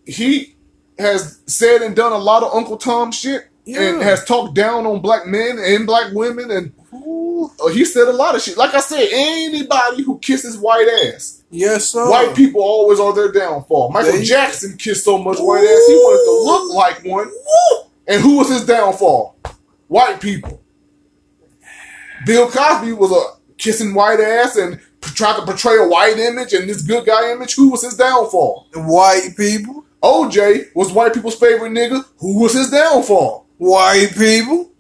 he 0.06 0.56
has 0.98 1.40
said 1.46 1.82
and 1.82 1.94
done 1.94 2.12
a 2.12 2.18
lot 2.18 2.42
of 2.42 2.54
Uncle 2.54 2.78
Tom 2.78 3.12
shit 3.12 3.48
Yeah. 3.68 3.82
and 3.82 4.02
has 4.02 4.24
talked 4.24 4.54
down 4.54 4.86
on 4.86 5.00
black 5.02 5.26
men 5.26 5.58
and 5.58 5.86
black 5.86 6.12
women 6.14 6.50
and 6.50 6.72
uh, 7.62 7.68
he 7.68 7.84
said 7.84 8.08
a 8.08 8.12
lot 8.12 8.34
of 8.34 8.40
shit. 8.42 8.56
Like 8.56 8.72
I 8.74 8.80
said, 8.80 9.06
anybody 9.12 10.02
who 10.02 10.18
kisses 10.20 10.56
white 10.56 10.88
ass, 11.04 11.42
Yes, 11.50 11.90
sir. 11.90 12.10
white 12.10 12.34
people 12.34 12.62
always 12.62 12.98
are 12.98 13.12
their 13.14 13.30
downfall. 13.30 13.90
Michael 13.90 14.12
They- 14.12 14.24
Jackson 14.24 14.76
kissed 14.78 15.04
so 15.04 15.18
much 15.18 15.38
white 15.38 15.64
ass, 15.64 15.86
he 15.86 15.94
wanted 15.94 16.24
to 16.24 16.50
look 16.50 16.74
like 16.74 17.04
one. 17.04 17.30
And 18.06 18.22
who 18.22 18.38
was 18.38 18.48
his 18.48 18.64
downfall? 18.64 19.36
White 19.88 20.20
people. 20.20 20.62
Bill 22.26 22.50
Cosby 22.50 22.92
was 22.92 23.12
a 23.12 23.38
kissing 23.58 23.94
white 23.94 24.20
ass 24.20 24.56
and 24.56 24.80
tried 25.02 25.36
to 25.36 25.44
portray 25.44 25.76
a 25.76 25.86
white 25.88 26.18
image 26.18 26.52
and 26.52 26.68
this 26.68 26.82
good 26.82 27.04
guy 27.06 27.30
image. 27.32 27.54
Who 27.54 27.70
was 27.70 27.82
his 27.82 27.96
downfall? 27.96 28.66
White 28.74 29.30
people. 29.36 29.84
OJ 30.02 30.74
was 30.74 30.92
white 30.92 31.12
people's 31.12 31.34
favorite 31.38 31.72
nigga. 31.72 32.04
Who 32.18 32.40
was 32.40 32.52
his 32.54 32.70
downfall? 32.70 33.46
White 33.58 34.12
people. 34.16 34.72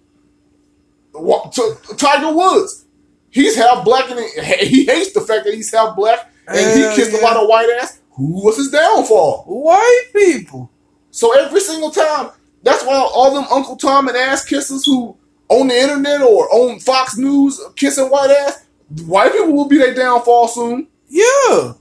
Tiger 1.96 2.32
Woods. 2.32 2.86
He's 3.30 3.56
half 3.56 3.84
black 3.84 4.10
and 4.10 4.20
he 4.60 4.84
hates 4.84 5.12
the 5.12 5.20
fact 5.20 5.44
that 5.44 5.54
he's 5.54 5.72
half 5.72 5.94
black 5.96 6.32
and 6.46 6.56
Hell 6.56 6.90
he 6.90 6.96
kissed 6.96 7.12
yeah. 7.12 7.20
a 7.20 7.22
lot 7.22 7.36
of 7.36 7.48
white 7.48 7.68
ass. 7.80 8.00
Who 8.12 8.44
was 8.44 8.56
his 8.56 8.70
downfall? 8.70 9.44
White 9.46 10.06
people. 10.14 10.70
So 11.10 11.38
every 11.38 11.60
single 11.60 11.90
time, 11.90 12.30
that's 12.62 12.84
why 12.84 12.94
all 12.94 13.34
them 13.34 13.46
Uncle 13.50 13.76
Tom 13.76 14.08
and 14.08 14.16
ass 14.16 14.48
kissers 14.48 14.86
who 14.86 15.16
on 15.48 15.68
the 15.68 15.78
internet 15.78 16.22
or 16.22 16.48
on 16.52 16.78
Fox 16.80 17.16
News 17.16 17.60
kissing 17.76 18.06
white 18.06 18.30
ass, 18.30 18.64
white 19.06 19.32
people 19.32 19.52
will 19.52 19.68
be 19.68 19.78
their 19.78 19.94
downfall 19.94 20.48
soon. 20.48 20.88
Yeah. 21.08 21.72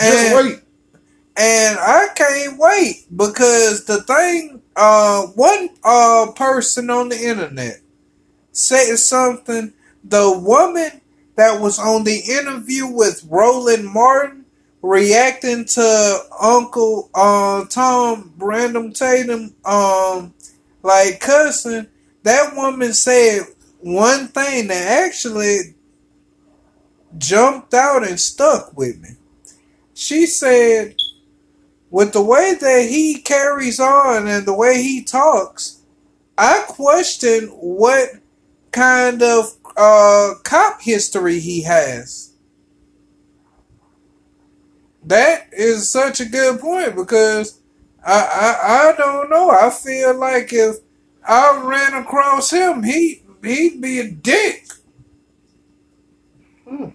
Just 0.00 0.32
And, 0.32 0.46
wait. 0.46 0.60
and 1.36 1.78
I 1.78 2.08
can't 2.14 2.58
wait 2.58 3.06
because 3.14 3.84
the 3.84 4.02
thing, 4.02 4.62
uh, 4.76 5.26
one 5.28 5.70
uh 5.82 6.32
person 6.34 6.90
on 6.90 7.08
the 7.08 7.16
internet 7.16 7.80
said 8.52 8.96
something. 8.96 9.72
The 10.04 10.38
woman 10.38 11.00
that 11.36 11.60
was 11.60 11.78
on 11.78 12.04
the 12.04 12.18
interview 12.18 12.86
with 12.86 13.26
Roland 13.28 13.86
Martin 13.86 14.44
reacting 14.82 15.64
to 15.64 16.20
Uncle 16.40 17.10
uh 17.14 17.64
Tom 17.66 18.32
Brandon 18.36 18.92
Tatum 18.92 19.54
um 19.64 20.34
like 20.82 21.20
cussing, 21.20 21.88
that 22.22 22.54
woman 22.54 22.92
said 22.92 23.42
one 23.80 24.28
thing 24.28 24.68
that 24.68 25.04
actually 25.04 25.74
jumped 27.18 27.74
out 27.74 28.06
and 28.06 28.20
stuck 28.20 28.76
with 28.76 29.00
me. 29.00 29.10
She 29.94 30.26
said 30.26 30.96
with 31.96 32.12
the 32.12 32.22
way 32.22 32.54
that 32.60 32.86
he 32.90 33.16
carries 33.16 33.80
on 33.80 34.28
and 34.28 34.44
the 34.44 34.52
way 34.52 34.82
he 34.82 35.02
talks, 35.02 35.80
I 36.36 36.62
question 36.68 37.46
what 37.48 38.10
kind 38.70 39.22
of 39.22 39.54
uh, 39.78 40.34
cop 40.44 40.82
history 40.82 41.40
he 41.40 41.62
has. 41.62 42.34
That 45.04 45.48
is 45.52 45.90
such 45.90 46.20
a 46.20 46.26
good 46.26 46.60
point 46.60 46.96
because 46.96 47.62
I, 48.04 48.12
I 48.12 48.90
I 48.90 48.92
don't 48.98 49.30
know. 49.30 49.48
I 49.48 49.70
feel 49.70 50.14
like 50.14 50.52
if 50.52 50.76
I 51.26 51.62
ran 51.64 51.94
across 51.94 52.50
him, 52.50 52.82
he 52.82 53.22
he'd 53.42 53.80
be 53.80 54.00
a 54.00 54.10
dick. 54.10 54.66
Hmm. 56.68 56.88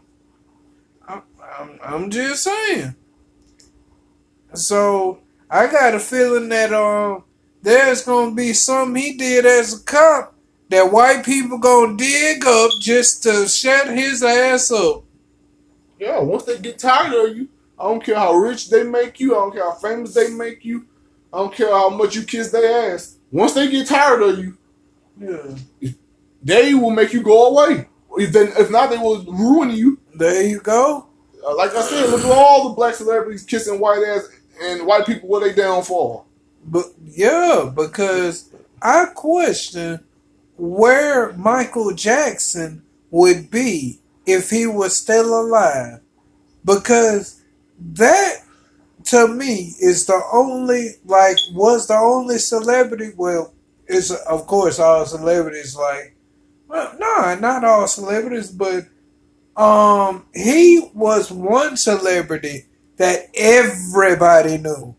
I'm, 1.08 1.24
I'm, 1.58 1.80
I'm 1.82 2.10
just 2.12 2.44
saying. 2.44 2.96
So 4.54 5.20
I 5.50 5.68
got 5.68 5.96
a 5.96 6.00
feeling 6.00 6.50
that 6.50 6.74
um 6.74 7.24
there's 7.62 8.04
gonna 8.04 8.32
be 8.36 8.54
something 8.54 9.02
he 9.02 9.14
did 9.18 9.46
as 9.46 9.80
a 9.80 9.84
cop 9.84 10.36
that 10.70 10.92
white 10.92 11.24
people 11.26 11.58
gonna 11.58 11.96
dig 11.98 12.46
up 12.46 12.72
just 12.80 13.24
to 13.24 13.48
shut 13.48 13.90
his 13.90 14.24
ass 14.24 14.72
up. 14.72 15.04
Yeah, 16.00 16.20
once 16.20 16.44
they 16.44 16.58
get 16.58 16.80
tired 16.80 17.14
of 17.14 17.36
you, 17.38 17.48
I 17.78 17.84
don't 17.84 18.04
care 18.04 18.16
how 18.16 18.34
rich 18.34 18.70
they 18.70 18.84
make 18.84 19.20
you, 19.20 19.36
I 19.36 19.40
don't 19.40 19.54
care 19.54 19.64
how 19.64 19.74
famous 19.74 20.14
they 20.14 20.30
make 20.32 20.66
you, 20.66 20.86
I 21.32 21.38
don't 21.38 21.54
care 21.54 21.70
how 21.70 21.90
much 21.90 22.16
you 22.16 22.24
kiss 22.24 22.50
their 22.52 22.94
ass. 22.94 23.18
Once 23.32 23.54
they 23.54 23.70
get 23.70 23.88
tired 23.88 24.22
of 24.22 24.40
you, 24.40 24.58
Yeah. 25.20 25.56
they 26.42 26.74
will 26.74 26.90
make 26.90 27.14
you 27.14 27.22
go 27.22 27.48
away. 27.48 27.88
If, 28.18 28.32
then, 28.34 28.52
if 28.58 28.72
not, 28.72 28.90
they 28.90 28.98
will 28.98 29.24
ruin 29.24 29.70
you. 29.72 30.00
There 30.16 30.42
you 30.44 30.60
go. 30.60 31.08
Uh, 31.46 31.56
like 31.56 31.74
I 31.76 31.82
said, 31.82 32.10
look 32.10 32.22
at 32.26 32.32
all 32.32 32.70
the 32.70 32.76
black 32.76 32.96
celebrities 32.96 33.44
kissing 33.44 33.80
white 33.80 34.04
ass 34.06 34.28
and 34.62 34.86
white 34.86 35.06
people 35.06 35.30
where 35.30 35.42
they 35.42 35.54
downfall. 35.54 36.28
But 36.66 36.86
yeah, 37.04 37.72
because 37.74 38.50
I 38.82 39.06
question 39.06 40.04
where 40.58 41.34
Michael 41.34 41.94
Jackson 41.94 42.84
would 43.10 43.50
be 43.50 44.00
if 44.26 44.50
he 44.50 44.68
was 44.68 44.96
still 44.96 45.40
alive. 45.40 46.00
Because 46.64 47.42
that 47.80 48.44
to 49.06 49.28
me 49.28 49.74
is 49.80 50.06
the 50.06 50.22
only 50.32 50.92
like 51.06 51.38
was 51.54 51.88
the 51.88 51.96
only 51.96 52.38
celebrity 52.38 53.12
well 53.18 53.54
it's 53.88 54.12
of 54.12 54.46
course 54.46 54.80
all 54.80 55.06
celebrities 55.06 55.76
like 55.76 56.16
well 56.68 56.94
no 57.00 57.36
not 57.40 57.64
all 57.64 57.88
celebrities 57.88 58.52
but 58.52 58.86
um 59.62 60.26
he 60.36 60.88
was 60.94 61.32
one 61.32 61.76
celebrity 61.76 62.66
that 63.02 63.30
everybody 63.34 64.60
knew 64.60 64.96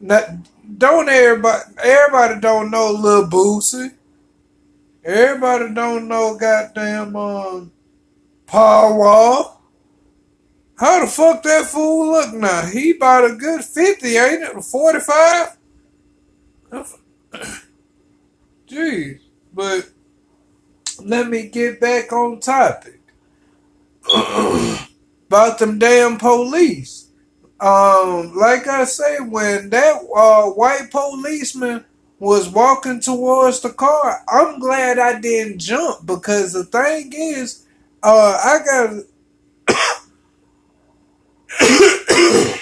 not 0.00 0.28
don't 0.76 1.08
everybody 1.08 1.62
everybody 1.82 2.40
don't 2.40 2.70
know 2.70 2.90
Lil 2.90 3.28
Boosie. 3.28 3.92
Everybody 5.04 5.72
don't 5.72 6.08
know 6.08 6.36
goddamn 6.36 7.14
um 7.16 7.72
Paul 8.46 8.98
Wall. 8.98 9.62
How 10.78 11.00
the 11.00 11.06
fuck 11.06 11.42
that 11.44 11.66
fool 11.66 12.10
look 12.10 12.34
now? 12.34 12.66
He 12.66 12.90
about 12.96 13.30
a 13.30 13.34
good 13.36 13.64
fifty, 13.64 14.16
ain't 14.16 14.42
it? 14.42 14.64
Forty 14.64 15.00
five? 15.00 15.56
Jeez. 18.68 19.20
But 19.54 19.88
let 21.02 21.28
me 21.28 21.46
get 21.48 21.80
back 21.80 22.12
on 22.12 22.40
topic. 22.40 23.00
About 25.28 25.58
them 25.58 25.78
damn 25.78 26.18
police 26.18 27.06
um, 27.60 28.34
like 28.36 28.66
I 28.66 28.84
say, 28.84 29.18
when 29.20 29.70
that 29.70 30.02
uh, 30.14 30.50
white 30.50 30.90
policeman 30.90 31.84
was 32.18 32.50
walking 32.50 33.00
towards 33.00 33.60
the 33.60 33.70
car, 33.70 34.22
I'm 34.28 34.58
glad 34.58 34.98
I 34.98 35.18
didn't 35.20 35.60
jump 35.60 36.04
because 36.04 36.52
the 36.52 36.64
thing 36.64 37.12
is, 37.14 37.64
uh, 38.02 38.38
I 38.44 38.58
got. 38.64 39.04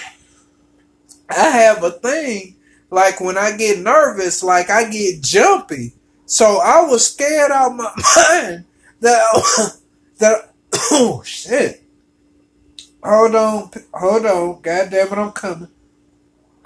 I 1.27 1.49
have 1.49 1.83
a 1.83 1.91
thing 1.91 2.55
like 2.89 3.19
when 3.19 3.37
I 3.37 3.57
get 3.57 3.79
nervous, 3.79 4.41
like 4.43 4.69
I 4.69 4.89
get 4.89 5.21
jumpy. 5.21 5.93
So 6.25 6.61
I 6.63 6.85
was 6.85 7.11
scared 7.11 7.51
out 7.51 7.75
my 7.75 7.91
mind 8.15 8.63
that 9.01 9.73
that 10.19 10.53
oh 10.73 11.21
shit. 11.25 11.84
Hold 13.05 13.35
on, 13.35 13.69
hold 13.93 14.25
on. 14.25 14.61
God 14.61 14.89
damn 14.89 15.07
it, 15.07 15.11
I'm 15.11 15.31
coming. 15.31 15.67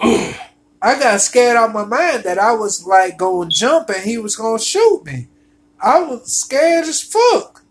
I 0.00 0.98
got 0.98 1.20
scared 1.20 1.58
out 1.58 1.74
my 1.74 1.84
mind 1.84 2.24
that 2.24 2.38
I 2.38 2.54
was 2.54 2.86
like 2.86 3.18
going 3.18 3.50
to 3.50 3.54
jump 3.54 3.90
and 3.90 4.02
he 4.02 4.16
was 4.16 4.36
gonna 4.36 4.58
shoot 4.58 5.02
me. 5.04 5.28
I 5.78 6.00
was 6.02 6.34
scared 6.34 6.86
as 6.86 7.02
fuck. 7.02 7.62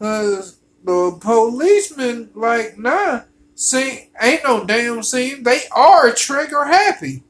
Cause 0.00 0.58
the 0.82 1.16
policeman, 1.20 2.30
like, 2.34 2.76
nah, 2.76 3.22
see, 3.54 4.10
ain't 4.20 4.42
no 4.42 4.64
damn 4.64 5.04
scene. 5.04 5.44
They 5.44 5.60
are 5.70 6.10
trigger 6.10 6.64
happy. 6.64 7.22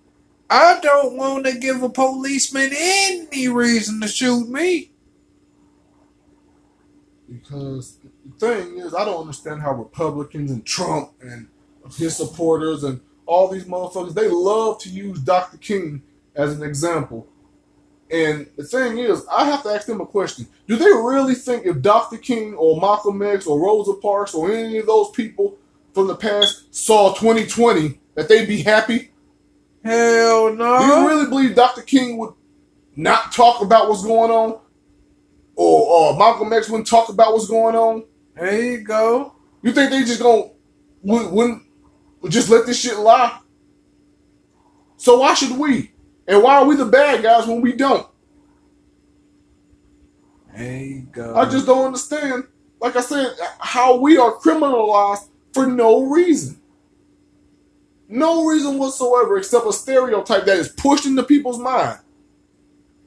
I 0.49 0.81
don't 0.81 1.17
want 1.19 1.45
to 1.45 1.59
give 1.59 1.83
a 1.83 1.91
policeman 1.91 2.71
any 2.75 3.49
reason 3.49 4.01
to 4.01 4.09
shoot 4.09 4.49
me. 4.49 4.93
Because 7.29 7.99
thing 8.47 8.79
is, 8.79 8.95
I 8.95 9.05
don't 9.05 9.21
understand 9.21 9.63
how 9.63 9.73
Republicans 9.73 10.51
and 10.51 10.65
Trump 10.65 11.13
and 11.21 11.49
his 11.97 12.17
supporters 12.17 12.85
and 12.85 13.01
all 13.27 13.49
these 13.49 13.65
motherfuckers, 13.65 14.15
they 14.15 14.29
love 14.29 14.79
to 14.81 14.91
use 14.91 15.19
Dr. 15.21 15.57
King 15.59 16.03
as 16.35 16.57
an 16.57 16.63
example. 16.63 17.27
And 18.11 18.47
the 18.57 18.65
thing 18.65 18.99
is, 18.99 19.25
I 19.33 19.47
have 19.47 19.63
to 19.63 19.71
ask 19.71 19.87
them 19.87 20.01
a 20.01 20.07
question. 20.07 20.47
Do 20.69 20.77
they 20.77 20.85
really 20.85 21.35
think 21.35 21.67
if 21.67 21.81
Dr. 21.81 22.19
King 22.19 22.55
or 22.55 22.81
Malcolm 22.81 23.23
X 23.23 23.47
or 23.47 23.59
Rosa 23.59 23.95
Parks 23.95 24.35
or 24.35 24.53
any 24.53 24.79
of 24.79 24.87
those 24.87 25.11
people 25.11 25.57
from 25.93 26.09
the 26.09 26.17
past 26.17 26.75
saw 26.75 27.15
2020 27.15 27.99
that 28.15 28.29
they'd 28.29 28.47
be 28.47 28.63
happy? 28.63 29.11
Hell 29.83 30.55
no. 30.55 30.79
Do 30.79 30.87
you 30.87 31.09
really 31.09 31.29
believe 31.29 31.55
Dr. 31.55 31.83
King 31.83 32.17
would 32.19 32.35
not 32.95 33.33
talk 33.33 33.63
about 33.63 33.89
what's 33.89 34.05
going 34.05 34.31
on? 34.31 34.61
Or 35.57 36.15
uh, 36.15 36.19
Malcolm 36.19 36.53
X 36.53 36.69
wouldn't 36.69 36.89
talk 36.89 37.09
about 37.09 37.33
what's 37.33 37.47
going 37.47 37.77
on? 37.77 38.05
There 38.35 38.63
you 38.63 38.79
go. 38.79 39.35
You 39.63 39.73
think 39.73 39.91
they 39.91 40.05
just 40.05 40.23
gonna 40.23 40.51
would, 41.03 41.31
wouldn't 41.31 41.63
just 42.29 42.49
let 42.51 42.67
this 42.67 42.81
shit 42.81 42.99
lie? 42.99 43.39
So 44.97 45.19
why 45.19 45.35
should 45.35 45.57
we? 45.59 45.93
And 46.27 46.43
why 46.43 46.57
are 46.57 46.65
we 46.65 46.77
the 46.77 46.87
bad 46.87 47.23
guys 47.23 47.47
when 47.47 47.61
we 47.61 47.73
don't? 47.73 48.07
There 50.57 50.83
you 50.83 51.03
go. 51.13 51.35
I 51.35 51.49
just 51.49 51.67
don't 51.67 51.87
understand. 51.87 52.45
Like 52.81 52.97
I 52.97 53.01
said, 53.01 53.35
how 53.59 53.97
we 53.97 54.17
are 54.17 54.35
criminalized 54.35 55.29
for 55.53 55.67
no 55.67 56.05
reason. 56.05 56.61
No 58.09 58.47
reason 58.47 58.79
whatsoever 58.79 59.39
except 59.39 59.67
a 59.67 59.73
stereotype 59.73 60.45
that 60.45 60.59
is 60.59 60.69
pushed 60.69 61.07
into 61.07 61.23
people's 61.23 61.59
mind. 61.59 61.99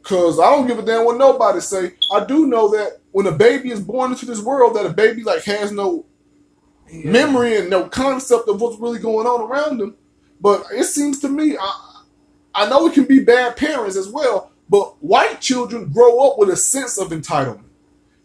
Cause 0.03 0.39
I 0.39 0.49
don't 0.51 0.67
give 0.67 0.80
a 0.80 0.84
damn 0.84 1.05
what 1.05 1.17
nobody 1.17 1.59
say. 1.59 1.93
I 2.11 2.23
do 2.25 2.47
know 2.47 2.69
that 2.69 3.01
when 3.11 3.25
a 3.27 3.31
baby 3.31 3.71
is 3.71 3.79
born 3.79 4.11
into 4.11 4.25
this 4.25 4.41
world, 4.41 4.75
that 4.75 4.85
a 4.85 4.93
baby 4.93 5.23
like 5.23 5.43
has 5.43 5.71
no 5.71 6.05
Yeah. 6.89 7.11
memory 7.11 7.57
and 7.57 7.69
no 7.69 7.87
concept 7.89 8.47
of 8.47 8.61
what's 8.61 8.79
really 8.79 8.99
going 8.99 9.27
on 9.27 9.41
around 9.41 9.77
them. 9.79 9.95
But 10.39 10.65
it 10.71 10.85
seems 10.85 11.19
to 11.21 11.29
me, 11.29 11.57
I, 11.59 12.01
I 12.53 12.69
know 12.69 12.87
it 12.87 12.93
can 12.93 13.05
be 13.05 13.19
bad 13.19 13.55
parents 13.57 13.95
as 13.97 14.07
well, 14.09 14.51
but 14.69 15.01
white 15.03 15.41
children 15.41 15.89
grow 15.91 16.19
up 16.19 16.37
with 16.37 16.49
a 16.49 16.55
sense 16.57 16.97
of 16.97 17.09
entitlement. 17.09 17.63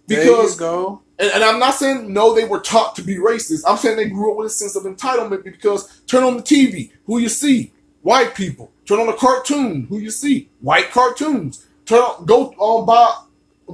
Because, 0.07 0.57
go. 0.57 1.01
and, 1.19 1.31
and 1.33 1.45
I'm 1.45 1.59
not 1.59 1.75
saying 1.75 2.13
no, 2.13 2.35
they 2.35 2.45
were 2.45 2.61
taught 2.61 2.97
to 2.97 3.03
be 3.03 3.17
racist. 3.17 3.63
I'm 3.67 3.77
saying 3.79 3.97
they 3.97 4.09
grew 4.09 4.33
up 4.33 4.37
with 4.39 4.49
a 4.49 4.51
sense 4.51 4.77
of 4.77 4.83
entitlement 4.83 5.45
because 5.45 6.03
turn 6.07 6.23
on 6.25 6.37
the 6.37 6.43
TV, 6.43 6.91
who 7.07 7.19
you 7.19 7.29
see? 7.29 7.73
White 8.03 8.35
people. 8.35 8.73
Turn 8.85 8.99
on 8.99 9.09
a 9.09 9.17
cartoon, 9.17 9.87
who 9.89 9.99
you 9.99 10.11
see? 10.11 10.51
White 10.61 10.91
cartoons. 10.91 11.65
Turn 11.87 12.01
on, 12.01 12.25
go 12.27 12.53
on 12.59 12.85
buy, 12.85 13.15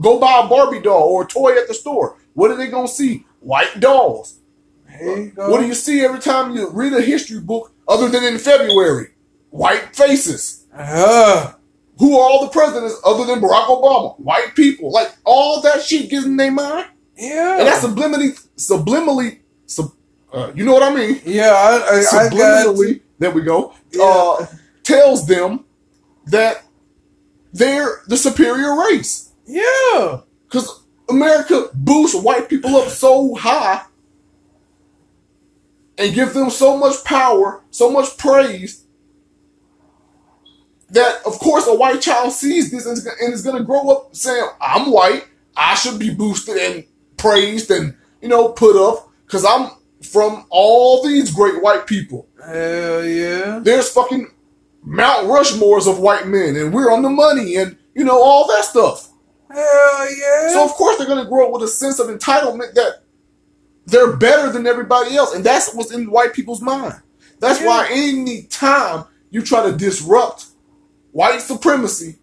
go 0.00 0.18
buy 0.18 0.42
a 0.44 0.48
Barbie 0.48 0.80
doll 0.80 1.02
or 1.02 1.24
a 1.24 1.26
toy 1.26 1.56
at 1.56 1.68
the 1.68 1.74
store. 1.74 2.16
What 2.34 2.50
are 2.50 2.56
they 2.56 2.68
gonna 2.68 2.88
see? 2.88 3.26
White 3.40 3.80
dolls. 3.80 4.38
There 4.88 5.18
you 5.18 5.30
go. 5.30 5.50
What 5.50 5.60
do 5.60 5.66
you 5.66 5.74
see 5.74 6.00
every 6.04 6.20
time 6.20 6.54
you 6.54 6.68
read 6.70 6.92
a 6.92 7.00
history 7.00 7.40
book 7.40 7.72
other 7.86 8.08
than 8.08 8.24
in 8.24 8.38
February? 8.38 9.08
White 9.50 9.94
faces. 9.94 10.66
Uh, 10.74 11.52
Who 11.98 12.18
are 12.18 12.22
all 12.30 12.42
the 12.44 12.50
presidents 12.50 12.96
other 13.04 13.24
than 13.24 13.40
Barack 13.40 13.66
Obama? 13.66 14.18
White 14.20 14.54
people. 14.54 14.90
Like 14.92 15.14
all 15.24 15.60
that 15.62 15.82
shit 15.82 16.10
gets 16.10 16.26
in 16.26 16.36
their 16.36 16.50
mind. 16.52 16.86
yeah. 17.16 17.58
And 17.58 17.66
that's 17.66 17.84
subliminally, 17.84 18.38
subliminally, 18.56 19.38
sub, 19.66 19.92
uh, 20.32 20.52
you 20.54 20.64
know 20.64 20.72
what 20.74 20.82
I 20.82 20.94
mean? 20.94 21.20
yeah, 21.24 21.50
I, 21.50 21.76
I, 21.76 21.98
I 21.98 22.28
got 22.28 22.32
Subliminally, 22.32 23.00
there 23.18 23.30
we 23.30 23.42
go, 23.42 23.74
Yeah. 23.92 24.04
uh, 24.04 24.46
tells 24.84 25.26
them 25.26 25.64
that 26.26 26.64
they're 27.52 28.02
the 28.06 28.16
superior 28.16 28.78
race. 28.78 29.27
Yeah. 29.48 30.20
Because 30.44 30.84
America 31.08 31.70
boosts 31.74 32.14
white 32.14 32.48
people 32.48 32.76
up 32.76 32.88
so 32.88 33.34
high 33.34 33.82
and 35.96 36.14
gives 36.14 36.34
them 36.34 36.50
so 36.50 36.76
much 36.76 37.02
power, 37.04 37.62
so 37.70 37.90
much 37.90 38.16
praise, 38.18 38.84
that 40.90 41.20
of 41.26 41.38
course 41.38 41.66
a 41.66 41.74
white 41.74 42.00
child 42.00 42.32
sees 42.32 42.70
this 42.70 42.86
and 42.86 42.96
is, 43.32 43.42
going 43.42 43.58
to 43.58 43.64
grow 43.64 43.90
up 43.90 44.14
saying, 44.14 44.46
I'm 44.60 44.90
white, 44.90 45.26
I 45.56 45.74
should 45.74 45.98
be 45.98 46.14
boosted 46.14 46.56
and 46.56 46.84
praised 47.16 47.70
and, 47.70 47.96
you 48.22 48.28
know, 48.28 48.50
put 48.50 48.76
up 48.76 49.10
because 49.26 49.44
I'm 49.44 49.70
from 50.02 50.46
all 50.50 51.02
these 51.02 51.34
great 51.34 51.62
white 51.62 51.86
people. 51.86 52.28
Hell 52.42 53.04
yeah. 53.04 53.58
There's 53.60 53.90
fucking 53.90 54.28
Mount 54.82 55.26
Rushmores 55.26 55.90
of 55.90 55.98
white 55.98 56.26
men 56.26 56.56
and 56.56 56.72
we're 56.72 56.92
on 56.92 57.02
the 57.02 57.10
money 57.10 57.56
and, 57.56 57.76
you 57.94 58.04
know, 58.04 58.22
all 58.22 58.46
that 58.48 58.64
stuff. 58.64 59.07
Hell 59.50 60.16
yeah. 60.16 60.50
So 60.50 60.64
of 60.64 60.72
course 60.72 60.98
they're 60.98 61.06
gonna 61.06 61.28
grow 61.28 61.46
up 61.46 61.52
with 61.52 61.62
a 61.62 61.68
sense 61.68 61.98
of 61.98 62.08
entitlement 62.08 62.74
that 62.74 63.02
they're 63.86 64.16
better 64.16 64.52
than 64.52 64.66
everybody 64.66 65.16
else, 65.16 65.34
and 65.34 65.44
that's 65.44 65.72
what's 65.74 65.92
in 65.92 66.10
white 66.10 66.34
people's 66.34 66.60
mind. 66.60 67.00
That's 67.40 67.60
why 67.60 67.88
any 67.90 68.42
time 68.42 69.04
you 69.30 69.42
try 69.42 69.70
to 69.70 69.76
disrupt 69.76 70.46
white 71.12 71.40
supremacy, 71.40 72.16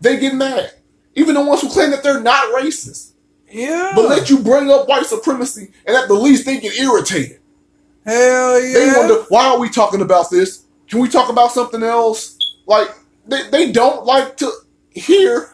they 0.00 0.18
get 0.18 0.34
mad. 0.34 0.72
Even 1.14 1.34
the 1.34 1.44
ones 1.44 1.60
who 1.60 1.68
claim 1.68 1.90
that 1.90 2.02
they're 2.02 2.20
not 2.20 2.54
racist, 2.54 3.12
yeah. 3.50 3.92
but 3.94 4.08
let 4.08 4.28
you 4.28 4.40
bring 4.40 4.70
up 4.70 4.88
white 4.88 5.06
supremacy, 5.06 5.70
and 5.86 5.96
at 5.96 6.08
the 6.08 6.14
least 6.14 6.44
they 6.44 6.58
get 6.58 6.76
irritated. 6.78 7.40
Hell 8.04 8.62
yeah. 8.62 8.72
They 8.72 8.92
wonder 8.96 9.24
why 9.28 9.46
are 9.46 9.58
we 9.58 9.68
talking 9.68 10.00
about 10.00 10.30
this? 10.30 10.64
Can 10.88 11.00
we 11.00 11.08
talk 11.08 11.30
about 11.30 11.52
something 11.52 11.82
else? 11.82 12.38
Like 12.66 12.88
they, 13.26 13.48
they 13.50 13.72
don't 13.72 14.04
like 14.04 14.36
to 14.38 14.50
hear 14.90 15.52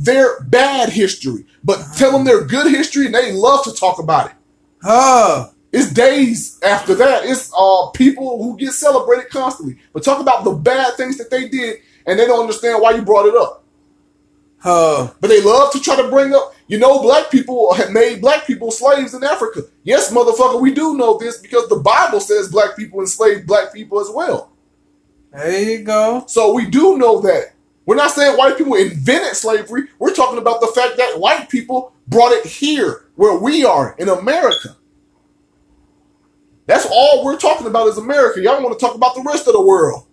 their 0.00 0.40
bad 0.44 0.88
history, 0.88 1.44
but 1.62 1.84
tell 1.96 2.10
them 2.10 2.24
their 2.24 2.42
good 2.42 2.72
history 2.72 3.06
and 3.06 3.14
they 3.14 3.32
love 3.32 3.62
to 3.64 3.72
talk 3.72 3.98
about 3.98 4.30
it. 4.30 4.36
Huh. 4.82 5.50
It's 5.72 5.92
days 5.92 6.58
after 6.62 6.94
that. 6.96 7.26
It's 7.26 7.52
uh 7.56 7.90
people 7.90 8.42
who 8.42 8.56
get 8.56 8.72
celebrated 8.72 9.28
constantly, 9.28 9.76
but 9.92 10.02
talk 10.02 10.18
about 10.20 10.44
the 10.44 10.52
bad 10.52 10.94
things 10.94 11.18
that 11.18 11.30
they 11.30 11.48
did 11.48 11.80
and 12.06 12.18
they 12.18 12.26
don't 12.26 12.40
understand 12.40 12.80
why 12.80 12.92
you 12.92 13.02
brought 13.02 13.26
it 13.26 13.36
up. 13.36 13.62
Huh. 14.58 15.12
But 15.20 15.28
they 15.28 15.42
love 15.42 15.70
to 15.72 15.80
try 15.80 15.96
to 15.96 16.08
bring 16.08 16.34
up, 16.34 16.54
you 16.66 16.78
know, 16.78 17.02
black 17.02 17.30
people 17.30 17.74
have 17.74 17.90
made 17.90 18.22
black 18.22 18.46
people 18.46 18.70
slaves 18.70 19.12
in 19.12 19.22
Africa. 19.22 19.62
Yes, 19.84 20.10
motherfucker, 20.10 20.60
we 20.60 20.72
do 20.72 20.96
know 20.96 21.18
this 21.18 21.38
because 21.38 21.68
the 21.68 21.76
Bible 21.76 22.20
says 22.20 22.48
black 22.48 22.74
people 22.74 23.00
enslaved 23.00 23.46
black 23.46 23.72
people 23.72 24.00
as 24.00 24.08
well. 24.12 24.50
There 25.30 25.62
you 25.62 25.84
go. 25.84 26.24
So 26.26 26.54
we 26.54 26.66
do 26.66 26.96
know 26.96 27.20
that. 27.20 27.52
We're 27.90 27.96
not 27.96 28.12
saying 28.12 28.38
white 28.38 28.56
people 28.56 28.74
invented 28.74 29.34
slavery. 29.34 29.88
We're 29.98 30.14
talking 30.14 30.38
about 30.38 30.60
the 30.60 30.68
fact 30.68 30.96
that 30.98 31.18
white 31.18 31.48
people 31.48 31.92
brought 32.06 32.30
it 32.30 32.46
here, 32.46 33.06
where 33.16 33.36
we 33.36 33.64
are 33.64 33.96
in 33.98 34.08
America. 34.08 34.76
That's 36.66 36.86
all 36.88 37.24
we're 37.24 37.36
talking 37.36 37.66
about 37.66 37.88
is 37.88 37.98
America. 37.98 38.40
Y'all 38.40 38.62
want 38.62 38.78
to 38.78 38.86
talk 38.86 38.94
about 38.94 39.16
the 39.16 39.22
rest 39.22 39.48
of 39.48 39.54
the 39.54 39.60
world. 39.60 40.06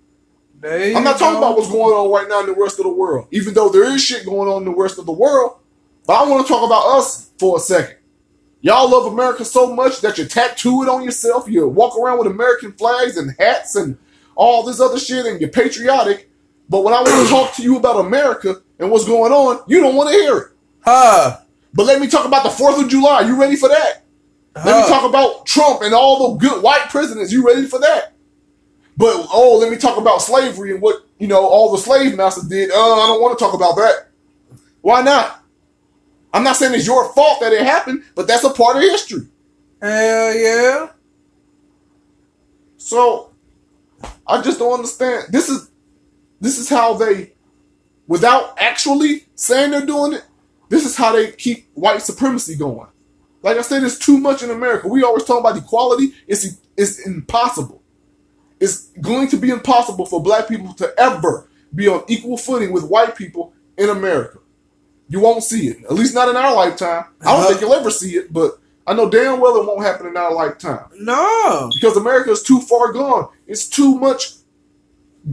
I'm 0.95 1.03
not 1.03 1.19
talking 1.19 1.37
about 1.37 1.55
what's 1.55 1.69
going 1.69 1.93
on 1.93 2.09
right 2.09 2.27
now 2.27 2.39
in 2.39 2.47
the 2.47 2.59
rest 2.59 2.79
of 2.79 2.85
the 2.85 2.91
world, 2.91 3.27
even 3.29 3.53
though 3.53 3.69
there 3.69 3.83
is 3.93 4.03
shit 4.03 4.25
going 4.25 4.49
on 4.49 4.63
in 4.63 4.71
the 4.73 4.75
rest 4.75 4.97
of 4.97 5.05
the 5.05 5.11
world. 5.11 5.59
But 6.07 6.13
I 6.13 6.27
want 6.27 6.47
to 6.47 6.51
talk 6.51 6.65
about 6.65 6.97
us 6.97 7.29
for 7.37 7.57
a 7.57 7.59
second. 7.59 7.97
Y'all 8.61 8.89
love 8.89 9.13
America 9.13 9.45
so 9.45 9.71
much 9.71 10.01
that 10.01 10.17
you 10.17 10.25
tattoo 10.25 10.81
it 10.81 10.89
on 10.89 11.03
yourself. 11.03 11.47
You 11.47 11.67
walk 11.67 11.95
around 11.95 12.17
with 12.17 12.25
American 12.25 12.71
flags 12.71 13.17
and 13.17 13.35
hats 13.37 13.75
and 13.75 13.99
all 14.33 14.63
this 14.63 14.79
other 14.79 14.97
shit, 14.97 15.27
and 15.27 15.39
you're 15.39 15.51
patriotic. 15.51 16.26
But 16.69 16.83
when 16.83 16.93
I 16.93 17.01
want 17.01 17.07
to 17.27 17.29
talk 17.29 17.53
to 17.55 17.63
you 17.63 17.77
about 17.77 17.99
America 17.99 18.61
and 18.79 18.91
what's 18.91 19.05
going 19.05 19.31
on, 19.31 19.61
you 19.67 19.79
don't 19.79 19.95
want 19.95 20.09
to 20.09 20.15
hear 20.15 20.37
it. 20.37 20.47
Huh. 20.81 21.37
But 21.73 21.85
let 21.85 22.01
me 22.01 22.07
talk 22.07 22.25
about 22.25 22.43
the 22.43 22.49
4th 22.49 22.81
of 22.81 22.89
July. 22.89 23.21
You 23.21 23.39
ready 23.39 23.55
for 23.55 23.69
that? 23.69 24.03
Let 24.55 24.83
me 24.83 24.89
talk 24.89 25.07
about 25.07 25.45
Trump 25.45 25.81
and 25.83 25.93
all 25.93 26.31
the 26.31 26.47
good 26.47 26.63
white 26.63 26.89
presidents. 26.89 27.31
You 27.31 27.45
ready 27.45 27.67
for 27.67 27.79
that? 27.79 28.13
But 28.95 29.27
oh, 29.31 29.57
let 29.59 29.69
me 29.71 29.77
talk 29.77 29.97
about 29.97 30.21
slavery 30.23 30.71
and 30.71 30.81
what 30.81 31.05
you 31.19 31.27
know 31.27 31.45
all 31.45 31.71
the 31.71 31.77
slave 31.77 32.15
masters 32.15 32.45
did. 32.45 32.71
Uh, 32.71 32.73
I 32.73 33.07
don't 33.07 33.21
want 33.21 33.37
to 33.37 33.43
talk 33.43 33.53
about 33.53 33.75
that. 33.75 34.07
Why 34.81 35.03
not? 35.03 35.43
I'm 36.33 36.43
not 36.43 36.55
saying 36.55 36.73
it's 36.73 36.87
your 36.87 37.13
fault 37.13 37.39
that 37.41 37.53
it 37.53 37.61
happened, 37.61 38.03
but 38.15 38.27
that's 38.27 38.43
a 38.43 38.49
part 38.49 38.77
of 38.77 38.81
history. 38.81 39.27
Hell 39.81 40.33
yeah. 40.33 40.89
So 42.77 43.31
I 44.25 44.41
just 44.41 44.57
don't 44.57 44.73
understand. 44.73 45.25
This 45.29 45.49
is 45.49 45.69
this 46.39 46.57
is 46.57 46.69
how 46.69 46.93
they, 46.93 47.33
without 48.07 48.59
actually 48.59 49.25
saying 49.35 49.71
they're 49.71 49.85
doing 49.85 50.13
it, 50.13 50.23
this 50.69 50.85
is 50.85 50.95
how 50.95 51.13
they 51.13 51.31
keep 51.31 51.67
white 51.73 52.01
supremacy 52.01 52.55
going. 52.55 52.87
Like 53.43 53.57
I 53.57 53.61
said, 53.61 53.83
it's 53.83 53.97
too 53.97 54.17
much 54.19 54.43
in 54.43 54.49
America. 54.51 54.87
We 54.87 55.03
always 55.03 55.23
talk 55.23 55.39
about 55.39 55.57
equality. 55.57 56.13
It's 56.27 56.45
it's 56.75 57.05
impossible. 57.05 57.81
it's 58.59 58.87
going 59.01 59.27
to 59.29 59.37
be 59.37 59.49
impossible 59.51 60.05
for 60.05 60.21
black 60.21 60.47
people 60.47 60.73
to 60.73 60.91
ever 60.99 61.47
be 61.75 61.87
on 61.87 62.03
equal 62.07 62.37
footing 62.37 62.71
with 62.71 62.83
white 62.83 63.15
people 63.15 63.53
in 63.77 63.89
America. 63.89 64.39
You 65.09 65.19
won't 65.19 65.43
see 65.43 65.67
it, 65.67 65.83
at 65.85 65.93
least 65.93 66.15
not 66.15 66.27
in 66.27 66.35
our 66.35 66.53
lifetime. 66.55 67.05
I 67.21 67.25
don't 67.25 67.35
Uh-huh. 67.35 67.47
think 67.49 67.61
you'll 67.61 67.73
ever 67.75 67.91
see 67.91 68.15
it, 68.17 68.33
but 68.33 68.59
I 68.87 68.93
know 68.93 69.09
damn 69.09 69.39
well 69.39 69.55
it 69.57 69.65
won't 69.65 69.83
happen 69.83 70.07
in 70.07 70.17
our 70.17 70.33
lifetime 70.33 70.85
No. 70.99 71.69
because 71.73 71.95
America 71.97 72.31
is 72.31 72.41
too 72.41 72.59
far 72.61 72.91
gone. 72.91 73.27
It's 73.45 73.67
too 73.69 73.95
much 73.99 74.33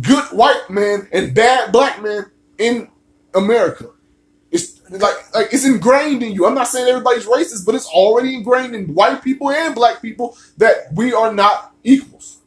good 0.01 0.25
white 0.31 0.69
man 0.69 1.09
and 1.13 1.35
bad 1.35 1.73
black 1.73 2.03
man 2.03 2.31
in 2.59 2.89
America. 3.35 3.91
It's 4.51 4.81
like 4.91 5.35
like 5.35 5.49
it's 5.53 5.65
ingrained 5.65 6.23
in 6.23 6.33
you. 6.33 6.47
I'm 6.47 6.55
not 6.55 6.69
saying 6.69 6.89
everybody's 6.89 7.27
racist, 7.27 7.67
but 7.67 7.75
it's 7.75 7.89
already 7.89 8.35
ingrained 8.35 8.75
in 8.75 8.95
white 8.95 9.23
people 9.23 9.51
and 9.51 9.75
black 9.75 10.01
people 10.01 10.37
that 10.59 10.93
we 10.93 11.13
are 11.13 11.33
not 11.33 11.75
equals. 11.83 12.41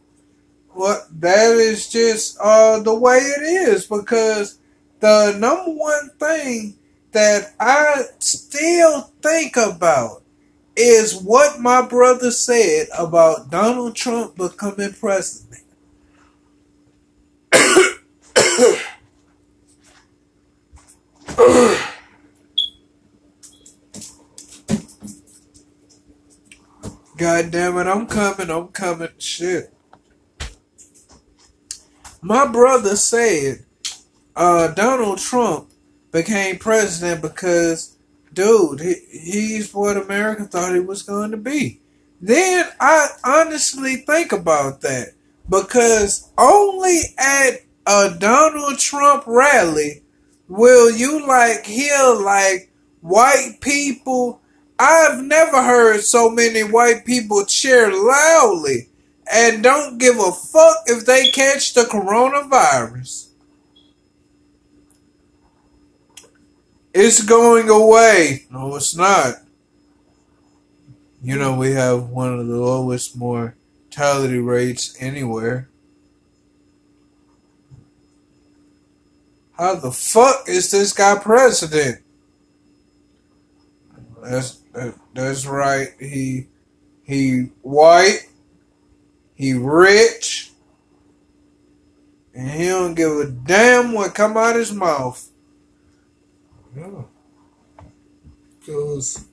Well, 0.74 1.06
that 1.20 1.54
is 1.56 1.90
just 1.90 2.38
uh, 2.40 2.80
the 2.80 2.94
way 2.94 3.18
it 3.18 3.42
is 3.42 3.88
because 3.88 4.60
the 5.00 5.36
number 5.38 5.72
one 5.72 6.12
thing 6.20 6.76
that 7.12 7.54
I 7.60 8.04
still 8.20 9.12
think 9.22 9.58
about 9.58 10.22
is 10.76 11.16
what 11.16 11.60
my 11.60 11.82
brother 11.82 12.30
said 12.30 12.88
about 12.96 13.50
Donald 13.50 13.96
Trump 13.96 14.36
becoming 14.36 14.94
president. 14.94 15.64
God 27.18 27.52
damn 27.52 27.78
it, 27.78 27.88
I'm 27.88 28.06
coming, 28.06 28.50
I'm 28.50 28.68
coming. 28.68 29.10
Shit. 29.18 29.74
My 32.22 32.46
brother 32.48 32.96
said 32.96 33.66
uh, 34.36 34.68
Donald 34.70 35.18
Trump 35.20 35.72
became 36.12 36.58
president 36.58 37.22
because, 37.22 37.98
dude, 38.34 38.82
he, 38.82 38.96
he's 39.12 39.74
what 39.74 39.98
America 39.98 40.46
thought 40.46 40.74
he 40.74 40.80
was 40.80 41.04
going 41.04 41.32
to 41.32 41.38
be. 41.38 41.82
Then 42.22 42.68
I 42.80 43.10
honestly 43.24 43.98
think 43.98 44.32
about 44.32 44.82
that 44.82 45.14
because 45.50 46.30
only 46.38 47.00
at 47.18 47.62
a 47.86 48.16
Donald 48.18 48.80
Trump 48.80 49.24
rally 49.26 50.04
will 50.48 50.92
you 50.92 51.26
like 51.28 51.66
hear 51.66 52.14
like 52.14 52.72
white 53.02 53.58
people. 53.62 54.42
I've 54.80 55.24
never 55.24 55.64
heard 55.64 56.02
so 56.02 56.30
many 56.30 56.62
white 56.62 57.06
people 57.06 57.46
cheer 57.46 57.92
loudly 57.92 58.90
and 59.32 59.64
don't 59.64 59.98
give 59.98 60.20
a 60.20 60.32
fuck 60.32 60.78
if 60.86 61.06
they 61.06 61.32
catch 61.32 61.74
the 61.74 61.84
coronavirus. 61.84 63.30
It's 66.94 67.24
going 67.24 67.70
away. 67.70 68.46
No, 68.50 68.76
it's 68.76 68.96
not. 68.96 69.36
You 71.22 71.38
know, 71.38 71.56
we 71.56 71.72
have 71.72 72.10
one 72.10 72.40
of 72.40 72.48
the 72.48 72.58
lowest 72.58 73.18
mortality 73.88 74.38
rates 74.38 74.96
anywhere. 75.00 75.70
How 79.54 79.76
the 79.76 79.92
fuck 79.92 80.48
is 80.48 80.70
this 80.70 80.94
guy 80.94 81.18
president? 81.18 82.04
That's 84.22 84.58
that, 84.74 84.94
that's 85.14 85.46
right. 85.46 85.90
He 86.00 86.48
he 87.04 87.50
white. 87.62 88.28
He 89.34 89.54
rich. 89.54 90.52
And 92.36 92.52
he 92.52 92.68
don't 92.68 92.94
give 92.94 93.12
a 93.14 93.26
damn 93.26 93.94
what 93.94 94.14
come 94.14 94.38
out 94.38 94.56
his 94.56 94.72
mouth. 94.72 95.28
Yeah. 96.76 97.04
Because, 98.60 99.26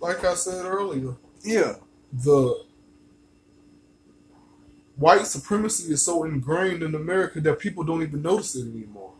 like 0.00 0.22
I 0.24 0.34
said 0.34 0.66
earlier, 0.66 1.14
Yeah. 1.42 1.76
The 2.22 2.64
white 4.96 5.26
supremacy 5.26 5.92
is 5.92 6.04
so 6.04 6.24
ingrained 6.24 6.82
in 6.82 6.94
America 6.94 7.40
that 7.40 7.58
people 7.58 7.82
don't 7.82 8.02
even 8.02 8.22
notice 8.22 8.54
it 8.54 8.68
anymore. 8.68 9.12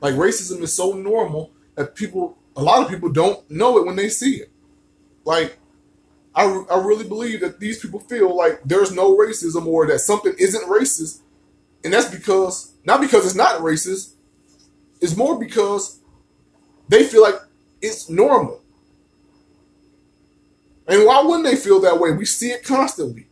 Like 0.00 0.14
racism 0.14 0.60
is 0.60 0.74
so 0.74 0.92
normal 0.92 1.52
that 1.74 1.94
people, 1.94 2.36
a 2.54 2.62
lot 2.62 2.82
of 2.82 2.90
people 2.90 3.10
don't 3.10 3.48
know 3.50 3.78
it 3.78 3.86
when 3.86 3.96
they 3.96 4.08
see 4.08 4.36
it. 4.36 4.50
Like, 5.24 5.58
I, 6.34 6.44
I 6.70 6.78
really 6.78 7.06
believe 7.06 7.40
that 7.40 7.60
these 7.60 7.78
people 7.78 8.00
feel 8.00 8.34
like 8.36 8.62
there's 8.64 8.92
no 8.92 9.16
racism 9.16 9.66
or 9.66 9.86
that 9.86 10.00
something 10.00 10.34
isn't 10.38 10.64
racist. 10.64 11.20
And 11.84 11.92
that's 11.92 12.10
because, 12.10 12.72
not 12.84 13.00
because 13.00 13.24
it's 13.24 13.34
not 13.34 13.60
racist, 13.60 14.14
it's 15.00 15.16
more 15.16 15.38
because 15.38 16.00
they 16.88 17.04
feel 17.04 17.22
like 17.22 17.36
it's 17.80 18.08
normal. 18.08 18.61
And 20.88 21.06
why 21.06 21.22
wouldn't 21.22 21.44
they 21.44 21.56
feel 21.56 21.80
that 21.80 21.98
way? 22.00 22.12
We 22.12 22.24
see 22.24 22.50
it 22.50 22.64
constantly. 22.64 23.28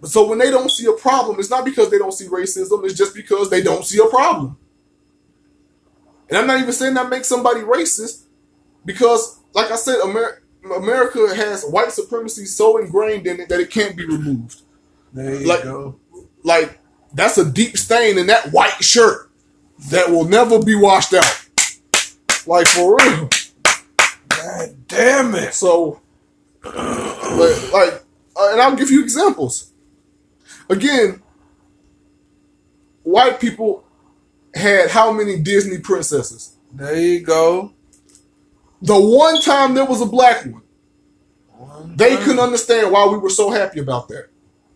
But 0.00 0.10
so 0.10 0.26
when 0.28 0.38
they 0.38 0.50
don't 0.50 0.70
see 0.70 0.86
a 0.86 0.92
problem, 0.92 1.38
it's 1.40 1.50
not 1.50 1.64
because 1.64 1.90
they 1.90 1.98
don't 1.98 2.12
see 2.12 2.26
racism, 2.26 2.84
it's 2.84 2.94
just 2.94 3.14
because 3.14 3.50
they 3.50 3.62
don't 3.62 3.84
see 3.84 3.98
a 3.98 4.06
problem. 4.06 4.56
And 6.28 6.38
I'm 6.38 6.46
not 6.46 6.60
even 6.60 6.72
saying 6.72 6.94
that 6.94 7.08
makes 7.08 7.26
somebody 7.26 7.60
racist 7.60 8.22
because, 8.84 9.40
like 9.54 9.70
I 9.72 9.76
said, 9.76 9.96
Amer- 10.04 10.42
America 10.76 11.34
has 11.34 11.64
white 11.64 11.90
supremacy 11.90 12.44
so 12.44 12.76
ingrained 12.78 13.26
in 13.26 13.40
it 13.40 13.48
that 13.48 13.60
it 13.60 13.70
can't 13.70 13.96
be 13.96 14.04
removed. 14.06 14.60
There 15.12 15.34
you 15.34 15.46
Like- 15.46 15.62
go. 15.64 15.96
Like, 16.44 16.78
that's 17.12 17.38
a 17.38 17.44
deep 17.44 17.76
stain 17.76 18.18
in 18.18 18.26
that 18.28 18.52
white 18.52 18.82
shirt 18.84 19.30
that 19.90 20.10
will 20.10 20.24
never 20.24 20.62
be 20.62 20.74
washed 20.76 21.12
out. 21.14 21.46
Like, 22.46 22.66
for 22.68 22.96
real. 22.96 23.28
God 24.58 24.88
damn 24.88 25.34
it. 25.34 25.54
So, 25.54 26.00
but 26.62 27.70
like, 27.72 28.04
uh, 28.36 28.48
and 28.52 28.60
I'll 28.60 28.76
give 28.76 28.90
you 28.90 29.02
examples. 29.02 29.72
Again, 30.68 31.22
white 33.02 33.40
people 33.40 33.84
had 34.54 34.90
how 34.90 35.12
many 35.12 35.38
Disney 35.38 35.78
princesses? 35.78 36.56
There 36.72 36.98
you 36.98 37.20
go. 37.20 37.72
The 38.82 38.98
one 38.98 39.40
time 39.40 39.74
there 39.74 39.84
was 39.84 40.00
a 40.00 40.06
black 40.06 40.44
one, 40.44 40.62
they 41.96 42.16
couldn't 42.16 42.38
understand 42.38 42.92
why 42.92 43.06
we 43.06 43.18
were 43.18 43.30
so 43.30 43.50
happy 43.50 43.80
about 43.80 44.08
that. 44.08 44.28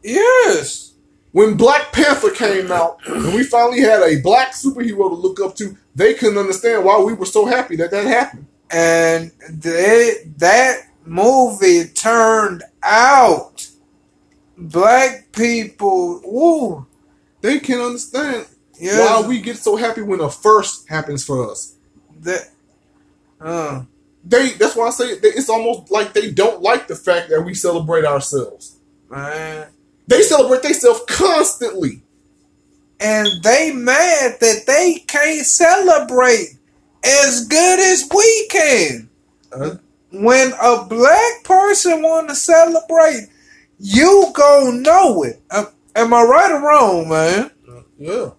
Yes. 0.02 0.94
When 1.30 1.56
Black 1.56 1.92
Panther 1.92 2.30
came 2.30 2.70
out 2.70 2.98
and 3.06 3.32
we 3.32 3.42
finally 3.42 3.80
had 3.80 4.02
a 4.02 4.20
black 4.20 4.52
superhero 4.52 5.08
to 5.08 5.14
look 5.14 5.40
up 5.40 5.56
to, 5.56 5.78
they 5.94 6.12
couldn't 6.12 6.36
understand 6.36 6.84
why 6.84 7.00
we 7.00 7.14
were 7.14 7.24
so 7.24 7.46
happy 7.46 7.76
that 7.76 7.90
that 7.90 8.04
happened. 8.04 8.46
And 8.72 9.30
they, 9.50 10.32
that 10.38 10.78
movie 11.04 11.84
turned 11.88 12.62
out. 12.82 13.68
Black 14.56 15.32
people, 15.32 16.20
woo. 16.24 16.86
They 17.40 17.58
can 17.58 17.80
understand 17.80 18.46
Yes. 18.78 18.98
why 19.22 19.28
we 19.28 19.40
get 19.40 19.56
so 19.58 19.76
happy 19.76 20.02
when 20.02 20.20
a 20.20 20.30
first 20.30 20.88
happens 20.88 21.24
for 21.24 21.50
us. 21.50 21.74
that, 22.20 22.50
uh, 23.40 23.82
they 24.24 24.50
that's 24.54 24.74
why 24.76 24.86
I 24.86 24.90
say 24.90 25.18
they, 25.18 25.28
it's 25.28 25.48
almost 25.48 25.90
like 25.90 26.12
they 26.12 26.30
don't 26.30 26.62
like 26.62 26.86
the 26.88 26.94
fact 26.96 27.28
that 27.30 27.42
we 27.42 27.54
celebrate 27.54 28.04
ourselves. 28.04 28.76
man. 29.10 29.68
They 30.08 30.22
celebrate 30.22 30.62
themselves 30.62 31.00
constantly. 31.08 32.02
and 33.00 33.28
they 33.42 33.72
mad 33.72 34.38
that 34.40 34.62
they 34.66 34.94
can't 35.06 35.44
celebrate 35.46 36.56
as 37.04 37.46
good 37.46 37.78
as 37.80 38.08
we 38.14 38.46
can. 38.48 39.08
Uh, 39.52 39.76
When 40.12 40.52
a 40.60 40.84
black 40.84 41.42
person 41.44 42.02
want 42.02 42.28
to 42.28 42.34
celebrate, 42.34 43.28
you 43.78 44.30
gon' 44.34 44.82
know 44.82 45.22
it. 45.22 45.40
Am, 45.50 45.66
am 45.96 46.12
I 46.14 46.22
right 46.22 46.50
or 46.52 46.60
wrong, 46.60 47.08
man? 47.08 47.50
yeah. 47.98 48.30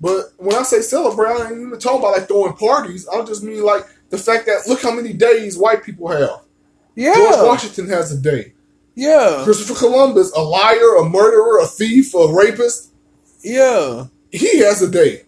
But 0.00 0.32
when 0.36 0.56
I 0.56 0.62
say 0.64 0.80
celebrate, 0.80 1.30
I 1.30 1.50
ain't 1.50 1.60
even 1.60 1.78
talking 1.78 2.00
about 2.00 2.18
like 2.18 2.26
throwing 2.28 2.54
parties. 2.54 3.06
I 3.06 3.22
just 3.24 3.42
mean 3.44 3.62
like 3.62 3.84
the 4.10 4.18
fact 4.18 4.46
that 4.46 4.66
look 4.68 4.82
how 4.82 4.92
many 4.92 5.12
days 5.12 5.56
white 5.56 5.84
people 5.84 6.08
have. 6.08 6.40
Yeah. 6.96 7.14
George 7.14 7.46
Washington 7.46 7.88
has 7.88 8.10
a 8.12 8.20
day. 8.20 8.52
yeah, 8.96 9.42
Christopher 9.44 9.78
Columbus, 9.78 10.32
a 10.32 10.40
liar, 10.42 10.96
a 10.96 11.08
murderer, 11.08 11.60
a 11.60 11.66
thief, 11.66 12.12
a 12.14 12.32
rapist, 12.32 12.90
yeah. 13.42 14.06
he 14.32 14.58
has 14.58 14.82
a 14.82 14.90
day. 14.90 15.22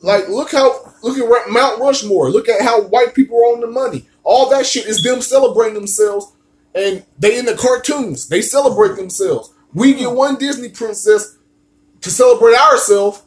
Like, 0.00 0.28
look 0.28 0.52
how 0.52 0.92
look 1.02 1.18
at 1.18 1.50
Mount 1.50 1.80
Rushmore. 1.80 2.30
Look 2.30 2.48
at 2.48 2.62
how 2.62 2.82
white 2.82 3.14
people 3.14 3.36
are 3.38 3.54
on 3.54 3.60
the 3.60 3.66
money. 3.66 4.06
All 4.22 4.48
that 4.50 4.66
shit 4.66 4.86
is 4.86 5.02
them 5.02 5.20
celebrating 5.20 5.74
themselves, 5.74 6.32
and 6.74 7.04
they 7.18 7.38
in 7.38 7.46
the 7.46 7.54
cartoons. 7.54 8.28
They 8.28 8.42
celebrate 8.42 8.96
themselves. 8.96 9.52
We 9.74 9.94
get 9.94 10.12
one 10.12 10.36
Disney 10.36 10.68
princess 10.68 11.36
to 12.02 12.10
celebrate 12.10 12.56
ourselves. 12.56 13.22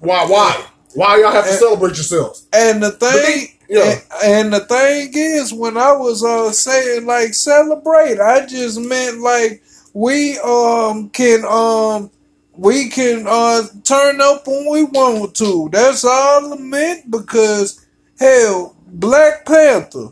Why? 0.00 0.24
Why? 0.26 0.64
Why 0.94 1.18
y'all 1.20 1.32
have 1.32 1.44
to 1.44 1.50
And- 1.50 1.58
celebrate 1.58 1.96
yourselves? 1.96 2.46
And 2.52 2.82
the 2.82 2.92
thing, 2.92 3.48
yeah. 3.68 4.00
and, 4.22 4.52
and 4.52 4.52
the 4.52 4.60
thing 4.60 5.10
is, 5.14 5.52
when 5.52 5.76
I 5.76 5.92
was 5.92 6.24
uh 6.24 6.52
saying 6.52 7.06
like 7.06 7.34
celebrate, 7.34 8.20
I 8.20 8.46
just 8.46 8.78
meant 8.80 9.20
like 9.20 9.62
we 9.92 10.38
um 10.38 11.10
can 11.10 11.44
um 11.44 12.10
we 12.58 12.88
can 12.88 13.24
uh 13.28 13.62
turn 13.84 14.20
up 14.20 14.46
when 14.46 14.68
we 14.68 14.82
want 14.82 15.36
to. 15.36 15.68
That's 15.70 16.04
all 16.04 16.52
I 16.52 16.56
meant 16.56 17.08
because 17.08 17.86
hell, 18.18 18.74
Black 18.84 19.46
Panther 19.46 20.08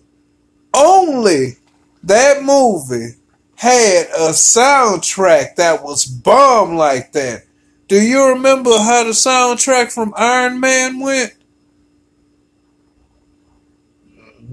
only 0.73 1.57
that 2.05 2.45
movie 2.45 3.17
had 3.57 4.07
a 4.17 4.31
soundtrack 4.31 5.57
that 5.57 5.83
was 5.83 6.05
bomb 6.07 6.77
like 6.77 7.11
that. 7.13 7.43
Do 7.89 8.01
you 8.01 8.29
remember 8.29 8.71
how 8.79 9.03
the 9.03 9.11
soundtrack 9.11 9.93
from 9.93 10.15
Iron 10.17 10.61
Man 10.61 11.01
went? 11.01 11.33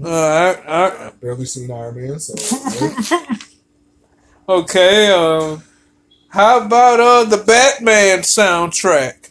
Uh, 0.02 0.08
I, 0.08 0.52
I, 0.66 1.06
I've 1.06 1.20
barely 1.20 1.44
seen 1.44 1.70
Iron 1.70 1.94
Man, 1.94 2.18
so 2.18 2.34
okay. 4.48 5.12
Um, 5.12 5.62
how 6.34 6.66
about 6.66 7.00
uh 7.00 7.24
the 7.24 7.38
Batman 7.44 8.20
soundtrack? 8.20 9.30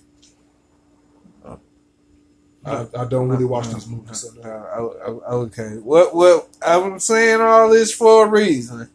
I, 2.65 2.87
I 2.97 3.05
don't 3.05 3.29
really 3.29 3.45
watch 3.45 3.71
these 3.71 3.87
movies. 3.87 4.19
So 4.19 4.29
Uh, 4.43 4.49
no. 4.49 4.67
o- 4.77 4.97
o- 5.05 5.41
okay. 5.43 5.77
What? 5.83 6.15
What? 6.15 6.49
I'm 6.65 6.99
saying 6.99 7.41
all 7.41 7.69
this 7.69 7.93
for 7.93 8.25
a 8.27 8.29
reason. 8.29 8.89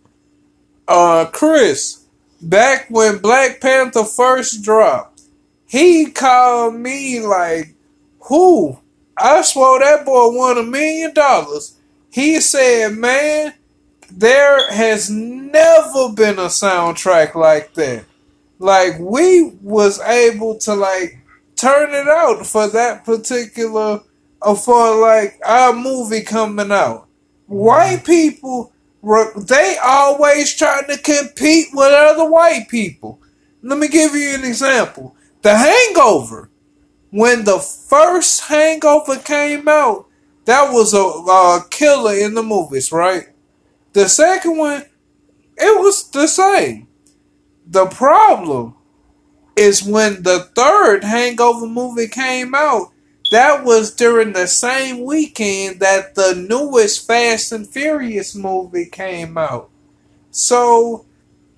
Uh, 0.89 1.27
Chris, 1.33 2.05
back 2.43 2.87
when 2.91 3.19
Black 3.19 3.61
Panther 3.61 4.05
first 4.05 4.63
dropped, 4.63 5.23
he 5.67 6.11
called 6.11 6.77
me 6.77 7.21
like, 7.21 7.75
"Who? 8.29 8.79
I 9.19 9.43
swore 9.43 9.81
that 9.81 10.07
boy 10.07 10.31
won 10.31 10.59
a 10.59 10.65
million 10.65 11.15
dollars." 11.15 11.77
He 12.11 12.41
said, 12.41 12.93
"Man, 12.95 13.55
there 14.11 14.71
has 14.71 15.11
never 15.11 16.13
been 16.13 16.39
a 16.39 16.47
soundtrack 16.47 17.35
like 17.35 17.75
that. 17.75 18.05
Like 18.59 18.99
we 18.99 19.53
was 19.63 20.01
able 20.01 20.59
to 20.59 20.75
like 20.75 21.19
turn 21.57 21.95
it 21.95 22.09
out 22.09 22.47
for 22.47 22.69
that 22.69 23.05
particular 23.05 24.01
uh, 24.43 24.55
for 24.55 24.97
like 25.01 25.41
our 25.45 25.73
movie 25.73 26.23
coming 26.23 26.73
out. 26.73 27.09
White 27.47 28.05
people 28.05 28.73
were 29.01 29.33
they 29.41 29.77
always 29.83 30.55
trying 30.55 30.87
to 30.89 30.99
compete 30.99 31.69
with 31.73 31.93
other 31.93 32.29
white 32.29 32.69
people. 32.69 33.21
Let 33.63 33.79
me 33.79 33.89
give 33.89 34.15
you 34.15 34.35
an 34.35 34.45
example. 34.45 35.15
The 35.43 35.57
Hangover. 35.57 36.51
When 37.11 37.45
the 37.45 37.59
first 37.59 38.43
Hangover 38.43 39.17
came 39.17 39.67
out, 39.67 40.07
that 40.45 40.71
was 40.73 40.93
a 40.93 41.01
uh, 41.01 41.61
killer 41.71 42.15
in 42.15 42.35
the 42.35 42.43
movies, 42.43 42.93
right? 42.93 43.29
The 43.93 44.09
second 44.09 44.57
one, 44.57 44.85
it 45.57 45.81
was 45.81 46.11
the 46.11 46.27
same. 46.27 46.89
The 47.67 47.87
problem 47.87 48.75
is 49.57 49.83
when 49.83 50.23
the 50.23 50.49
third 50.55 51.05
Hangover 51.05 51.67
movie 51.67 52.09
came 52.09 52.55
out, 52.55 52.93
that 53.31 53.65
was 53.65 53.95
during 53.95 54.33
the 54.33 54.47
same 54.47 55.05
weekend 55.05 55.81
that 55.81 56.15
the 56.15 56.35
newest 56.35 57.07
Fast 57.07 57.53
and 57.53 57.69
Furious 57.69 58.35
movie 58.35 58.87
came 58.87 59.37
out. 59.37 59.69
So, 60.31 61.05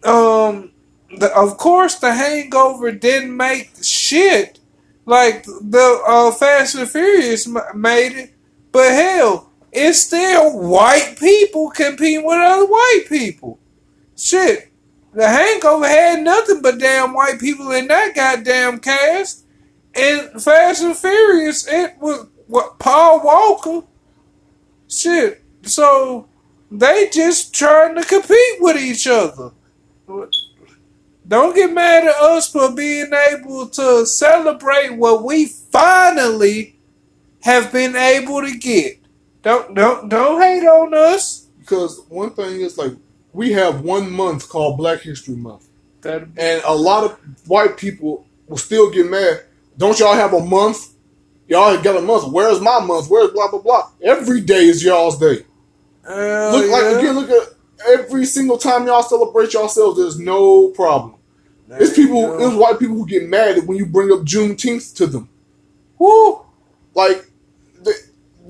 um, 0.02 0.72
the, 1.16 1.32
of 1.36 1.58
course, 1.58 1.96
the 1.96 2.12
Hangover 2.12 2.90
didn't 2.90 3.36
make 3.36 3.70
shit 3.82 4.58
like 5.06 5.44
the 5.44 6.02
uh, 6.06 6.32
Fast 6.32 6.74
and 6.74 6.88
Furious 6.88 7.46
made 7.74 8.12
it, 8.16 8.34
but 8.72 8.90
hell, 8.92 9.49
it's 9.72 10.00
still 10.00 10.58
white 10.58 11.16
people 11.18 11.70
competing 11.70 12.24
with 12.24 12.38
other 12.38 12.66
white 12.66 13.04
people. 13.08 13.58
Shit, 14.16 14.70
the 15.12 15.28
Hangover 15.28 15.88
had 15.88 16.22
nothing 16.22 16.62
but 16.62 16.78
damn 16.78 17.14
white 17.14 17.40
people 17.40 17.70
in 17.72 17.88
that 17.88 18.14
goddamn 18.14 18.78
cast. 18.78 19.44
And 19.94 20.42
Fast 20.42 20.82
and 20.82 20.96
Furious, 20.96 21.66
it 21.66 21.96
was 22.00 22.28
what 22.46 22.78
Paul 22.78 23.24
Walker. 23.24 23.86
Shit, 24.88 25.42
so 25.62 26.28
they 26.70 27.08
just 27.12 27.54
trying 27.54 27.96
to 27.96 28.04
compete 28.04 28.60
with 28.60 28.76
each 28.76 29.06
other. 29.06 29.52
Don't 31.26 31.54
get 31.54 31.72
mad 31.72 32.04
at 32.06 32.14
us 32.16 32.50
for 32.50 32.72
being 32.72 33.12
able 33.30 33.68
to 33.68 34.04
celebrate 34.04 34.96
what 34.96 35.24
we 35.24 35.46
finally 35.46 36.76
have 37.42 37.72
been 37.72 37.94
able 37.96 38.42
to 38.42 38.56
get. 38.56 38.99
Don't 39.42 39.74
don't 39.74 40.08
don't 40.08 40.40
hate 40.40 40.66
on 40.66 40.94
us. 40.94 41.46
Because 41.58 42.00
one 42.08 42.30
thing 42.30 42.60
is 42.60 42.76
like 42.76 42.92
we 43.32 43.52
have 43.52 43.82
one 43.82 44.10
month 44.10 44.48
called 44.48 44.76
Black 44.76 45.00
History 45.00 45.36
Month, 45.36 45.68
That 46.02 46.22
and 46.36 46.62
a 46.64 46.74
lot 46.74 47.04
of 47.04 47.18
white 47.46 47.76
people 47.76 48.26
will 48.48 48.56
still 48.56 48.90
get 48.90 49.08
mad. 49.08 49.44
Don't 49.78 49.98
y'all 49.98 50.14
have 50.14 50.32
a 50.34 50.44
month? 50.44 50.94
Y'all 51.46 51.80
got 51.80 51.96
a 51.96 52.02
month. 52.02 52.32
Where's 52.32 52.60
my 52.60 52.80
month? 52.80 53.08
Where's 53.08 53.30
blah 53.30 53.50
blah 53.50 53.60
blah? 53.60 53.90
Every 54.02 54.40
day 54.40 54.64
is 54.66 54.82
y'all's 54.84 55.18
day. 55.18 55.44
uh, 56.06 56.50
Look 56.52 56.70
like 56.70 56.82
yeah. 56.82 56.98
again. 56.98 57.14
Look 57.14 57.30
at 57.30 57.48
every 57.88 58.26
single 58.26 58.58
time 58.58 58.86
y'all 58.86 59.02
celebrate 59.02 59.52
yourselves. 59.52 59.98
There's 59.98 60.18
no 60.18 60.68
problem. 60.70 61.14
It's 61.70 61.96
There 61.96 62.04
you 62.04 62.08
people. 62.08 62.46
It's 62.46 62.56
white 62.56 62.78
people 62.78 62.96
who 62.96 63.06
get 63.06 63.28
mad 63.28 63.66
when 63.66 63.78
you 63.78 63.86
bring 63.86 64.10
up 64.12 64.20
Juneteenth 64.20 64.94
to 64.96 65.06
them. 65.06 65.28
Woo. 65.98 66.44
Like 66.94 67.29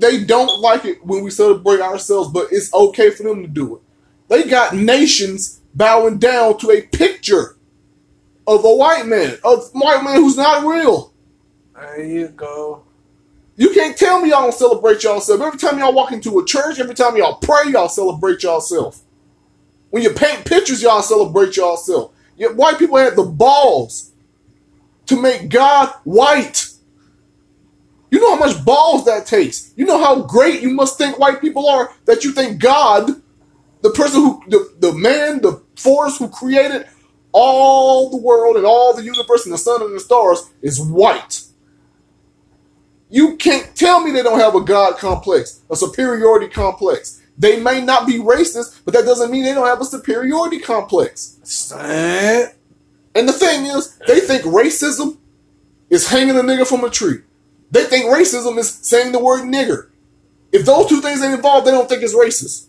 they 0.01 0.24
don't 0.24 0.61
like 0.61 0.84
it 0.84 1.05
when 1.05 1.22
we 1.22 1.30
celebrate 1.30 1.80
ourselves, 1.80 2.30
but 2.30 2.48
it's 2.51 2.72
okay 2.72 3.11
for 3.11 3.22
them 3.22 3.42
to 3.42 3.48
do 3.48 3.76
it. 3.76 3.82
They 4.28 4.48
got 4.48 4.74
nations 4.74 5.61
bowing 5.74 6.18
down 6.18 6.59
to 6.59 6.70
a 6.70 6.82
picture 6.82 7.57
of 8.46 8.64
a 8.64 8.74
white 8.74 9.07
man, 9.07 9.38
a 9.44 9.57
white 9.57 10.03
man 10.03 10.16
who's 10.16 10.36
not 10.36 10.64
real. 10.64 11.12
There 11.74 12.05
you 12.05 12.28
go. 12.28 12.84
You 13.57 13.70
can't 13.70 13.96
tell 13.96 14.20
me 14.22 14.30
y'all 14.30 14.42
don't 14.42 14.55
celebrate 14.55 15.03
yourself. 15.03 15.40
Every 15.40 15.59
time 15.59 15.78
y'all 15.78 15.92
walk 15.92 16.12
into 16.12 16.38
a 16.38 16.46
church, 16.46 16.78
every 16.78 16.94
time 16.94 17.16
y'all 17.16 17.36
pray, 17.36 17.70
y'all 17.70 17.88
celebrate 17.88 18.42
yourself. 18.42 19.03
When 19.90 20.03
you 20.03 20.11
paint 20.11 20.46
pictures, 20.46 20.82
y'all 20.82 21.03
celebrate 21.03 21.57
yourself. 21.57 22.12
Yet 22.36 22.57
white 22.57 22.78
people 22.78 22.96
had 22.96 23.16
the 23.16 23.24
balls 23.24 24.12
to 25.07 25.20
make 25.20 25.51
God 25.51 25.92
white. 26.05 26.70
You 28.21 28.27
know 28.27 28.37
how 28.37 28.47
much 28.47 28.62
balls 28.66 29.07
that 29.07 29.25
takes. 29.25 29.73
You 29.77 29.87
know 29.87 29.99
how 29.99 30.21
great 30.25 30.61
you 30.61 30.68
must 30.68 30.99
think 30.99 31.18
white 31.18 31.41
people 31.41 31.66
are 31.66 31.91
that 32.05 32.23
you 32.23 32.33
think 32.33 32.61
God, 32.61 33.09
the 33.81 33.89
person 33.89 34.21
who, 34.21 34.43
the, 34.47 34.75
the 34.79 34.93
man, 34.93 35.41
the 35.41 35.62
force 35.75 36.18
who 36.18 36.29
created 36.29 36.87
all 37.33 38.11
the 38.11 38.18
world 38.18 38.57
and 38.57 38.66
all 38.66 38.95
the 38.95 39.03
universe 39.03 39.47
and 39.47 39.55
the 39.55 39.59
sun 39.59 39.81
and 39.81 39.95
the 39.95 40.01
stars 40.01 40.51
is 40.61 40.79
white. 40.79 41.45
You 43.09 43.39
can't 43.39 43.75
tell 43.75 44.05
me 44.05 44.11
they 44.11 44.23
don't 44.23 44.39
have 44.39 44.55
a 44.55 44.61
God 44.61 44.99
complex, 44.99 45.62
a 45.71 45.77
superiority 45.77 46.49
complex. 46.49 47.23
They 47.39 47.59
may 47.59 47.81
not 47.81 48.07
be 48.07 48.18
racist, 48.18 48.81
but 48.85 48.93
that 48.93 49.07
doesn't 49.07 49.31
mean 49.31 49.45
they 49.45 49.55
don't 49.55 49.66
have 49.66 49.81
a 49.81 49.87
superiority 49.87 50.59
complex. 50.59 51.39
And 53.14 53.27
the 53.27 53.33
thing 53.33 53.64
is, 53.64 53.97
they 54.07 54.21
think 54.21 54.43
racism 54.43 55.16
is 55.89 56.07
hanging 56.09 56.37
a 56.37 56.43
nigga 56.43 56.66
from 56.66 56.85
a 56.85 56.91
tree. 56.91 57.21
They 57.71 57.85
think 57.85 58.07
racism 58.07 58.59
is 58.59 58.68
saying 58.68 59.12
the 59.12 59.23
word 59.23 59.43
nigger. 59.43 59.89
If 60.53 60.66
those 60.66 60.89
two 60.89 61.01
things 61.01 61.23
ain't 61.23 61.35
involved, 61.35 61.66
they 61.66 61.71
don't 61.71 61.89
think 61.89 62.03
it's 62.03 62.14
racist. 62.14 62.66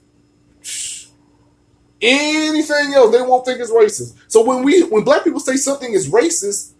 Anything 2.01 2.93
else, 2.93 3.11
they 3.11 3.21
won't 3.21 3.45
think 3.45 3.59
it's 3.59 3.71
racist. 3.71 4.15
So 4.27 4.43
when 4.43 4.63
we 4.63 4.83
when 4.83 5.03
black 5.03 5.23
people 5.23 5.39
say 5.39 5.55
something 5.55 5.91
is 5.93 6.09
racist, 6.09 6.73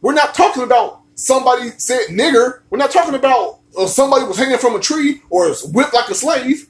we're 0.00 0.14
not 0.14 0.34
talking 0.34 0.62
about 0.62 1.02
somebody 1.14 1.70
said 1.78 2.06
nigger. 2.10 2.60
We're 2.70 2.78
not 2.78 2.90
talking 2.90 3.14
about 3.14 3.60
uh, 3.78 3.86
somebody 3.86 4.24
was 4.24 4.36
hanging 4.36 4.58
from 4.58 4.76
a 4.76 4.80
tree 4.80 5.22
or 5.30 5.52
whipped 5.64 5.94
like 5.94 6.08
a 6.08 6.14
slave. 6.14 6.68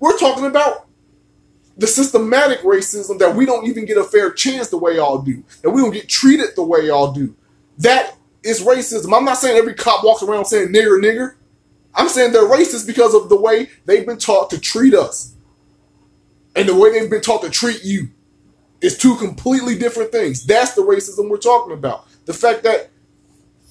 We're 0.00 0.18
talking 0.18 0.46
about 0.46 0.86
the 1.76 1.86
systematic 1.86 2.60
racism 2.60 3.18
that 3.18 3.34
we 3.34 3.46
don't 3.46 3.66
even 3.66 3.84
get 3.84 3.96
a 3.96 4.04
fair 4.04 4.32
chance 4.32 4.68
the 4.68 4.78
way 4.78 4.96
y'all 4.96 5.18
do, 5.18 5.44
that 5.62 5.70
we 5.70 5.80
don't 5.80 5.92
get 5.92 6.08
treated 6.08 6.50
the 6.56 6.62
way 6.62 6.86
y'all 6.86 7.12
do. 7.12 7.34
That 7.78 8.17
is 8.48 8.62
racism. 8.62 9.16
I'm 9.16 9.24
not 9.24 9.38
saying 9.38 9.56
every 9.56 9.74
cop 9.74 10.02
walks 10.02 10.22
around 10.22 10.46
saying 10.46 10.68
nigger, 10.68 11.00
nigger. 11.00 11.34
I'm 11.94 12.08
saying 12.08 12.32
they're 12.32 12.42
racist 12.48 12.86
because 12.86 13.14
of 13.14 13.28
the 13.28 13.40
way 13.40 13.68
they've 13.84 14.06
been 14.06 14.18
taught 14.18 14.50
to 14.50 14.60
treat 14.60 14.94
us 14.94 15.34
and 16.56 16.68
the 16.68 16.74
way 16.74 16.90
they've 16.90 17.10
been 17.10 17.20
taught 17.20 17.42
to 17.42 17.50
treat 17.50 17.84
you. 17.84 18.08
is 18.80 18.96
two 18.96 19.16
completely 19.16 19.76
different 19.76 20.12
things. 20.12 20.44
That's 20.44 20.74
the 20.74 20.82
racism 20.82 21.28
we're 21.28 21.38
talking 21.38 21.72
about. 21.72 22.06
The 22.26 22.32
fact 22.32 22.62
that 22.62 22.90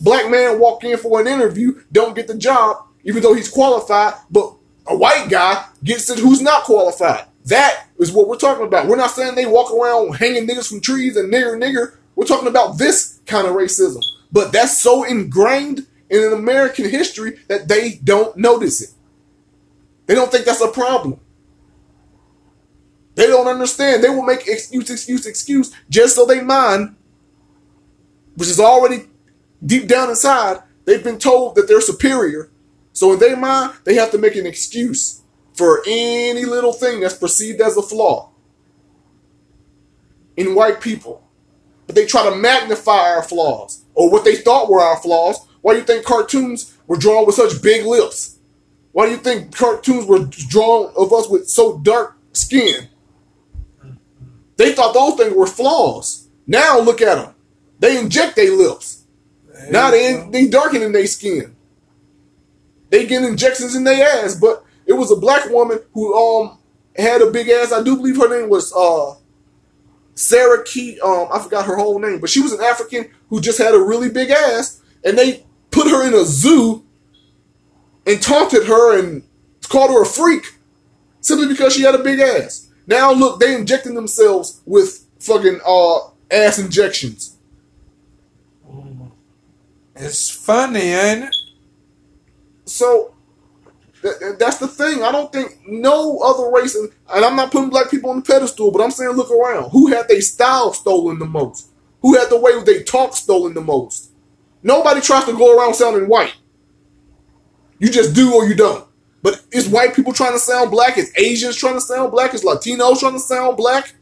black 0.01 0.29
man 0.29 0.59
walk 0.59 0.83
in 0.83 0.97
for 0.97 1.21
an 1.21 1.27
interview, 1.27 1.81
don't 1.91 2.15
get 2.15 2.27
the 2.27 2.37
job, 2.37 2.85
even 3.03 3.23
though 3.23 3.33
he's 3.33 3.49
qualified, 3.49 4.15
but 4.29 4.53
a 4.85 4.95
white 4.95 5.27
guy 5.29 5.65
gets 5.83 6.09
it 6.09 6.19
who's 6.19 6.41
not 6.41 6.63
qualified. 6.63 7.25
That 7.45 7.87
is 7.97 8.11
what 8.11 8.27
we're 8.27 8.37
talking 8.37 8.65
about. 8.65 8.87
We're 8.87 8.97
not 8.97 9.11
saying 9.11 9.35
they 9.35 9.45
walk 9.45 9.71
around 9.71 10.15
hanging 10.17 10.45
niggas 10.45 10.69
from 10.69 10.81
trees 10.81 11.15
and 11.15 11.31
nigger 11.31 11.57
nigger. 11.57 11.95
We're 12.15 12.25
talking 12.25 12.49
about 12.49 12.77
this 12.77 13.19
kind 13.25 13.47
of 13.47 13.55
racism. 13.55 14.01
But 14.31 14.51
that's 14.51 14.79
so 14.79 15.03
ingrained 15.03 15.87
in 16.09 16.23
an 16.23 16.33
American 16.33 16.89
history 16.89 17.39
that 17.47 17.67
they 17.67 17.99
don't 18.03 18.37
notice 18.37 18.81
it. 18.81 18.89
They 20.05 20.15
don't 20.15 20.31
think 20.31 20.45
that's 20.45 20.61
a 20.61 20.69
problem. 20.69 21.19
They 23.15 23.27
don't 23.27 23.47
understand. 23.47 24.03
They 24.03 24.09
will 24.09 24.23
make 24.23 24.47
excuse, 24.47 24.89
excuse, 24.89 25.25
excuse 25.25 25.73
just 25.89 26.15
so 26.15 26.25
they 26.25 26.41
mind, 26.41 26.95
which 28.35 28.47
is 28.47 28.59
already 28.59 29.07
deep 29.65 29.87
down 29.87 30.09
inside. 30.09 30.61
They've 30.85 31.03
been 31.03 31.19
told 31.19 31.55
that 31.55 31.67
they're 31.67 31.81
superior. 31.81 32.49
So 32.93 33.13
in 33.13 33.19
their 33.19 33.35
mind, 33.35 33.73
they 33.83 33.95
have 33.95 34.11
to 34.11 34.17
make 34.17 34.35
an 34.35 34.45
excuse 34.45 35.21
for 35.55 35.81
any 35.87 36.45
little 36.45 36.73
thing 36.73 36.99
that's 36.99 37.15
perceived 37.15 37.59
as 37.59 37.75
a 37.75 37.81
flaw 37.81 38.29
in 40.37 40.55
white 40.55 40.79
people. 40.79 41.23
But 41.87 41.95
they 41.95 42.05
try 42.05 42.29
to 42.29 42.35
magnify 42.35 43.09
our 43.09 43.23
flaws 43.23 43.83
or 43.97 44.11
what 44.11 44.23
they 44.23 44.35
thought 44.35 44.69
were 44.69 44.79
our 44.79 44.97
flaws. 44.97 45.39
Why 45.61 45.73
do 45.73 45.79
you 45.79 45.85
think 45.85 46.05
cartoons 46.05 46.77
were 46.85 46.97
drawn 46.97 47.25
with 47.25 47.33
such 47.33 47.63
big 47.63 47.83
lips? 47.83 48.37
Why 48.91 49.07
do 49.07 49.11
you 49.13 49.17
think 49.17 49.55
cartoons 49.55 50.05
were 50.05 50.25
drawn 50.25 50.93
of 50.95 51.11
us 51.11 51.27
with 51.27 51.49
so 51.49 51.79
dark 51.79 52.15
skin? 52.31 52.87
They 54.57 54.73
thought 54.73 54.93
those 54.93 55.15
things 55.15 55.35
were 55.35 55.47
flaws. 55.47 56.27
Now 56.45 56.79
look 56.79 57.01
at 57.01 57.15
them. 57.15 57.33
They 57.79 57.97
inject 57.99 58.35
their 58.35 58.55
lips. 58.55 59.03
There 59.47 59.71
now 59.71 59.89
they 59.89 60.13
go. 60.13 60.29
they 60.29 60.47
darkening 60.47 60.91
their 60.91 61.07
skin. 61.07 61.55
They 62.91 63.07
get 63.07 63.23
injections 63.23 63.75
in 63.75 63.83
their 63.83 64.23
ass, 64.23 64.35
but 64.35 64.63
it 64.85 64.93
was 64.93 65.11
a 65.11 65.15
black 65.15 65.49
woman 65.49 65.79
who 65.93 66.13
um 66.15 66.59
had 66.95 67.23
a 67.23 67.31
big 67.31 67.49
ass. 67.49 67.71
I 67.71 67.81
do 67.81 67.95
believe 67.95 68.17
her 68.17 68.29
name 68.29 68.49
was 68.49 68.71
uh 68.73 69.15
Sarah 70.13 70.63
Key. 70.63 70.99
Um, 70.99 71.29
I 71.31 71.39
forgot 71.39 71.65
her 71.65 71.75
whole 71.75 71.97
name, 71.97 72.19
but 72.19 72.29
she 72.29 72.41
was 72.41 72.53
an 72.53 72.61
African 72.61 73.09
who 73.29 73.41
just 73.41 73.57
had 73.57 73.73
a 73.73 73.79
really 73.79 74.09
big 74.09 74.29
ass, 74.29 74.81
and 75.03 75.17
they 75.17 75.45
put 75.71 75.89
her 75.89 76.07
in 76.07 76.13
a 76.13 76.25
zoo 76.25 76.85
and 78.05 78.21
taunted 78.21 78.65
her 78.67 78.97
and 78.97 79.23
called 79.69 79.91
her 79.91 80.03
a 80.03 80.05
freak 80.05 80.45
simply 81.21 81.47
because 81.47 81.73
she 81.73 81.83
had 81.83 81.95
a 81.95 82.03
big 82.03 82.19
ass. 82.19 82.69
Now 82.87 83.11
look, 83.11 83.39
they 83.39 83.53
injecting 83.53 83.95
themselves 83.95 84.61
with 84.65 85.05
fucking 85.19 85.59
uh 85.65 85.99
ass 86.31 86.57
injections. 86.59 87.37
It's 89.95 90.29
funny, 90.29 90.79
ain't 90.79 91.25
it? 91.25 91.35
So 92.65 93.15
th- 94.01 94.19
th- 94.19 94.35
that's 94.37 94.57
the 94.57 94.67
thing. 94.67 95.03
I 95.03 95.11
don't 95.11 95.31
think 95.33 95.57
no 95.67 96.19
other 96.19 96.49
race, 96.51 96.75
and 96.75 96.91
and 97.13 97.25
I'm 97.25 97.35
not 97.35 97.51
putting 97.51 97.69
black 97.69 97.89
people 97.89 98.11
on 98.11 98.17
the 98.17 98.21
pedestal, 98.21 98.71
but 98.71 98.81
I'm 98.81 98.91
saying 98.91 99.11
look 99.11 99.31
around. 99.31 99.71
Who 99.71 99.87
had 99.87 100.07
their 100.07 100.21
style 100.21 100.73
stolen 100.73 101.19
the 101.19 101.25
most? 101.25 101.71
Who 102.01 102.15
had 102.15 102.29
the 102.29 102.39
way 102.39 102.61
they 102.63 102.83
talk 102.83 103.15
stolen 103.15 103.53
the 103.53 103.61
most? 103.61 104.11
Nobody 104.63 105.01
tries 105.01 105.25
to 105.25 105.33
go 105.33 105.57
around 105.57 105.75
sounding 105.75 106.07
white. 106.07 106.35
You 107.79 107.89
just 107.89 108.15
do 108.15 108.33
or 108.33 108.45
you 108.45 108.55
don't. 108.55 108.87
But 109.21 109.43
is 109.51 109.67
white 109.67 109.95
people 109.95 110.13
trying 110.13 110.33
to 110.33 110.39
sound 110.39 110.71
black? 110.71 110.97
Is 110.97 111.11
Asians 111.17 111.55
trying 111.55 111.73
to 111.73 111.81
sound 111.81 112.11
black? 112.11 112.33
Is 112.33 112.43
Latinos 112.43 112.99
trying 112.99 113.13
to 113.13 113.19
sound 113.19 113.57
black? 113.57 113.93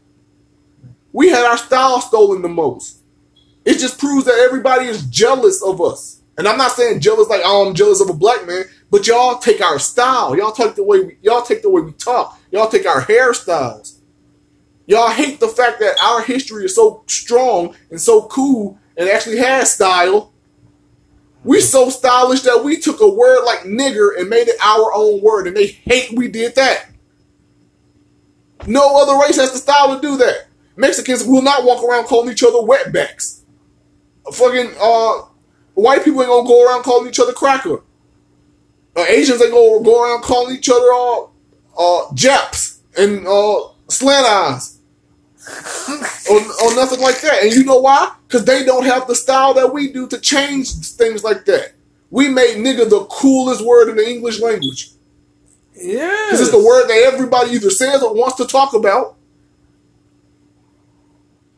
We 1.12 1.28
had 1.28 1.44
our 1.44 1.56
style 1.56 2.00
stolen 2.00 2.42
the 2.42 2.48
most. 2.48 3.02
It 3.64 3.78
just 3.78 3.98
proves 3.98 4.26
that 4.26 4.38
everybody 4.38 4.86
is 4.86 5.06
jealous 5.06 5.62
of 5.62 5.80
us. 5.80 6.22
And 6.38 6.46
I'm 6.46 6.58
not 6.58 6.72
saying 6.72 7.00
jealous 7.00 7.28
like 7.28 7.40
oh 7.44 7.66
I'm 7.66 7.74
jealous 7.74 8.00
of 8.00 8.10
a 8.10 8.14
black 8.14 8.46
man, 8.46 8.64
but 8.90 9.06
y'all 9.06 9.38
take 9.38 9.60
our 9.60 9.78
style. 9.78 10.36
Y'all 10.36 10.52
take 10.52 10.74
the 10.74 10.84
way 10.84 11.00
we, 11.00 11.18
y'all 11.22 11.42
take 11.42 11.62
the 11.62 11.70
way 11.70 11.80
we 11.80 11.92
talk. 11.92 12.38
Y'all 12.50 12.68
take 12.68 12.86
our 12.86 13.00
hairstyles. 13.00 13.95
Y'all 14.86 15.10
hate 15.10 15.40
the 15.40 15.48
fact 15.48 15.80
that 15.80 15.96
our 16.02 16.22
history 16.22 16.64
is 16.64 16.74
so 16.74 17.02
strong 17.06 17.74
and 17.90 18.00
so 18.00 18.22
cool 18.22 18.78
and 18.96 19.08
actually 19.08 19.38
has 19.38 19.72
style. 19.72 20.32
We 21.42 21.60
so 21.60 21.90
stylish 21.90 22.42
that 22.42 22.64
we 22.64 22.78
took 22.78 23.00
a 23.00 23.08
word 23.08 23.44
like 23.44 23.60
nigger 23.60 24.18
and 24.18 24.28
made 24.28 24.48
it 24.48 24.60
our 24.60 24.92
own 24.94 25.22
word, 25.22 25.46
and 25.46 25.56
they 25.56 25.66
hate 25.66 26.16
we 26.16 26.28
did 26.28 26.54
that. 26.56 26.86
No 28.66 29.00
other 29.00 29.20
race 29.20 29.36
has 29.36 29.52
the 29.52 29.58
style 29.58 29.94
to 29.94 30.00
do 30.00 30.16
that. 30.16 30.46
Mexicans 30.76 31.24
will 31.24 31.42
not 31.42 31.64
walk 31.64 31.84
around 31.84 32.06
calling 32.06 32.30
each 32.30 32.42
other 32.42 32.58
wetbacks. 32.58 33.42
Fucking 34.32 34.72
uh, 34.80 35.22
white 35.74 36.04
people 36.04 36.20
ain't 36.20 36.30
gonna 36.30 36.48
go 36.48 36.66
around 36.66 36.82
calling 36.82 37.08
each 37.08 37.20
other 37.20 37.32
cracker. 37.32 37.82
Uh, 38.96 39.04
Asians 39.08 39.40
ain't 39.40 39.52
gonna 39.52 39.84
go 39.84 40.02
around 40.02 40.22
calling 40.22 40.56
each 40.56 40.68
other 40.68 40.92
uh, 40.92 41.26
uh 41.78 42.14
Japs 42.14 42.80
and 42.98 43.26
uh 43.26 43.68
slant 43.88 44.26
eyes. 44.26 44.75
or, 46.30 46.38
or 46.38 46.74
nothing 46.74 47.00
like 47.00 47.20
that. 47.20 47.42
And 47.42 47.52
you 47.52 47.64
know 47.64 47.78
why? 47.78 48.12
Because 48.26 48.44
they 48.44 48.64
don't 48.64 48.84
have 48.84 49.06
the 49.06 49.14
style 49.14 49.54
that 49.54 49.72
we 49.72 49.92
do 49.92 50.08
to 50.08 50.18
change 50.18 50.72
things 50.72 51.22
like 51.22 51.44
that. 51.44 51.74
We 52.10 52.28
made 52.28 52.56
nigga 52.56 52.88
the 52.88 53.04
coolest 53.04 53.64
word 53.64 53.90
in 53.90 53.96
the 53.96 54.08
English 54.08 54.40
language. 54.40 54.90
Yeah. 55.74 56.26
Because 56.26 56.40
it's 56.40 56.50
the 56.50 56.64
word 56.64 56.88
that 56.88 57.12
everybody 57.12 57.52
either 57.52 57.70
says 57.70 58.02
or 58.02 58.14
wants 58.14 58.36
to 58.36 58.46
talk 58.46 58.74
about. 58.74 59.16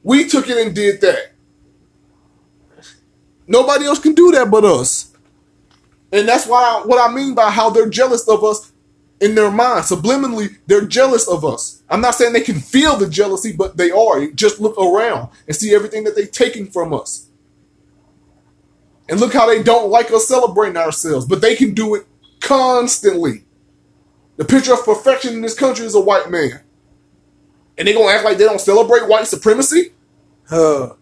We 0.02 0.28
took 0.28 0.48
it 0.48 0.56
and 0.58 0.74
did 0.74 1.00
that. 1.02 1.32
Nobody 3.46 3.86
else 3.86 3.98
can 3.98 4.14
do 4.14 4.30
that 4.32 4.50
but 4.50 4.64
us. 4.64 5.12
And 6.12 6.28
that's 6.28 6.46
why 6.46 6.82
what 6.84 6.98
I 6.98 7.12
mean 7.12 7.34
by 7.34 7.50
how 7.50 7.70
they're 7.70 7.88
jealous 7.88 8.26
of 8.28 8.44
us 8.44 8.67
in 9.20 9.34
their 9.34 9.50
mind. 9.50 9.84
Subliminally, 9.84 10.56
they're 10.66 10.86
jealous 10.86 11.28
of 11.28 11.44
us. 11.44 11.82
I'm 11.88 12.00
not 12.00 12.14
saying 12.14 12.32
they 12.32 12.40
can 12.40 12.60
feel 12.60 12.96
the 12.96 13.08
jealousy, 13.08 13.52
but 13.52 13.76
they 13.76 13.90
are. 13.90 14.26
Just 14.28 14.60
look 14.60 14.78
around 14.78 15.30
and 15.46 15.56
see 15.56 15.74
everything 15.74 16.04
that 16.04 16.14
they're 16.14 16.26
taking 16.26 16.66
from 16.66 16.92
us. 16.94 17.28
And 19.08 19.20
look 19.20 19.32
how 19.32 19.46
they 19.46 19.62
don't 19.62 19.90
like 19.90 20.10
us 20.10 20.28
celebrating 20.28 20.76
ourselves, 20.76 21.24
but 21.24 21.40
they 21.40 21.56
can 21.56 21.74
do 21.74 21.94
it 21.94 22.06
constantly. 22.40 23.44
The 24.36 24.44
picture 24.44 24.74
of 24.74 24.84
perfection 24.84 25.34
in 25.34 25.40
this 25.40 25.58
country 25.58 25.86
is 25.86 25.94
a 25.94 26.00
white 26.00 26.30
man. 26.30 26.60
And 27.76 27.88
they 27.88 27.94
gonna 27.94 28.12
act 28.12 28.24
like 28.24 28.38
they 28.38 28.44
don't 28.44 28.60
celebrate 28.60 29.08
white 29.08 29.26
supremacy? 29.26 29.92
Huh. 30.48 30.94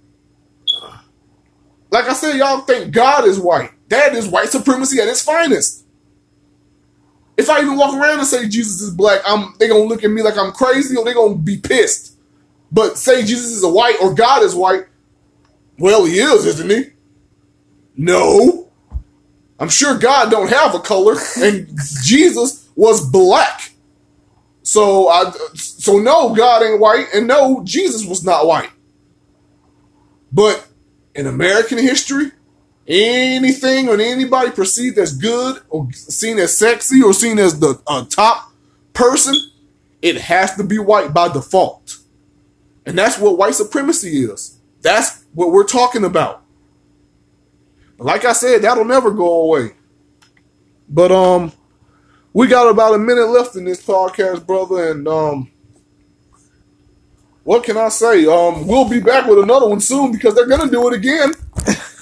Like 1.90 2.08
I 2.08 2.12
said, 2.12 2.36
y'all 2.36 2.60
think 2.60 2.92
God 2.92 3.26
is 3.26 3.40
white. 3.40 3.70
That 3.88 4.14
is 4.14 4.28
white 4.28 4.48
supremacy 4.48 5.00
at 5.00 5.08
its 5.08 5.22
finest. 5.22 5.85
If 7.36 7.50
I 7.50 7.60
even 7.60 7.76
walk 7.76 7.94
around 7.94 8.18
and 8.18 8.26
say 8.26 8.48
Jesus 8.48 8.80
is 8.80 8.90
black, 8.90 9.20
I'm 9.26 9.54
they 9.58 9.68
gonna 9.68 9.84
look 9.84 10.04
at 10.04 10.10
me 10.10 10.22
like 10.22 10.38
I'm 10.38 10.52
crazy 10.52 10.96
or 10.96 11.04
they 11.04 11.14
gonna 11.14 11.36
be 11.36 11.58
pissed. 11.58 12.16
But 12.72 12.98
say 12.98 13.22
Jesus 13.22 13.52
is 13.52 13.62
a 13.62 13.68
white 13.68 13.96
or 14.00 14.14
God 14.14 14.42
is 14.42 14.54
white, 14.54 14.86
well 15.78 16.04
he 16.04 16.18
is, 16.18 16.46
isn't 16.46 16.70
he? 16.70 16.84
No. 17.96 18.68
I'm 19.58 19.68
sure 19.68 19.98
God 19.98 20.30
don't 20.30 20.50
have 20.50 20.74
a 20.74 20.80
color, 20.80 21.16
and 21.38 21.68
Jesus 22.02 22.68
was 22.74 23.08
black. 23.08 23.72
So 24.62 25.08
I 25.08 25.30
so 25.54 25.98
no, 25.98 26.34
God 26.34 26.62
ain't 26.62 26.80
white, 26.80 27.06
and 27.14 27.26
no, 27.26 27.62
Jesus 27.64 28.04
was 28.04 28.24
not 28.24 28.46
white. 28.46 28.70
But 30.32 30.66
in 31.14 31.26
American 31.26 31.78
history, 31.78 32.32
anything 32.86 33.88
or 33.88 34.00
anybody 34.00 34.50
perceived 34.50 34.98
as 34.98 35.16
good 35.16 35.60
or 35.68 35.90
seen 35.92 36.38
as 36.38 36.56
sexy 36.56 37.02
or 37.02 37.12
seen 37.12 37.38
as 37.38 37.58
the 37.58 37.80
uh, 37.86 38.04
top 38.04 38.52
person, 38.92 39.34
it 40.02 40.16
has 40.16 40.54
to 40.56 40.64
be 40.64 40.78
white 40.78 41.12
by 41.12 41.28
default. 41.28 41.98
And 42.84 42.96
that's 42.96 43.18
what 43.18 43.36
white 43.36 43.54
supremacy 43.54 44.24
is. 44.24 44.58
That's 44.80 45.24
what 45.34 45.50
we're 45.50 45.64
talking 45.64 46.04
about. 46.04 46.42
Like 47.98 48.24
I 48.24 48.32
said, 48.32 48.62
that'll 48.62 48.84
never 48.84 49.10
go 49.10 49.42
away. 49.42 49.72
But 50.88 51.10
um 51.10 51.52
we 52.32 52.46
got 52.46 52.68
about 52.68 52.94
a 52.94 52.98
minute 52.98 53.28
left 53.28 53.56
in 53.56 53.64
this 53.64 53.84
podcast, 53.84 54.46
brother, 54.46 54.92
and 54.92 55.08
um 55.08 55.50
what 57.42 57.64
can 57.64 57.76
I 57.76 57.88
say? 57.88 58.26
Um 58.26 58.66
we'll 58.66 58.88
be 58.88 59.00
back 59.00 59.26
with 59.26 59.40
another 59.40 59.68
one 59.68 59.80
soon 59.80 60.12
because 60.12 60.34
they're 60.34 60.46
gonna 60.46 60.70
do 60.70 60.86
it 60.88 60.94
again. 60.94 61.32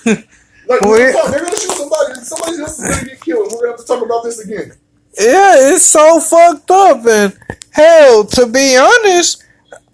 Like 0.67 0.81
Well, 0.83 0.93
real 0.93 1.07
yeah. 1.07 1.13
talk, 1.13 1.31
they're 1.31 1.41
gonna 1.45 1.57
shoot 1.57 1.73
somebody. 1.77 2.15
Somebody 2.23 2.59
else 2.61 2.79
is 2.79 2.89
gonna 2.97 3.07
get 3.07 3.21
killed. 3.21 3.53
We're 3.53 3.59
gonna 3.61 3.71
have 3.73 3.81
to 3.81 3.87
talk 3.87 4.05
about 4.05 4.25
this 4.25 4.41
again. 4.41 4.73
Yeah, 5.19 5.73
it's 5.75 5.85
so 5.85 6.21
fucked 6.21 6.71
up. 6.71 7.07
And 7.07 7.39
hell, 7.71 8.25
to 8.25 8.47
be 8.47 8.77
honest, 8.77 9.45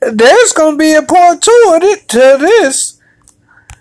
there's 0.00 0.52
gonna 0.52 0.76
be 0.76 0.94
a 0.94 1.02
part 1.02 1.42
two 1.42 1.72
of 1.74 1.82
it 1.82 2.08
to 2.10 2.36
this. 2.40 2.99